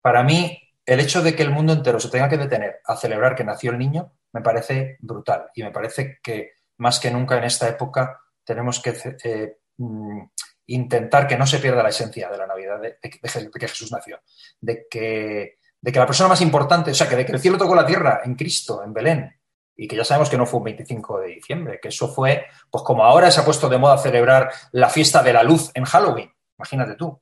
Para 0.00 0.22
mí, 0.22 0.65
el 0.87 1.01
hecho 1.01 1.20
de 1.20 1.35
que 1.35 1.42
el 1.42 1.51
mundo 1.51 1.72
entero 1.72 1.99
se 1.99 2.09
tenga 2.09 2.29
que 2.29 2.38
detener 2.38 2.81
a 2.85 2.96
celebrar 2.96 3.35
que 3.35 3.44
nació 3.44 3.72
el 3.72 3.79
niño 3.79 4.12
me 4.33 4.40
parece 4.40 4.96
brutal 5.01 5.51
y 5.55 5.64
me 5.64 5.72
parece 5.72 6.20
que 6.22 6.53
más 6.79 7.01
que 7.01 7.11
nunca 7.11 7.37
en 7.37 7.44
esta 7.44 7.68
época 7.68 8.20
tenemos 8.44 8.81
que 8.81 8.94
eh, 9.25 9.59
mm, 9.79 10.20
intentar 10.66 11.27
que 11.27 11.37
no 11.37 11.46
se 11.46 11.59
pierda 11.59 11.83
la 11.83 11.88
esencia 11.88 12.31
de 12.31 12.38
la 12.38 12.46
Navidad, 12.46 12.81
de, 12.81 12.99
que 13.01 13.68
Jesús 13.68 13.90
nació, 13.90 14.20
de 14.61 14.87
que, 14.88 15.59
de 15.81 15.92
que 15.92 15.99
la 15.99 16.07
persona 16.07 16.29
más 16.29 16.40
importante, 16.40 16.90
o 16.90 16.94
sea, 16.94 17.09
que 17.09 17.16
de 17.16 17.27
que 17.27 17.33
el 17.33 17.40
cielo 17.40 17.59
tocó 17.59 17.75
la 17.75 17.87
tierra 17.87 18.20
en 18.25 18.35
Cristo, 18.35 18.83
en 18.85 18.92
Belén, 18.92 19.40
y 19.77 19.88
que 19.88 19.96
ya 19.96 20.05
sabemos 20.05 20.31
que 20.31 20.38
no 20.38 20.46
fue 20.46 20.59
un 20.59 20.64
25 20.64 21.20
de 21.20 21.29
diciembre, 21.29 21.81
que 21.81 21.88
eso 21.88 22.09
fue, 22.09 22.46
pues 22.70 22.83
como 22.85 23.05
ahora 23.05 23.31
se 23.31 23.40
ha 23.40 23.44
puesto 23.44 23.68
de 23.68 23.79
moda 23.79 23.99
celebrar 23.99 24.51
la 24.72 24.88
fiesta 24.88 25.22
de 25.22 25.33
la 25.33 25.42
luz 25.42 25.70
en 25.75 25.85
Halloween, 25.85 26.31
Imagínate 26.59 26.94
tú, 26.94 27.20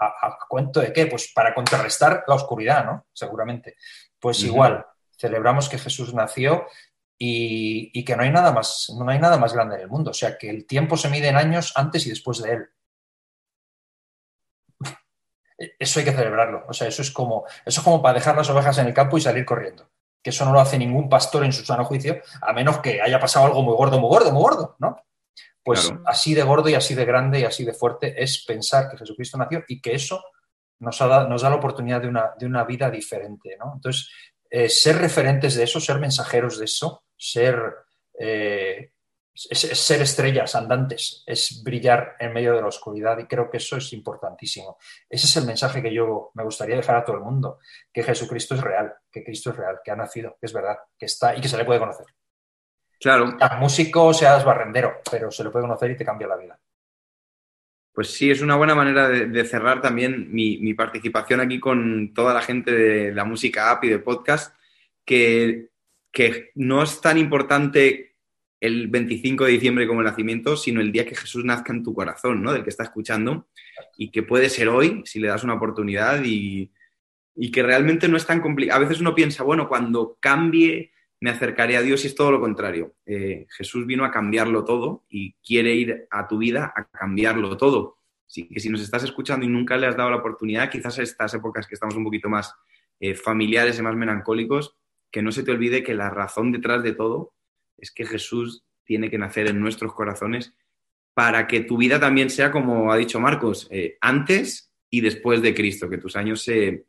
¿a, 0.00 0.38
cuento 0.48 0.80
de 0.80 0.92
qué? 0.92 1.06
Pues 1.06 1.32
para 1.34 1.54
contrarrestar 1.54 2.24
la 2.26 2.34
oscuridad, 2.34 2.84
¿no? 2.84 3.06
Seguramente. 3.12 3.76
Pues 4.18 4.42
igual, 4.42 4.84
celebramos 5.16 5.68
que 5.68 5.78
Jesús 5.78 6.14
nació 6.14 6.66
y, 7.18 8.04
que 8.04 8.16
no 8.16 8.22
hay, 8.22 8.30
nada 8.30 8.52
más, 8.52 8.92
no 8.96 9.08
hay 9.10 9.18
nada 9.18 9.38
más 9.38 9.52
grande 9.52 9.76
en 9.76 9.82
el 9.82 9.88
mundo. 9.88 10.10
O 10.10 10.14
sea, 10.14 10.36
que 10.36 10.50
el 10.50 10.66
tiempo 10.66 10.96
se 10.96 11.08
mide 11.08 11.28
en 11.28 11.36
años 11.36 11.72
antes 11.76 12.06
y 12.06 12.10
después 12.10 12.42
de 12.42 12.52
él. 12.52 12.68
Eso 15.78 16.00
hay 16.00 16.04
que 16.04 16.12
celebrarlo. 16.12 16.64
O 16.68 16.72
sea, 16.72 16.86
eso 16.86 17.00
es 17.00 17.10
como, 17.10 17.46
eso 17.64 17.80
es 17.80 17.84
como 17.84 18.02
para 18.02 18.14
dejar 18.14 18.36
las 18.36 18.50
ovejas 18.50 18.76
en 18.78 18.88
el 18.88 18.94
campo 18.94 19.16
y 19.16 19.22
salir 19.22 19.46
corriendo. 19.46 19.88
Que 20.22 20.30
eso 20.30 20.44
no 20.44 20.52
lo 20.52 20.60
hace 20.60 20.76
ningún 20.76 21.08
pastor 21.08 21.44
en 21.44 21.52
su 21.52 21.64
sano 21.64 21.84
juicio, 21.84 22.20
a 22.42 22.52
menos 22.52 22.80
que 22.80 23.00
haya 23.00 23.20
pasado 23.20 23.46
algo 23.46 23.62
muy 23.62 23.74
gordo, 23.74 24.00
muy 24.00 24.10
gordo, 24.10 24.32
muy 24.32 24.42
gordo, 24.42 24.76
¿no? 24.80 25.05
Pues 25.66 25.92
así 26.04 26.32
de 26.32 26.44
gordo 26.44 26.68
y 26.68 26.74
así 26.74 26.94
de 26.94 27.04
grande 27.04 27.40
y 27.40 27.44
así 27.44 27.64
de 27.64 27.74
fuerte 27.74 28.22
es 28.22 28.44
pensar 28.44 28.88
que 28.88 28.96
Jesucristo 28.96 29.36
nació 29.36 29.64
y 29.66 29.80
que 29.80 29.96
eso 29.96 30.22
nos, 30.78 30.96
da, 30.96 31.26
nos 31.26 31.42
da 31.42 31.50
la 31.50 31.56
oportunidad 31.56 32.00
de 32.00 32.06
una, 32.06 32.34
de 32.38 32.46
una 32.46 32.62
vida 32.62 32.88
diferente. 32.88 33.56
¿no? 33.58 33.72
Entonces, 33.74 34.08
eh, 34.48 34.68
ser 34.68 34.98
referentes 34.98 35.56
de 35.56 35.64
eso, 35.64 35.80
ser 35.80 35.98
mensajeros 35.98 36.60
de 36.60 36.66
eso, 36.66 37.02
ser, 37.16 37.60
eh, 38.16 38.92
es, 39.34 39.58
ser 39.58 40.02
estrellas 40.02 40.54
andantes, 40.54 41.24
es 41.26 41.60
brillar 41.64 42.14
en 42.20 42.32
medio 42.32 42.54
de 42.54 42.60
la 42.60 42.68
oscuridad 42.68 43.18
y 43.18 43.26
creo 43.26 43.50
que 43.50 43.56
eso 43.56 43.76
es 43.76 43.92
importantísimo. 43.92 44.78
Ese 45.10 45.26
es 45.26 45.36
el 45.36 45.46
mensaje 45.46 45.82
que 45.82 45.92
yo 45.92 46.30
me 46.34 46.44
gustaría 46.44 46.76
dejar 46.76 46.94
a 46.94 47.04
todo 47.04 47.16
el 47.16 47.24
mundo, 47.24 47.58
que 47.92 48.04
Jesucristo 48.04 48.54
es 48.54 48.60
real, 48.60 48.94
que 49.10 49.24
Cristo 49.24 49.50
es 49.50 49.56
real, 49.56 49.80
que 49.84 49.90
ha 49.90 49.96
nacido, 49.96 50.36
que 50.38 50.46
es 50.46 50.52
verdad, 50.52 50.76
que 50.96 51.06
está 51.06 51.34
y 51.34 51.40
que 51.40 51.48
se 51.48 51.56
le 51.56 51.64
puede 51.64 51.80
conocer. 51.80 52.06
Claro. 53.00 53.36
Seas 53.38 53.58
músico, 53.60 54.14
seas 54.14 54.44
barrendero, 54.44 55.00
pero 55.10 55.30
se 55.30 55.44
le 55.44 55.50
puede 55.50 55.64
conocer 55.64 55.90
y 55.90 55.96
te 55.96 56.04
cambia 56.04 56.28
la 56.28 56.36
vida. 56.36 56.58
Pues 57.92 58.12
sí, 58.12 58.30
es 58.30 58.42
una 58.42 58.56
buena 58.56 58.74
manera 58.74 59.08
de, 59.08 59.44
cerrar 59.46 59.80
también 59.80 60.30
mi, 60.30 60.58
mi, 60.58 60.74
participación 60.74 61.40
aquí 61.40 61.58
con 61.58 62.12
toda 62.12 62.34
la 62.34 62.42
gente 62.42 62.70
de 62.70 63.12
la 63.12 63.24
música 63.24 63.70
app 63.70 63.84
y 63.84 63.88
de 63.88 63.98
podcast, 63.98 64.54
que, 65.04 65.70
que 66.12 66.50
no 66.54 66.82
es 66.82 67.00
tan 67.00 67.16
importante 67.16 68.16
el 68.60 68.88
25 68.88 69.44
de 69.44 69.52
diciembre 69.52 69.86
como 69.86 70.00
el 70.00 70.06
nacimiento, 70.06 70.56
sino 70.56 70.80
el 70.80 70.92
día 70.92 71.06
que 71.06 71.14
Jesús 71.14 71.44
nazca 71.44 71.72
en 71.72 71.82
tu 71.82 71.94
corazón, 71.94 72.42
¿no? 72.42 72.52
Del 72.52 72.64
que 72.64 72.70
está 72.70 72.84
escuchando 72.84 73.48
y 73.96 74.10
que 74.10 74.22
puede 74.22 74.48
ser 74.48 74.68
hoy 74.68 75.02
si 75.04 75.20
le 75.20 75.28
das 75.28 75.44
una 75.44 75.54
oportunidad 75.54 76.22
y, 76.24 76.72
que 77.52 77.62
realmente 77.62 78.08
no 78.08 78.16
es 78.16 78.26
tan 78.26 78.40
complicado. 78.40 78.78
A 78.78 78.84
veces 78.84 79.00
uno 79.00 79.14
piensa, 79.14 79.42
bueno, 79.42 79.68
cuando 79.68 80.16
cambie 80.20 80.92
me 81.20 81.30
acercaré 81.30 81.76
a 81.76 81.82
Dios 81.82 82.04
y 82.04 82.08
es 82.08 82.14
todo 82.14 82.30
lo 82.30 82.40
contrario. 82.40 82.94
Eh, 83.06 83.46
Jesús 83.56 83.86
vino 83.86 84.04
a 84.04 84.10
cambiarlo 84.10 84.64
todo 84.64 85.04
y 85.08 85.34
quiere 85.34 85.74
ir 85.74 86.06
a 86.10 86.28
tu 86.28 86.38
vida 86.38 86.72
a 86.76 86.84
cambiarlo 86.84 87.56
todo. 87.56 87.98
Así 88.26 88.48
que 88.48 88.60
si 88.60 88.68
nos 88.68 88.82
estás 88.82 89.04
escuchando 89.04 89.46
y 89.46 89.48
nunca 89.48 89.76
le 89.76 89.86
has 89.86 89.96
dado 89.96 90.10
la 90.10 90.16
oportunidad, 90.16 90.70
quizás 90.70 90.98
estas 90.98 91.32
épocas 91.34 91.66
que 91.66 91.74
estamos 91.74 91.96
un 91.96 92.04
poquito 92.04 92.28
más 92.28 92.54
eh, 93.00 93.14
familiares 93.14 93.78
y 93.78 93.82
más 93.82 93.94
melancólicos, 93.94 94.76
que 95.10 95.22
no 95.22 95.32
se 95.32 95.42
te 95.42 95.52
olvide 95.52 95.82
que 95.82 95.94
la 95.94 96.10
razón 96.10 96.52
detrás 96.52 96.82
de 96.82 96.92
todo 96.92 97.32
es 97.78 97.90
que 97.90 98.04
Jesús 98.04 98.64
tiene 98.84 99.10
que 99.10 99.18
nacer 99.18 99.46
en 99.46 99.60
nuestros 99.60 99.94
corazones 99.94 100.54
para 101.14 101.46
que 101.46 101.60
tu 101.60 101.78
vida 101.78 101.98
también 101.98 102.28
sea, 102.28 102.50
como 102.50 102.92
ha 102.92 102.96
dicho 102.96 103.18
Marcos, 103.20 103.68
eh, 103.70 103.96
antes 104.00 104.70
y 104.90 105.00
después 105.00 105.40
de 105.40 105.54
Cristo, 105.54 105.88
que 105.88 105.98
tus 105.98 106.16
años 106.16 106.42
se... 106.42 106.84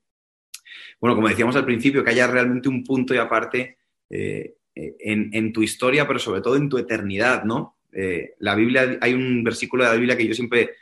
Bueno, 1.00 1.16
como 1.16 1.30
decíamos 1.30 1.56
al 1.56 1.66
principio, 1.66 2.04
que 2.04 2.10
haya 2.10 2.28
realmente 2.28 2.68
un 2.68 2.84
punto 2.84 3.14
y 3.14 3.18
aparte 3.18 3.77
eh, 4.10 4.56
en, 4.76 5.54
tu 5.54 5.64
historia, 5.64 6.08
pero 6.08 6.20
sobre 6.20 6.42
todo 6.42 6.56
en 6.56 6.70
tu 6.70 6.78
eternidad, 6.78 7.44
¿no? 7.44 7.78
Eh, 7.92 8.36
la 8.40 8.54
Biblia, 8.54 8.98
hay 9.02 9.14
un 9.14 9.44
versículo 9.44 9.84
de 9.84 9.90
la 9.90 9.96
Biblia 9.96 10.16
que 10.16 10.28
yo 10.28 10.34
siempre 10.34 10.76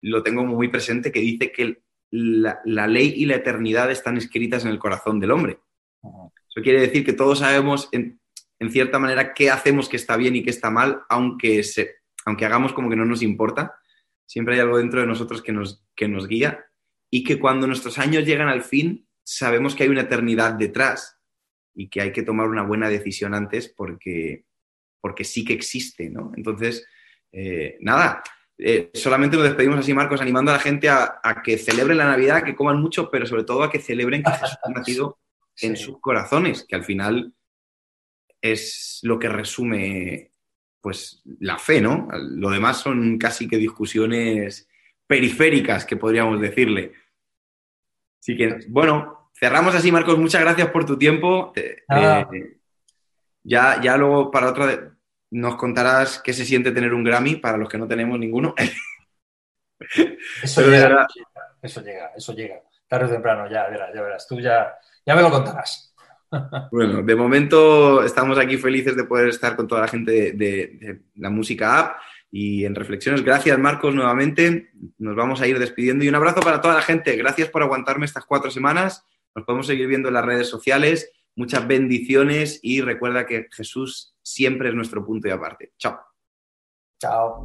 lo 0.00 0.22
tengo 0.22 0.44
muy 0.44 0.68
presente 0.68 1.12
que 1.12 1.20
dice 1.20 1.52
que 1.52 1.82
la, 2.10 2.60
la 2.64 2.86
ley 2.86 3.12
y 3.16 3.26
la 3.26 3.36
eternidad 3.36 3.90
están 3.90 4.16
escritas 4.16 4.64
en 4.64 4.70
el 4.70 4.78
corazón 4.78 5.20
del 5.20 5.32
hombre. 5.32 5.58
Eso 6.02 6.62
quiere 6.62 6.80
decir 6.80 7.04
que 7.04 7.12
todos 7.12 7.40
sabemos, 7.40 7.88
en, 7.92 8.20
en 8.58 8.70
cierta 8.70 8.98
manera, 8.98 9.34
qué 9.34 9.50
hacemos 9.50 9.88
que 9.88 9.96
está 9.96 10.16
bien 10.16 10.36
y 10.36 10.42
qué 10.42 10.50
está 10.50 10.70
mal, 10.70 11.02
aunque, 11.08 11.62
se, 11.62 11.96
aunque 12.24 12.46
hagamos 12.46 12.72
como 12.72 12.88
que 12.88 12.96
no 12.96 13.04
nos 13.04 13.22
importa. 13.22 13.74
Siempre 14.24 14.54
hay 14.54 14.60
algo 14.60 14.78
dentro 14.78 15.00
de 15.00 15.06
nosotros 15.06 15.42
que 15.42 15.52
nos, 15.52 15.84
que 15.94 16.08
nos 16.08 16.26
guía 16.26 16.64
y 17.10 17.22
que 17.22 17.38
cuando 17.38 17.66
nuestros 17.66 17.98
años 17.98 18.24
llegan 18.24 18.48
al 18.48 18.62
fin, 18.62 19.06
sabemos 19.22 19.74
que 19.74 19.82
hay 19.82 19.88
una 19.88 20.02
eternidad 20.02 20.54
detrás 20.54 21.15
y 21.76 21.88
que 21.88 22.00
hay 22.00 22.10
que 22.10 22.22
tomar 22.22 22.48
una 22.48 22.62
buena 22.62 22.88
decisión 22.88 23.34
antes 23.34 23.68
porque, 23.68 24.44
porque 25.00 25.24
sí 25.24 25.44
que 25.44 25.52
existe, 25.52 26.08
¿no? 26.08 26.32
Entonces, 26.34 26.86
eh, 27.30 27.76
nada, 27.80 28.22
eh, 28.58 28.90
solamente 28.94 29.36
nos 29.36 29.44
despedimos 29.44 29.78
así, 29.78 29.92
Marcos, 29.92 30.22
animando 30.22 30.50
a 30.50 30.54
la 30.54 30.60
gente 30.60 30.88
a, 30.88 31.20
que 31.44 31.58
celebren 31.58 31.98
la 31.98 32.06
Navidad, 32.06 32.42
que 32.42 32.56
coman 32.56 32.80
mucho, 32.80 33.10
pero 33.10 33.26
sobre 33.26 33.44
todo 33.44 33.62
a 33.62 33.70
que 33.70 33.78
celebren 33.78 34.22
que 34.22 34.32
Jesús 34.32 34.58
ha 34.64 34.70
nacido 34.70 35.18
en 35.60 35.76
sus 35.76 36.00
corazones, 36.00 36.64
que 36.66 36.76
al 36.76 36.84
final 36.84 37.34
es 38.40 39.00
lo 39.02 39.18
que 39.18 39.28
resume 39.28 40.32
pues 40.80 41.22
la 41.40 41.58
fe, 41.58 41.80
¿no? 41.80 42.08
Lo 42.12 42.48
demás 42.48 42.78
son 42.78 43.18
casi 43.18 43.48
que 43.48 43.56
discusiones 43.56 44.68
periféricas, 45.06 45.84
que 45.84 45.96
podríamos 45.96 46.40
decirle. 46.40 46.92
Así 48.20 48.36
que, 48.36 48.60
bueno, 48.68 49.15
cerramos 49.38 49.74
así, 49.74 49.92
Marcos. 49.92 50.18
Muchas 50.18 50.40
gracias 50.40 50.68
por 50.70 50.84
tu 50.84 50.98
tiempo. 50.98 51.52
Eh, 51.54 51.82
ya, 53.42 53.80
ya 53.80 53.96
luego 53.96 54.30
para 54.30 54.48
otra 54.48 54.96
nos 55.30 55.56
contarás 55.56 56.20
qué 56.22 56.32
se 56.32 56.44
siente 56.44 56.72
tener 56.72 56.94
un 56.94 57.04
Grammy 57.04 57.36
para 57.36 57.58
los 57.58 57.68
que 57.68 57.78
no 57.78 57.86
tenemos 57.86 58.18
ninguno. 58.18 58.54
Eso, 60.42 60.62
llega, 60.62 61.06
eso 61.60 61.82
llega, 61.82 62.10
eso 62.16 62.32
llega. 62.32 62.62
Tarde 62.88 63.06
o 63.06 63.10
temprano, 63.10 63.50
ya 63.50 63.68
verás, 63.68 63.90
ya 63.94 64.00
verás. 64.00 64.26
Tú 64.26 64.40
ya, 64.40 64.74
ya 65.04 65.14
me 65.14 65.22
lo 65.22 65.30
contarás. 65.30 65.94
Bueno, 66.72 67.02
de 67.02 67.14
momento 67.14 68.02
estamos 68.02 68.36
aquí 68.38 68.56
felices 68.56 68.96
de 68.96 69.04
poder 69.04 69.28
estar 69.28 69.54
con 69.54 69.68
toda 69.68 69.82
la 69.82 69.88
gente 69.88 70.32
de, 70.32 71.02
la 71.14 71.30
música 71.30 71.78
app 71.78 72.00
y 72.30 72.64
en 72.64 72.74
reflexiones. 72.74 73.22
Gracias, 73.22 73.56
Marcos, 73.58 73.94
nuevamente. 73.94 74.70
Nos 74.98 75.14
vamos 75.14 75.40
a 75.40 75.46
ir 75.46 75.58
despidiendo 75.58 76.04
y 76.04 76.08
un 76.08 76.14
abrazo 76.14 76.40
para 76.40 76.60
toda 76.60 76.74
la 76.74 76.82
gente. 76.82 77.16
Gracias 77.16 77.48
por 77.48 77.62
aguantarme 77.62 78.06
estas 78.06 78.24
cuatro 78.24 78.50
semanas. 78.50 79.04
Nos 79.36 79.44
podemos 79.44 79.66
seguir 79.66 79.86
viendo 79.86 80.08
en 80.08 80.14
las 80.14 80.24
redes 80.24 80.48
sociales. 80.48 81.12
Muchas 81.36 81.68
bendiciones 81.68 82.58
y 82.62 82.80
recuerda 82.80 83.26
que 83.26 83.48
Jesús 83.52 84.16
siempre 84.22 84.70
es 84.70 84.74
nuestro 84.74 85.04
punto 85.04 85.28
y 85.28 85.30
aparte. 85.30 85.74
Chao. 85.78 86.00
Chao. 86.98 87.44